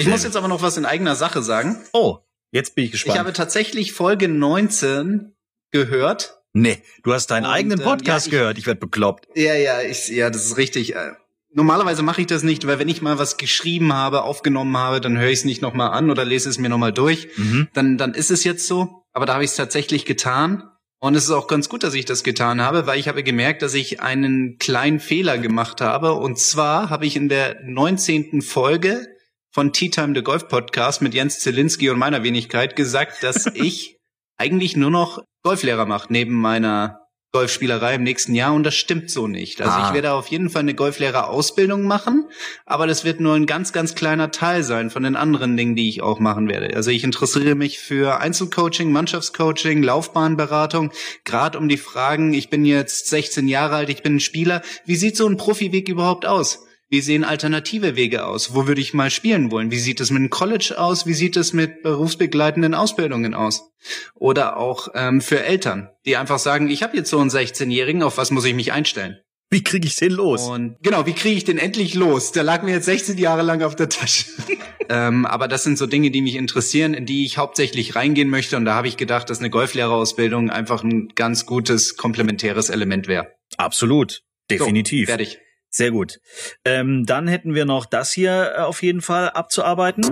Ich 0.00 0.08
muss 0.08 0.24
jetzt 0.24 0.36
aber 0.36 0.48
noch 0.48 0.62
was 0.62 0.76
in 0.76 0.86
eigener 0.86 1.14
Sache 1.14 1.42
sagen. 1.42 1.76
Oh, 1.92 2.18
jetzt 2.52 2.74
bin 2.74 2.84
ich 2.84 2.92
gespannt. 2.92 3.14
Ich 3.14 3.18
habe 3.18 3.32
tatsächlich 3.32 3.92
Folge 3.92 4.28
19 4.28 5.34
gehört. 5.70 6.38
Nee, 6.52 6.78
du 7.02 7.12
hast 7.12 7.28
deinen 7.28 7.44
und, 7.44 7.50
eigenen 7.50 7.80
Podcast 7.80 8.26
äh, 8.26 8.30
ja, 8.30 8.36
ich, 8.36 8.38
gehört. 8.38 8.58
Ich 8.58 8.66
werde 8.66 8.80
bekloppt. 8.80 9.28
Ja, 9.34 9.54
ja, 9.54 9.82
ich, 9.82 10.08
ja, 10.08 10.30
das 10.30 10.46
ist 10.46 10.56
richtig. 10.56 10.96
Äh, 10.96 11.12
normalerweise 11.52 12.02
mache 12.02 12.22
ich 12.22 12.26
das 12.26 12.42
nicht, 12.42 12.66
weil 12.66 12.78
wenn 12.78 12.88
ich 12.88 13.02
mal 13.02 13.18
was 13.18 13.36
geschrieben 13.36 13.92
habe, 13.92 14.22
aufgenommen 14.22 14.76
habe, 14.76 15.00
dann 15.00 15.18
höre 15.18 15.28
ich 15.28 15.40
es 15.40 15.44
nicht 15.44 15.62
nochmal 15.62 15.90
an 15.90 16.10
oder 16.10 16.24
lese 16.24 16.48
es 16.48 16.58
mir 16.58 16.68
nochmal 16.68 16.92
durch. 16.92 17.28
Mhm. 17.36 17.68
Dann, 17.72 17.98
dann 17.98 18.14
ist 18.14 18.30
es 18.30 18.44
jetzt 18.44 18.66
so. 18.66 19.04
Aber 19.12 19.26
da 19.26 19.34
habe 19.34 19.44
ich 19.44 19.50
es 19.50 19.56
tatsächlich 19.56 20.04
getan. 20.04 20.64
Und 21.02 21.14
es 21.14 21.24
ist 21.24 21.30
auch 21.30 21.46
ganz 21.46 21.68
gut, 21.68 21.82
dass 21.82 21.94
ich 21.94 22.04
das 22.04 22.24
getan 22.24 22.60
habe, 22.60 22.86
weil 22.86 22.98
ich 22.98 23.08
habe 23.08 23.22
gemerkt, 23.22 23.62
dass 23.62 23.72
ich 23.72 24.00
einen 24.00 24.58
kleinen 24.58 25.00
Fehler 25.00 25.38
gemacht 25.38 25.80
habe. 25.80 26.12
Und 26.12 26.38
zwar 26.38 26.90
habe 26.90 27.06
ich 27.06 27.16
in 27.16 27.28
der 27.28 27.62
19. 27.64 28.42
Folge 28.42 29.06
von 29.52 29.72
Tea 29.72 29.90
Time 29.90 30.14
the 30.14 30.22
Golf 30.22 30.48
Podcast 30.48 31.02
mit 31.02 31.12
Jens 31.12 31.40
Zielinski 31.40 31.90
und 31.90 31.98
meiner 31.98 32.22
Wenigkeit 32.22 32.76
gesagt, 32.76 33.22
dass 33.22 33.46
ich 33.54 33.96
eigentlich 34.38 34.76
nur 34.76 34.90
noch 34.90 35.22
Golflehrer 35.42 35.86
mache 35.86 36.12
neben 36.12 36.34
meiner 36.34 37.00
Golfspielerei 37.32 37.94
im 37.94 38.02
nächsten 38.02 38.34
Jahr 38.34 38.52
und 38.52 38.64
das 38.64 38.74
stimmt 38.74 39.08
so 39.08 39.28
nicht. 39.28 39.62
Also 39.62 39.72
ah. 39.72 39.86
ich 39.86 39.94
werde 39.94 40.12
auf 40.12 40.26
jeden 40.28 40.50
Fall 40.50 40.60
eine 40.60 40.74
Golflehrerausbildung 40.74 41.84
machen, 41.84 42.28
aber 42.66 42.88
das 42.88 43.04
wird 43.04 43.20
nur 43.20 43.34
ein 43.34 43.46
ganz, 43.46 43.72
ganz 43.72 43.94
kleiner 43.94 44.32
Teil 44.32 44.64
sein 44.64 44.90
von 44.90 45.04
den 45.04 45.14
anderen 45.14 45.56
Dingen, 45.56 45.76
die 45.76 45.88
ich 45.88 46.02
auch 46.02 46.18
machen 46.18 46.48
werde. 46.48 46.74
Also 46.74 46.90
ich 46.90 47.04
interessiere 47.04 47.54
mich 47.54 47.78
für 47.78 48.18
Einzelcoaching, 48.20 48.90
Mannschaftscoaching, 48.90 49.82
Laufbahnberatung, 49.82 50.90
gerade 51.24 51.58
um 51.58 51.68
die 51.68 51.76
Fragen, 51.76 52.34
ich 52.34 52.50
bin 52.50 52.64
jetzt 52.64 53.08
16 53.08 53.46
Jahre 53.46 53.76
alt, 53.76 53.90
ich 53.90 54.02
bin 54.02 54.16
ein 54.16 54.20
Spieler, 54.20 54.62
wie 54.84 54.96
sieht 54.96 55.16
so 55.16 55.28
ein 55.28 55.36
Profiweg 55.36 55.88
überhaupt 55.88 56.26
aus? 56.26 56.66
Wie 56.92 57.02
sehen 57.02 57.22
alternative 57.22 57.94
Wege 57.94 58.26
aus? 58.26 58.52
Wo 58.52 58.66
würde 58.66 58.80
ich 58.80 58.94
mal 58.94 59.12
spielen 59.12 59.52
wollen? 59.52 59.70
Wie 59.70 59.78
sieht 59.78 60.00
es 60.00 60.10
mit 60.10 60.22
dem 60.22 60.28
College 60.28 60.74
aus? 60.76 61.06
Wie 61.06 61.14
sieht 61.14 61.36
es 61.36 61.52
mit 61.52 61.84
berufsbegleitenden 61.84 62.74
Ausbildungen 62.74 63.32
aus? 63.32 63.70
Oder 64.16 64.56
auch 64.56 64.88
ähm, 64.94 65.20
für 65.20 65.44
Eltern, 65.44 65.90
die 66.04 66.16
einfach 66.16 66.40
sagen, 66.40 66.68
ich 66.68 66.82
habe 66.82 66.96
jetzt 66.96 67.08
so 67.08 67.20
einen 67.20 67.30
16-Jährigen, 67.30 68.02
auf 68.02 68.18
was 68.18 68.32
muss 68.32 68.44
ich 68.44 68.54
mich 68.54 68.72
einstellen? 68.72 69.20
Wie 69.50 69.62
kriege 69.62 69.86
ich 69.86 69.94
den 69.94 70.10
los? 70.10 70.48
Und 70.48 70.78
genau, 70.82 71.06
wie 71.06 71.12
kriege 71.12 71.36
ich 71.36 71.44
den 71.44 71.58
endlich 71.58 71.94
los? 71.94 72.32
Der 72.32 72.42
lag 72.42 72.64
mir 72.64 72.72
jetzt 72.72 72.86
16 72.86 73.18
Jahre 73.18 73.42
lang 73.42 73.62
auf 73.62 73.76
der 73.76 73.88
Tasche. 73.88 74.24
ähm, 74.88 75.26
aber 75.26 75.46
das 75.46 75.62
sind 75.62 75.78
so 75.78 75.86
Dinge, 75.86 76.10
die 76.10 76.22
mich 76.22 76.34
interessieren, 76.34 76.94
in 76.94 77.06
die 77.06 77.24
ich 77.24 77.38
hauptsächlich 77.38 77.94
reingehen 77.94 78.30
möchte. 78.30 78.56
Und 78.56 78.64
da 78.64 78.74
habe 78.74 78.88
ich 78.88 78.96
gedacht, 78.96 79.30
dass 79.30 79.38
eine 79.38 79.50
Golflehrerausbildung 79.50 80.50
einfach 80.50 80.82
ein 80.82 81.12
ganz 81.14 81.46
gutes 81.46 81.96
komplementäres 81.96 82.68
Element 82.68 83.06
wäre. 83.06 83.28
Absolut, 83.58 84.24
definitiv. 84.50 85.06
So, 85.06 85.10
fertig. 85.10 85.38
Sehr 85.72 85.92
gut. 85.92 86.20
Ähm, 86.64 87.06
dann 87.06 87.28
hätten 87.28 87.54
wir 87.54 87.64
noch 87.64 87.86
das 87.86 88.10
hier 88.12 88.54
äh, 88.56 88.60
auf 88.62 88.82
jeden 88.82 89.00
Fall 89.02 89.30
abzuarbeiten. 89.30 90.02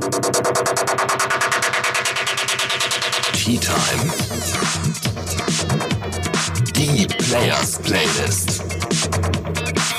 Tea 3.33 3.59
Time. 3.59 4.13
Die 6.77 7.07
Players 7.09 7.83
Playlist. 7.83 8.63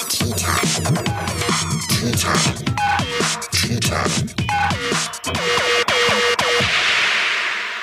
Tea 0.10 0.32
Time. 0.32 1.04
Tea 1.90 2.12
Time. 2.12 2.56
Tea 3.52 3.80
Time. 3.82 4.30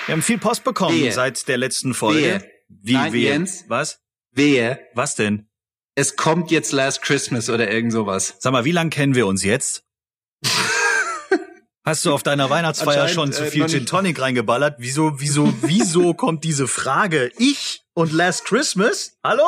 Wir 0.07 0.12
haben 0.12 0.22
viel 0.22 0.39
Post 0.39 0.64
bekommen 0.64 0.97
Wehe. 0.99 1.12
seit 1.12 1.47
der 1.49 1.59
letzten 1.59 1.93
Folge. 1.93 2.20
Wehe. 2.20 2.51
Wie, 2.68 2.93
Nein, 2.95 3.12
wehe? 3.12 3.29
Jens. 3.31 3.64
Was? 3.68 4.01
Wehe. 4.33 4.79
Was 4.95 5.14
denn? 5.14 5.49
Es 5.97 6.14
kommt 6.14 6.51
jetzt 6.51 6.72
Last 6.72 7.03
Christmas 7.03 7.51
oder 7.51 7.70
irgend 7.70 7.90
sowas. 7.90 8.36
Sag 8.38 8.53
mal, 8.53 8.64
wie 8.64 8.72
lange 8.72 8.90
kennen 8.90 9.14
wir 9.14 9.26
uns 9.26 9.42
jetzt? 9.42 9.82
Hast 11.84 12.05
du 12.05 12.12
auf 12.12 12.22
deiner 12.22 12.51
Weihnachtsfeier 12.51 13.09
schon 13.09 13.32
zu 13.32 13.44
äh, 13.44 13.51
viel 13.51 13.62
noch 13.62 13.68
Gin. 13.68 13.86
Tonic 13.86 14.20
reingeballert? 14.20 14.76
Wieso, 14.78 15.20
wieso, 15.20 15.53
wieso 15.62 16.14
kommt 16.14 16.44
diese 16.44 16.68
Frage? 16.68 17.30
Ich 17.38 17.82
und 17.94 18.12
Last 18.12 18.44
Christmas? 18.44 19.16
Hallo? 19.24 19.44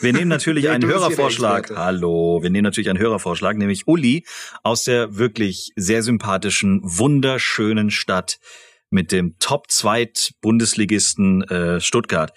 Wir 0.00 0.12
nehmen 0.12 0.28
natürlich 0.28 0.64
Nee, 0.64 0.70
einen 0.70 0.88
Hörervorschlag. 0.88 1.72
Hallo, 1.74 2.40
wir 2.42 2.50
nehmen 2.50 2.62
natürlich 2.62 2.88
einen 2.88 3.00
Hörervorschlag, 3.00 3.56
nämlich 3.56 3.88
Uli 3.88 4.24
aus 4.62 4.84
der 4.84 5.16
wirklich 5.16 5.72
sehr 5.74 6.04
sympathischen, 6.04 6.80
wunderschönen 6.84 7.90
Stadt 7.90 8.38
mit 8.90 9.12
dem 9.12 9.38
Top-Zweit-Bundesligisten 9.38 11.42
äh, 11.42 11.80
Stuttgart. 11.80 12.32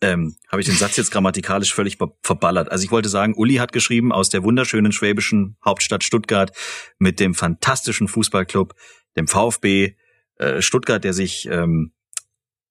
Ähm, 0.00 0.36
Habe 0.50 0.60
ich 0.60 0.66
den 0.66 0.76
Satz 0.76 0.96
jetzt 0.96 1.10
grammatikalisch 1.10 1.72
völlig 1.72 1.96
ver 1.96 2.12
verballert. 2.22 2.70
Also 2.70 2.84
ich 2.84 2.90
wollte 2.90 3.08
sagen, 3.08 3.34
Uli 3.34 3.54
hat 3.54 3.72
geschrieben 3.72 4.12
aus 4.12 4.28
der 4.28 4.42
wunderschönen 4.42 4.92
schwäbischen 4.92 5.56
Hauptstadt 5.64 6.04
Stuttgart 6.04 6.54
mit 6.98 7.20
dem 7.20 7.34
fantastischen 7.34 8.08
Fußballclub, 8.08 8.74
dem 9.16 9.26
VfB 9.26 9.94
äh, 10.36 10.60
Stuttgart, 10.60 11.02
der 11.02 11.14
sich 11.14 11.48
ähm, 11.50 11.93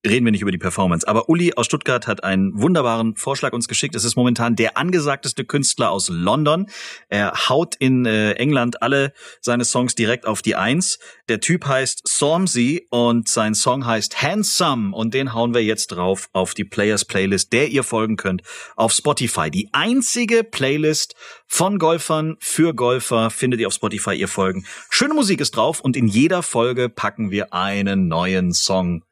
reden 0.05 0.25
wir 0.25 0.31
nicht 0.31 0.41
über 0.41 0.51
die 0.51 0.57
Performance. 0.57 1.07
Aber 1.07 1.29
Uli 1.29 1.53
aus 1.55 1.65
Stuttgart 1.65 2.07
hat 2.07 2.23
einen 2.23 2.59
wunderbaren 2.59 3.15
Vorschlag 3.15 3.53
uns 3.53 3.67
geschickt. 3.67 3.95
Es 3.95 4.03
ist 4.03 4.15
momentan 4.15 4.55
der 4.55 4.77
angesagteste 4.77 5.45
Künstler 5.45 5.91
aus 5.91 6.09
London. 6.09 6.67
Er 7.07 7.33
haut 7.49 7.75
in 7.75 8.05
äh, 8.05 8.33
England 8.33 8.81
alle 8.81 9.13
seine 9.39 9.63
Songs 9.63 9.95
direkt 9.95 10.25
auf 10.25 10.41
die 10.41 10.55
Eins. 10.55 10.99
Der 11.29 11.39
Typ 11.39 11.65
heißt 11.65 12.03
Stormzy 12.07 12.87
und 12.89 13.29
sein 13.29 13.55
Song 13.55 13.85
heißt 13.85 14.21
Handsome 14.21 14.93
und 14.93 15.13
den 15.13 15.33
hauen 15.33 15.53
wir 15.53 15.63
jetzt 15.63 15.87
drauf 15.87 16.29
auf 16.33 16.53
die 16.53 16.65
Players 16.65 17.05
Playlist, 17.05 17.53
der 17.53 17.69
ihr 17.69 17.83
folgen 17.83 18.17
könnt 18.17 18.41
auf 18.75 18.91
Spotify. 18.91 19.49
Die 19.49 19.69
einzige 19.71 20.43
Playlist 20.43 21.15
von 21.47 21.79
Golfern 21.79 22.35
für 22.39 22.73
Golfer 22.73 23.29
findet 23.29 23.61
ihr 23.61 23.67
auf 23.67 23.73
Spotify. 23.73 24.15
Ihr 24.15 24.27
folgen. 24.27 24.65
Schöne 24.89 25.13
Musik 25.13 25.39
ist 25.39 25.55
drauf 25.55 25.79
und 25.79 25.95
in 25.95 26.07
jeder 26.07 26.43
Folge 26.43 26.89
packen 26.89 27.31
wir 27.31 27.53
einen 27.53 28.07
neuen 28.07 28.51
Song 28.51 29.03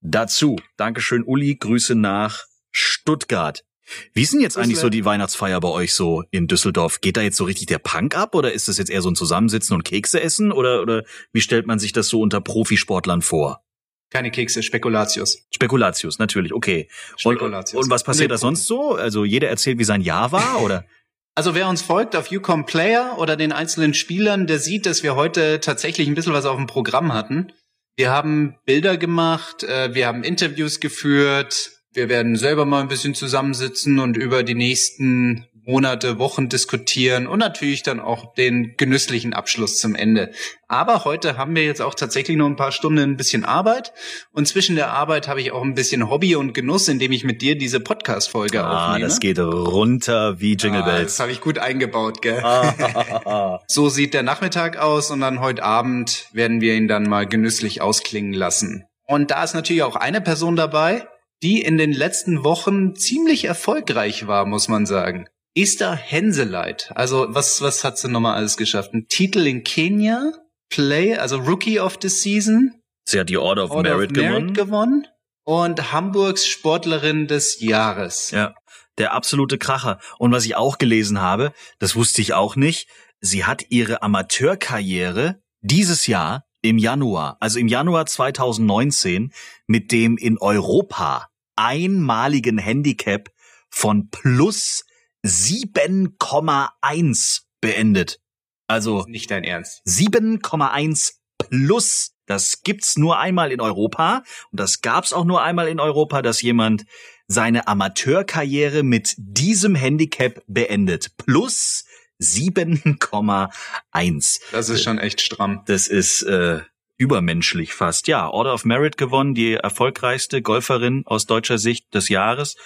dazu. 0.00 0.56
Dankeschön, 0.76 1.22
Uli. 1.24 1.56
Grüße 1.56 1.94
nach 1.94 2.44
Stuttgart. 2.70 3.64
Wie 4.12 4.22
ist 4.22 4.32
denn 4.32 4.40
jetzt 4.40 4.58
eigentlich 4.58 4.78
so 4.78 4.90
die 4.90 5.04
Weihnachtsfeier 5.04 5.60
bei 5.60 5.68
euch 5.68 5.94
so 5.94 6.24
in 6.30 6.46
Düsseldorf? 6.46 7.00
Geht 7.00 7.16
da 7.16 7.22
jetzt 7.22 7.36
so 7.36 7.44
richtig 7.44 7.66
der 7.66 7.78
Punk 7.78 8.16
ab 8.16 8.34
oder 8.34 8.52
ist 8.52 8.68
das 8.68 8.76
jetzt 8.78 8.90
eher 8.90 9.00
so 9.00 9.10
ein 9.10 9.14
Zusammensitzen 9.14 9.74
und 9.74 9.84
Kekse 9.84 10.20
essen 10.20 10.52
oder, 10.52 10.82
oder 10.82 11.04
wie 11.32 11.40
stellt 11.40 11.66
man 11.66 11.78
sich 11.78 11.92
das 11.92 12.08
so 12.08 12.20
unter 12.20 12.40
Profisportlern 12.40 13.22
vor? 13.22 13.62
Keine 14.10 14.30
Kekse, 14.30 14.62
Spekulatius. 14.62 15.46
Spekulatius, 15.50 16.18
natürlich, 16.18 16.52
okay. 16.54 16.88
Und, 17.24 17.34
Spekulatius. 17.34 17.84
und 17.84 17.90
was 17.90 18.04
passiert 18.04 18.28
Nee, 18.28 18.34
da 18.34 18.38
sonst 18.38 18.66
so? 18.66 18.94
Also 18.94 19.24
jeder 19.24 19.48
erzählt, 19.48 19.78
wie 19.78 19.84
sein 19.84 20.00
Jahr 20.00 20.32
war 20.32 20.62
oder? 20.62 20.84
Also 21.34 21.54
wer 21.54 21.68
uns 21.68 21.82
folgt 21.82 22.16
auf 22.16 22.32
Ucom 22.32 22.66
Player 22.66 23.16
oder 23.16 23.36
den 23.36 23.52
einzelnen 23.52 23.94
Spielern, 23.94 24.48
der 24.48 24.58
sieht, 24.58 24.86
dass 24.86 25.04
wir 25.04 25.14
heute 25.14 25.60
tatsächlich 25.60 26.08
ein 26.08 26.16
bisschen 26.16 26.32
was 26.32 26.46
auf 26.46 26.56
dem 26.56 26.66
Programm 26.66 27.12
hatten. 27.12 27.52
Wir 27.98 28.12
haben 28.12 28.54
Bilder 28.64 28.96
gemacht, 28.96 29.64
äh, 29.64 29.92
wir 29.92 30.06
haben 30.06 30.22
Interviews 30.22 30.78
geführt, 30.78 31.72
wir 31.92 32.08
werden 32.08 32.36
selber 32.36 32.64
mal 32.64 32.80
ein 32.80 32.86
bisschen 32.86 33.16
zusammensitzen 33.16 33.98
und 33.98 34.16
über 34.16 34.44
die 34.44 34.54
nächsten 34.54 35.48
Monate, 35.68 36.18
Wochen 36.18 36.48
diskutieren 36.48 37.26
und 37.26 37.38
natürlich 37.40 37.82
dann 37.82 38.00
auch 38.00 38.32
den 38.34 38.74
genüsslichen 38.78 39.34
Abschluss 39.34 39.78
zum 39.78 39.94
Ende. 39.94 40.30
Aber 40.66 41.04
heute 41.04 41.36
haben 41.36 41.54
wir 41.54 41.62
jetzt 41.64 41.82
auch 41.82 41.94
tatsächlich 41.94 42.38
noch 42.38 42.46
ein 42.46 42.56
paar 42.56 42.72
Stunden 42.72 43.00
ein 43.00 43.16
bisschen 43.18 43.44
Arbeit 43.44 43.92
und 44.32 44.48
zwischen 44.48 44.76
der 44.76 44.90
Arbeit 44.92 45.28
habe 45.28 45.42
ich 45.42 45.52
auch 45.52 45.62
ein 45.62 45.74
bisschen 45.74 46.08
Hobby 46.08 46.36
und 46.36 46.54
Genuss, 46.54 46.88
indem 46.88 47.12
ich 47.12 47.22
mit 47.22 47.42
dir 47.42 47.56
diese 47.58 47.80
Podcast-Folge 47.80 48.64
Ah, 48.64 48.86
aufnehme. 48.92 49.04
das 49.08 49.20
geht 49.20 49.38
runter 49.38 50.40
wie 50.40 50.54
Jingle 50.54 50.82
Ah, 50.82 50.86
das 50.86 50.94
Bells. 50.96 51.20
habe 51.20 51.32
ich 51.32 51.40
gut 51.42 51.58
eingebaut, 51.58 52.22
gell? 52.22 52.40
Ah. 52.42 53.60
So 53.68 53.90
sieht 53.90 54.14
der 54.14 54.22
Nachmittag 54.22 54.78
aus 54.78 55.10
und 55.10 55.20
dann 55.20 55.40
heute 55.40 55.62
Abend 55.62 56.28
werden 56.32 56.60
wir 56.62 56.74
ihn 56.74 56.88
dann 56.88 57.02
mal 57.04 57.26
genüsslich 57.26 57.82
ausklingen 57.82 58.32
lassen. 58.32 58.84
Und 59.06 59.30
da 59.30 59.44
ist 59.44 59.54
natürlich 59.54 59.82
auch 59.82 59.96
eine 59.96 60.20
Person 60.22 60.56
dabei, 60.56 61.06
die 61.42 61.60
in 61.60 61.76
den 61.78 61.92
letzten 61.92 62.42
Wochen 62.42 62.94
ziemlich 62.96 63.44
erfolgreich 63.44 64.26
war, 64.26 64.44
muss 64.46 64.68
man 64.68 64.86
sagen. 64.86 65.26
Esther 65.54 65.94
Henseleit. 65.94 66.92
Also 66.94 67.26
was, 67.30 67.60
was 67.60 67.84
hat 67.84 67.98
sie 67.98 68.08
nochmal 68.08 68.36
alles 68.36 68.56
geschafft? 68.56 68.94
Ein 68.94 69.06
Titel 69.08 69.46
in 69.46 69.64
Kenia, 69.64 70.32
Play, 70.70 71.16
also 71.16 71.38
Rookie 71.38 71.80
of 71.80 71.98
the 72.00 72.08
Season, 72.08 72.78
Sie 73.08 73.18
hat 73.18 73.30
die 73.30 73.38
Order 73.38 73.64
of 73.64 73.70
Order 73.70 73.96
Merit 73.96 74.10
of 74.10 74.16
Merit 74.16 74.54
gewonnen. 74.54 74.54
gewonnen 74.54 75.06
und 75.44 75.92
Hamburgs 75.92 76.46
Sportlerin 76.46 77.26
des 77.26 77.60
Jahres. 77.60 78.32
Ja, 78.32 78.54
der 78.98 79.14
absolute 79.14 79.56
Kracher. 79.56 79.98
Und 80.18 80.30
was 80.30 80.44
ich 80.44 80.56
auch 80.56 80.76
gelesen 80.76 81.22
habe, 81.22 81.54
das 81.78 81.96
wusste 81.96 82.20
ich 82.20 82.34
auch 82.34 82.54
nicht, 82.54 82.86
sie 83.20 83.46
hat 83.46 83.64
ihre 83.70 84.02
Amateurkarriere 84.02 85.40
dieses 85.62 86.06
Jahr 86.06 86.44
im 86.60 86.76
Januar, 86.76 87.38
also 87.40 87.58
im 87.58 87.68
Januar 87.68 88.04
2019, 88.04 89.32
mit 89.66 89.90
dem 89.90 90.18
in 90.18 90.36
Europa 90.36 91.28
einmaligen 91.56 92.58
Handicap 92.58 93.30
von 93.70 94.10
plus 94.10 94.84
7,1 95.24 97.42
beendet. 97.60 98.20
Also 98.66 99.04
Nicht 99.08 99.30
dein 99.30 99.44
Ernst. 99.44 99.82
7,1 99.86 101.12
plus. 101.38 102.14
Das 102.26 102.62
gibt's 102.62 102.96
nur 102.98 103.18
einmal 103.18 103.52
in 103.52 103.60
Europa 103.62 104.22
und 104.50 104.60
das 104.60 104.82
gab's 104.82 105.14
auch 105.14 105.24
nur 105.24 105.42
einmal 105.42 105.68
in 105.68 105.80
Europa, 105.80 106.20
dass 106.20 106.42
jemand 106.42 106.84
seine 107.26 107.66
Amateurkarriere 107.66 108.82
mit 108.82 109.14
diesem 109.16 109.74
Handicap 109.74 110.42
beendet. 110.46 111.16
Plus 111.16 111.86
7,1. 112.20 114.40
Das 114.52 114.68
ist 114.68 114.82
schon 114.82 114.98
echt 114.98 115.22
stramm. 115.22 115.62
Das 115.66 115.88
ist 115.88 116.20
äh, 116.22 116.60
übermenschlich 116.98 117.72
fast. 117.72 118.08
Ja, 118.08 118.28
Order 118.28 118.52
of 118.52 118.64
Merit 118.64 118.98
gewonnen, 118.98 119.34
die 119.34 119.54
erfolgreichste 119.54 120.42
Golferin 120.42 121.04
aus 121.06 121.26
deutscher 121.26 121.56
Sicht 121.58 121.94
des 121.94 122.08
Jahres. 122.08 122.56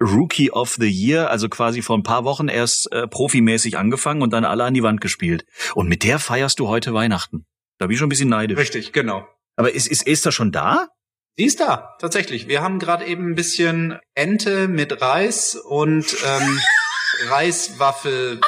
Rookie 0.00 0.50
of 0.50 0.76
the 0.78 0.88
Year, 0.88 1.30
also 1.30 1.48
quasi 1.48 1.82
vor 1.82 1.98
ein 1.98 2.02
paar 2.02 2.24
Wochen 2.24 2.48
erst 2.48 2.90
äh, 2.92 3.06
profimäßig 3.06 3.76
angefangen 3.76 4.22
und 4.22 4.32
dann 4.32 4.44
alle 4.44 4.64
an 4.64 4.74
die 4.74 4.82
Wand 4.82 5.00
gespielt. 5.00 5.44
Und 5.74 5.88
mit 5.88 6.04
der 6.04 6.18
feierst 6.18 6.58
du 6.58 6.68
heute 6.68 6.94
Weihnachten. 6.94 7.44
Da 7.78 7.86
bin 7.86 7.94
ich 7.94 7.98
schon 7.98 8.06
ein 8.06 8.10
bisschen 8.10 8.28
neidisch. 8.28 8.58
Richtig, 8.58 8.92
genau. 8.92 9.26
Aber 9.56 9.72
ist, 9.72 9.88
ist 9.88 10.06
Esther 10.06 10.32
schon 10.32 10.52
da? 10.52 10.88
Sie 11.36 11.44
ist 11.44 11.60
da, 11.60 11.96
tatsächlich. 11.98 12.46
Wir 12.46 12.62
haben 12.62 12.78
gerade 12.78 13.04
eben 13.06 13.30
ein 13.30 13.34
bisschen 13.34 13.98
Ente 14.14 14.68
mit 14.68 15.00
Reis 15.00 15.56
und 15.56 16.16
ähm, 16.24 16.60
Reiswaffel 17.30 18.40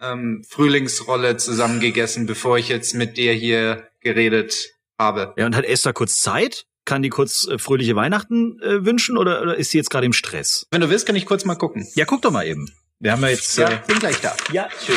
ähm, 0.00 0.42
Frühlingsrolle 0.48 1.36
zusammengegessen, 1.36 2.26
bevor 2.26 2.58
ich 2.58 2.68
jetzt 2.68 2.94
mit 2.94 3.16
dir 3.16 3.32
hier 3.32 3.88
geredet 4.00 4.70
habe. 4.98 5.34
Ja, 5.36 5.46
und 5.46 5.56
hat 5.56 5.64
Esther 5.64 5.92
kurz 5.92 6.20
Zeit? 6.20 6.66
Kann 6.86 7.02
die 7.02 7.10
kurz 7.10 7.46
äh, 7.46 7.58
fröhliche 7.58 7.94
Weihnachten 7.96 8.58
äh, 8.62 8.84
wünschen 8.84 9.16
oder, 9.18 9.42
oder 9.42 9.56
ist 9.56 9.70
sie 9.70 9.78
jetzt 9.78 9.90
gerade 9.90 10.06
im 10.06 10.12
Stress? 10.12 10.66
Wenn 10.70 10.80
du 10.80 10.88
willst, 10.90 11.06
kann 11.06 11.14
ich 11.16 11.26
kurz 11.26 11.44
mal 11.44 11.54
gucken. 11.54 11.86
Ja, 11.94 12.04
guck 12.04 12.22
doch 12.22 12.30
mal 12.30 12.46
eben. 12.46 12.70
Wir 12.98 13.12
haben 13.12 13.22
ja 13.22 13.28
jetzt. 13.28 13.56
Ja, 13.58 13.68
Äh, 13.70 13.80
bin 13.86 13.98
gleich 13.98 14.20
da. 14.20 14.34
ja, 14.52 14.68
schön. 14.84 14.96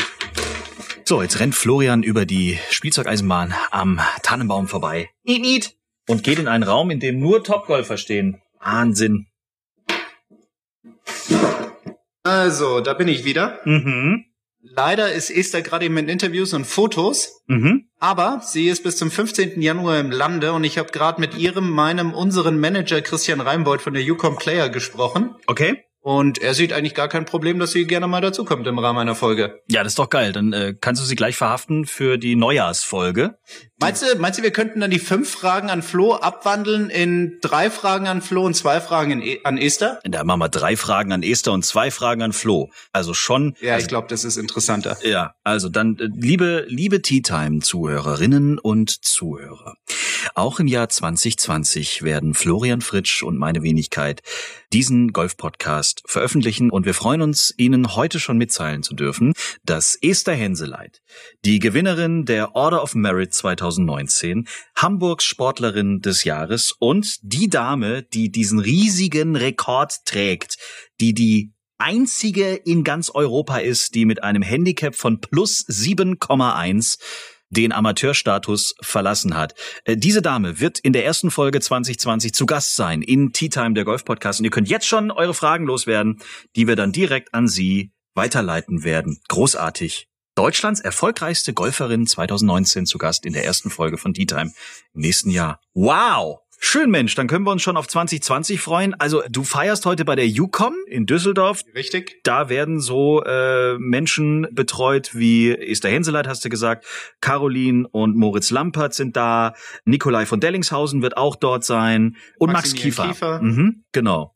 So, 1.05 1.21
jetzt 1.21 1.39
rennt 1.39 1.53
Florian 1.55 2.01
über 2.01 2.25
die 2.25 2.57
Spielzeugeisenbahn 2.71 3.53
am 3.71 3.99
Tannenbaum 4.23 4.67
vorbei. 4.69 5.09
Niet, 5.23 5.41
niet. 5.41 5.75
Und 6.07 6.23
geht 6.23 6.39
in 6.39 6.47
einen 6.47 6.63
Raum, 6.63 6.89
in 6.91 6.99
dem 7.01 7.19
nur 7.19 7.43
Topgolfer 7.43 7.97
stehen. 7.97 8.41
Wahnsinn. 8.59 9.27
Also, 12.23 12.79
da 12.81 12.93
bin 12.93 13.07
ich 13.09 13.25
wieder. 13.25 13.59
Mhm. 13.65 14.25
Leider 14.65 15.11
ist 15.11 15.29
Esther 15.29 15.61
gerade 15.61 15.85
eben 15.85 15.97
in 15.97 16.07
Interviews 16.07 16.53
und 16.53 16.65
Fotos, 16.65 17.41
Mhm. 17.47 17.89
aber 17.99 18.41
sie 18.43 18.69
ist 18.69 18.81
bis 18.83 18.95
zum 18.95 19.11
15. 19.11 19.61
Januar 19.61 19.99
im 19.99 20.09
Lande 20.09 20.53
und 20.53 20.63
ich 20.63 20.77
habe 20.77 20.89
gerade 20.91 21.19
mit 21.19 21.35
ihrem, 21.37 21.69
meinem, 21.69 22.13
unseren 22.13 22.59
Manager 22.59 23.01
Christian 23.01 23.41
Reimbold 23.41 23.81
von 23.81 23.93
der 23.93 24.03
Ucom 24.03 24.37
Player 24.37 24.69
gesprochen. 24.69 25.35
Okay. 25.47 25.83
Und 26.03 26.37
er 26.37 26.53
sieht 26.53 26.73
eigentlich 26.73 26.95
gar 26.95 27.07
kein 27.07 27.23
Problem, 27.23 27.59
dass 27.59 27.71
sie 27.71 27.87
gerne 27.87 28.07
mal 28.07 28.19
dazukommt 28.19 28.67
im 28.67 28.77
Rahmen 28.77 28.99
einer 28.99 29.15
Folge. 29.15 29.61
Ja, 29.69 29.83
das 29.83 29.93
ist 29.93 29.99
doch 29.99 30.09
geil. 30.09 30.33
Dann 30.33 30.51
äh, 30.51 30.75
kannst 30.79 31.01
du 31.01 31.05
sie 31.05 31.15
gleich 31.15 31.37
verhaften 31.37 31.85
für 31.85 32.17
die 32.17 32.35
Neujahrsfolge. 32.35 33.37
Meinst 33.79 34.01
du, 34.01 34.19
meinst 34.19 34.37
du, 34.37 34.43
wir 34.43 34.51
könnten 34.51 34.81
dann 34.81 34.91
die 34.91 34.99
fünf 34.99 35.29
Fragen 35.29 35.69
an 35.69 35.81
Flo 35.81 36.15
abwandeln 36.15 36.89
in 36.89 37.37
drei 37.41 37.69
Fragen 37.69 38.07
an 38.07 38.21
Flo 38.21 38.45
und 38.45 38.53
zwei 38.53 38.81
Fragen 38.81 39.11
in 39.11 39.21
e 39.21 39.39
an 39.45 39.57
Esther? 39.57 40.01
Da 40.03 40.25
machen 40.25 40.39
wir 40.39 40.49
drei 40.49 40.75
Fragen 40.75 41.13
an 41.13 41.23
Esther 41.23 41.53
und 41.53 41.63
zwei 41.63 41.89
Fragen 41.89 42.21
an 42.21 42.33
Flo. 42.33 42.69
Also 42.91 43.13
schon. 43.13 43.55
Ja, 43.61 43.75
also 43.75 43.83
ich 43.83 43.87
glaube, 43.87 44.07
das 44.09 44.25
ist 44.25 44.35
interessanter. 44.35 44.97
Ja, 45.03 45.35
also 45.45 45.69
dann, 45.69 45.97
äh, 45.99 46.09
liebe, 46.13 46.65
liebe 46.67 47.01
Tea 47.01 47.21
Time 47.21 47.59
Zuhörerinnen 47.59 48.59
und 48.59 48.89
Zuhörer. 49.05 49.75
Auch 50.35 50.59
im 50.59 50.67
Jahr 50.67 50.89
2020 50.89 52.03
werden 52.03 52.33
Florian 52.33 52.81
Fritsch 52.81 53.23
und 53.23 53.37
meine 53.37 53.63
Wenigkeit 53.63 54.21
diesen 54.73 55.13
Golf-Podcast 55.13 56.01
veröffentlichen. 56.05 56.71
Und 56.71 56.85
wir 56.85 56.95
freuen 56.95 57.21
uns, 57.21 57.53
Ihnen 57.57 57.95
heute 57.95 58.19
schon 58.19 58.37
mitteilen 58.37 58.81
zu 58.81 58.95
dürfen, 58.95 59.33
dass 59.63 59.95
Esther 60.01 60.33
Henseleit, 60.33 61.01
die 61.45 61.59
Gewinnerin 61.59 62.25
der 62.25 62.55
Order 62.55 62.81
of 62.81 62.95
Merit 62.95 63.33
2019, 63.33 64.47
Hamburgs 64.75 65.25
Sportlerin 65.25 66.01
des 66.01 66.23
Jahres 66.23 66.73
und 66.79 67.19
die 67.21 67.49
Dame, 67.49 68.01
die 68.01 68.31
diesen 68.31 68.59
riesigen 68.59 69.35
Rekord 69.35 70.05
trägt, 70.05 70.57
die 70.99 71.13
die 71.13 71.53
einzige 71.77 72.53
in 72.53 72.83
ganz 72.83 73.09
Europa 73.09 73.57
ist, 73.57 73.93
die 73.93 74.05
mit 74.05 74.23
einem 74.23 74.41
Handicap 74.41 74.95
von 74.95 75.19
plus 75.19 75.65
7,1 75.67 76.97
den 77.53 77.71
Amateurstatus 77.71 78.75
verlassen 78.81 79.37
hat. 79.37 79.55
Äh, 79.85 79.97
diese 79.97 80.21
Dame 80.21 80.59
wird 80.59 80.79
in 80.79 80.93
der 80.93 81.05
ersten 81.05 81.31
Folge 81.31 81.61
2020 81.61 82.33
zu 82.33 82.45
Gast 82.45 82.75
sein 82.75 83.01
in 83.01 83.31
Tea 83.31 83.49
Time 83.49 83.73
der 83.73 83.85
Golf 83.85 84.05
Podcast 84.05 84.39
und 84.39 84.45
ihr 84.45 84.51
könnt 84.51 84.69
jetzt 84.69 84.87
schon 84.87 85.11
eure 85.11 85.33
Fragen 85.33 85.65
loswerden, 85.65 86.19
die 86.55 86.67
wir 86.67 86.75
dann 86.75 86.91
direkt 86.91 87.33
an 87.33 87.47
sie 87.47 87.93
weiterleiten 88.15 88.83
werden. 88.83 89.19
Großartig. 89.29 90.07
Deutschlands 90.35 90.79
erfolgreichste 90.79 91.53
Golferin 91.53 92.07
2019 92.07 92.87
zu 92.87 92.97
Gast 92.97 93.25
in 93.25 93.33
der 93.33 93.45
ersten 93.45 93.69
Folge 93.69 93.97
von 93.97 94.13
Tea 94.13 94.25
Time 94.25 94.51
im 94.93 95.01
nächsten 95.01 95.29
Jahr. 95.29 95.61
Wow! 95.73 96.42
Schön, 96.65 96.89
Mensch, 96.91 97.13
dann 97.15 97.27
können 97.27 97.45
wir 97.45 97.51
uns 97.51 97.61
schon 97.61 97.75
auf 97.75 97.89
2020 97.89 98.61
freuen. 98.61 98.93
Also 98.93 99.21
du 99.29 99.43
feierst 99.43 99.85
heute 99.85 100.05
bei 100.05 100.15
der 100.15 100.25
UCOM 100.25 100.73
in 100.87 101.05
Düsseldorf. 101.05 101.61
Richtig. 101.75 102.21
Da 102.23 102.47
werden 102.47 102.79
so 102.79 103.21
äh, 103.21 103.77
Menschen 103.79 104.47
betreut 104.49 105.13
wie 105.13 105.51
Esther 105.51 105.89
Henseleit, 105.91 106.25
hast 106.25 106.45
du 106.45 106.49
gesagt, 106.49 106.85
Caroline 107.19 107.85
und 107.91 108.15
Moritz 108.15 108.49
Lampert 108.49 108.93
sind 108.93 109.17
da, 109.17 109.55
Nikolai 109.83 110.25
von 110.25 110.39
Dellingshausen 110.39 111.01
wird 111.01 111.17
auch 111.17 111.35
dort 111.35 111.65
sein 111.65 112.15
und 112.39 112.53
Max 112.53 112.73
Kiefer. 112.73 113.07
Kiefer. 113.07 113.41
Mhm, 113.41 113.83
genau. 113.91 114.33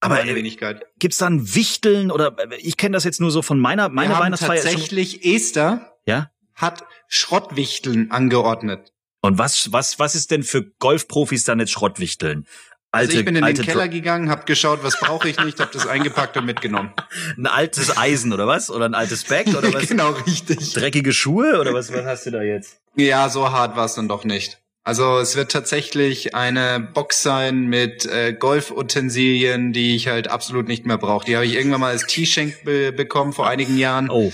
Aber 0.00 0.14
eine 0.14 0.30
äh, 0.30 0.34
Wenigkeit. 0.34 0.86
gibt's 0.98 1.18
dann 1.18 1.54
Wichteln 1.54 2.10
oder 2.10 2.34
äh, 2.38 2.56
ich 2.56 2.78
kenne 2.78 2.94
das 2.94 3.04
jetzt 3.04 3.20
nur 3.20 3.30
so 3.30 3.42
von 3.42 3.58
meiner 3.58 3.90
meine 3.90 4.14
Wir 4.14 4.18
Weihnachtsfeier. 4.18 4.62
tatsächlich 4.62 5.26
Esther 5.26 5.92
Ja. 6.06 6.30
hat 6.54 6.86
Schrottwichteln 7.08 8.10
angeordnet. 8.10 8.94
Und 9.20 9.38
was 9.38 9.72
was 9.72 9.98
was 9.98 10.14
ist 10.14 10.30
denn 10.30 10.42
für 10.42 10.64
Golfprofis 10.78 11.44
dann 11.44 11.60
jetzt 11.60 11.72
Schrottwichteln? 11.72 12.46
Alte, 12.92 13.08
also 13.08 13.18
ich 13.18 13.24
bin 13.24 13.36
in 13.36 13.44
den 13.44 13.56
Keller 13.56 13.88
gegangen, 13.88 14.30
habe 14.30 14.44
geschaut, 14.44 14.82
was 14.82 14.98
brauche 14.98 15.28
ich 15.28 15.38
nicht, 15.44 15.60
habe 15.60 15.70
das 15.72 15.86
eingepackt 15.86 16.36
und 16.36 16.46
mitgenommen. 16.46 16.92
ein 17.36 17.46
altes 17.46 17.96
Eisen 17.96 18.32
oder 18.32 18.46
was? 18.46 18.70
Oder 18.70 18.86
ein 18.86 18.94
altes 18.94 19.24
Bag 19.24 19.48
oder 19.48 19.72
was? 19.74 19.88
genau, 19.88 20.12
richtig. 20.12 20.72
Dreckige 20.72 21.12
Schuhe 21.12 21.60
oder 21.60 21.74
was 21.74 21.92
was 21.92 22.04
hast 22.04 22.26
du 22.26 22.30
da 22.30 22.42
jetzt? 22.42 22.78
Ja, 22.94 23.28
so 23.28 23.50
hart 23.50 23.76
war 23.76 23.84
es 23.84 23.94
dann 23.94 24.08
doch 24.08 24.24
nicht. 24.24 24.58
Also 24.86 25.18
es 25.18 25.34
wird 25.34 25.50
tatsächlich 25.50 26.36
eine 26.36 26.78
Box 26.78 27.20
sein 27.20 27.66
mit 27.66 28.06
äh, 28.06 28.32
Golfutensilien, 28.32 29.72
die 29.72 29.96
ich 29.96 30.06
halt 30.06 30.28
absolut 30.28 30.68
nicht 30.68 30.86
mehr 30.86 30.96
brauche. 30.96 31.26
Die 31.26 31.34
habe 31.34 31.44
ich 31.44 31.54
irgendwann 31.54 31.80
mal 31.80 31.90
als 31.90 32.06
T-Schenk 32.06 32.62
be 32.64 32.92
bekommen 32.92 33.32
vor 33.32 33.48
einigen 33.48 33.76
Jahren. 33.76 34.10
Oh, 34.10 34.32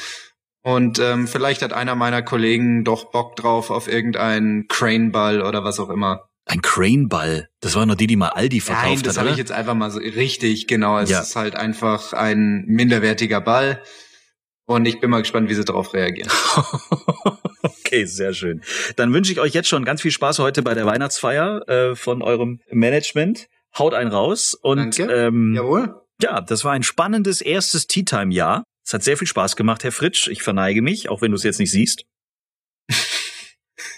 Und 0.62 0.98
ähm, 1.00 1.26
vielleicht 1.26 1.62
hat 1.62 1.72
einer 1.72 1.94
meiner 1.96 2.22
Kollegen 2.22 2.84
doch 2.84 3.10
Bock 3.10 3.34
drauf 3.36 3.70
auf 3.70 3.88
irgendeinen 3.88 4.66
Crane-Ball 4.68 5.42
oder 5.42 5.64
was 5.64 5.80
auch 5.80 5.90
immer. 5.90 6.28
ein 6.46 6.62
Crane-Ball. 6.62 7.48
Das 7.60 7.74
war 7.74 7.84
noch 7.86 7.94
die, 7.96 8.06
die 8.06 8.16
mal 8.16 8.28
Aldi 8.30 8.60
verkauft 8.60 8.86
Nein, 8.86 9.02
das 9.02 9.18
habe 9.18 9.30
ich 9.30 9.36
jetzt 9.36 9.52
einfach 9.52 9.74
mal 9.74 9.90
so 9.90 9.98
richtig, 9.98 10.66
genau. 10.68 10.98
Es 10.98 11.10
Ja. 11.10 11.20
ist 11.20 11.34
halt 11.36 11.56
einfach 11.56 12.12
ein 12.12 12.64
minderwertiger 12.66 13.40
Ball. 13.40 13.82
Und 14.64 14.86
ich 14.86 15.00
bin 15.00 15.10
mal 15.10 15.20
gespannt, 15.22 15.48
wie 15.50 15.54
sie 15.54 15.64
darauf 15.64 15.92
reagieren. 15.94 16.30
okay, 17.62 18.04
sehr 18.04 18.32
schön. 18.32 18.62
Dann 18.96 19.12
wünsche 19.12 19.32
ich 19.32 19.40
euch 19.40 19.52
jetzt 19.54 19.68
schon 19.68 19.84
ganz 19.84 20.00
viel 20.02 20.10
Spaß 20.12 20.38
heute 20.38 20.62
bei 20.62 20.74
der 20.74 20.86
Weihnachtsfeier 20.86 21.68
äh, 21.68 21.96
von 21.96 22.22
eurem 22.22 22.60
Management. 22.70 23.48
Haut 23.78 23.94
einen 23.94 24.10
raus 24.12 24.54
und 24.54 24.98
Danke. 24.98 25.12
ähm, 25.12 25.54
Jawohl. 25.56 25.94
ja, 26.20 26.40
das 26.40 26.64
war 26.64 26.72
ein 26.72 26.82
spannendes 26.82 27.40
erstes 27.40 27.86
Tea 27.86 28.04
Time 28.04 28.32
Jahr. 28.32 28.64
Es 28.84 28.92
hat 28.92 29.02
sehr 29.02 29.16
viel 29.16 29.28
Spaß 29.28 29.56
gemacht, 29.56 29.84
Herr 29.84 29.92
Fritsch. 29.92 30.28
Ich 30.28 30.42
verneige 30.42 30.82
mich, 30.82 31.08
auch 31.08 31.22
wenn 31.22 31.30
du 31.30 31.36
es 31.36 31.42
jetzt 31.44 31.58
nicht 31.58 31.70
siehst. 31.70 32.04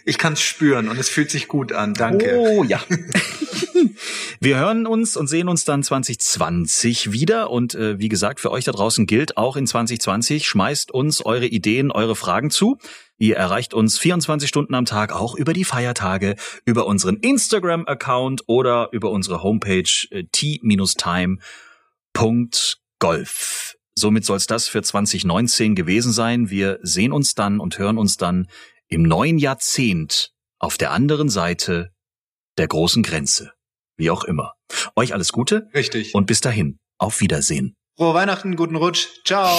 Ich 0.06 0.18
kann 0.18 0.34
es 0.34 0.42
spüren 0.42 0.88
und 0.88 0.98
es 0.98 1.08
fühlt 1.08 1.30
sich 1.30 1.48
gut 1.48 1.72
an. 1.72 1.94
Danke. 1.94 2.36
Oh 2.38 2.62
ja. 2.62 2.82
Wir 4.40 4.58
hören 4.58 4.86
uns 4.86 5.16
und 5.16 5.28
sehen 5.28 5.48
uns 5.48 5.64
dann 5.64 5.82
2020 5.82 7.12
wieder. 7.12 7.50
Und 7.50 7.74
äh, 7.74 7.98
wie 7.98 8.10
gesagt, 8.10 8.40
für 8.40 8.50
euch 8.50 8.64
da 8.64 8.72
draußen 8.72 9.06
gilt 9.06 9.38
auch 9.38 9.56
in 9.56 9.66
2020, 9.66 10.46
schmeißt 10.46 10.90
uns 10.90 11.24
eure 11.24 11.46
Ideen, 11.46 11.90
eure 11.90 12.14
Fragen 12.16 12.50
zu. 12.50 12.76
Ihr 13.16 13.36
erreicht 13.36 13.72
uns 13.72 13.98
24 13.98 14.46
Stunden 14.48 14.74
am 14.74 14.84
Tag, 14.84 15.12
auch 15.12 15.34
über 15.34 15.54
die 15.54 15.64
Feiertage, 15.64 16.36
über 16.66 16.86
unseren 16.86 17.16
Instagram-Account 17.16 18.42
oder 18.46 18.90
über 18.92 19.10
unsere 19.10 19.42
Homepage 19.42 19.88
äh, 20.10 20.24
t-time.golf. 20.30 21.38
Somit 23.96 24.24
soll 24.24 24.36
es 24.36 24.46
das 24.46 24.68
für 24.68 24.82
2019 24.82 25.74
gewesen 25.74 26.12
sein. 26.12 26.50
Wir 26.50 26.78
sehen 26.82 27.12
uns 27.12 27.34
dann 27.34 27.60
und 27.60 27.78
hören 27.78 27.98
uns 27.98 28.16
dann 28.16 28.48
im 28.88 29.02
neuen 29.02 29.38
Jahrzehnt 29.38 30.32
auf 30.58 30.76
der 30.76 30.90
anderen 30.90 31.28
Seite 31.28 31.90
der 32.58 32.68
großen 32.68 33.02
Grenze. 33.02 33.52
Wie 33.96 34.10
auch 34.10 34.24
immer. 34.24 34.54
Euch 34.96 35.14
alles 35.14 35.32
Gute 35.32 35.68
Richtig. 35.74 36.14
und 36.14 36.26
bis 36.26 36.40
dahin. 36.40 36.78
Auf 36.98 37.20
Wiedersehen. 37.20 37.74
Frohe 37.96 38.14
Weihnachten, 38.14 38.56
guten 38.56 38.76
Rutsch. 38.76 39.06
Ciao. 39.24 39.56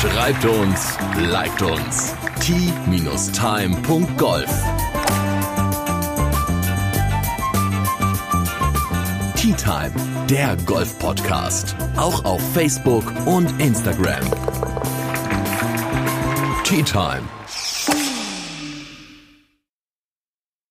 Schreibt 0.00 0.44
uns, 0.44 0.96
liked 1.18 1.62
uns. 1.62 2.14
t-time.golf 2.40 3.26
Time, 9.56 9.92
der 10.28 10.56
Golf-Podcast. 10.66 11.74
Auch 11.96 12.24
auf 12.24 12.42
Facebook 12.52 13.04
und 13.26 13.48
Instagram. 13.60 14.24
Tea 16.64 16.82
Time. 16.82 17.35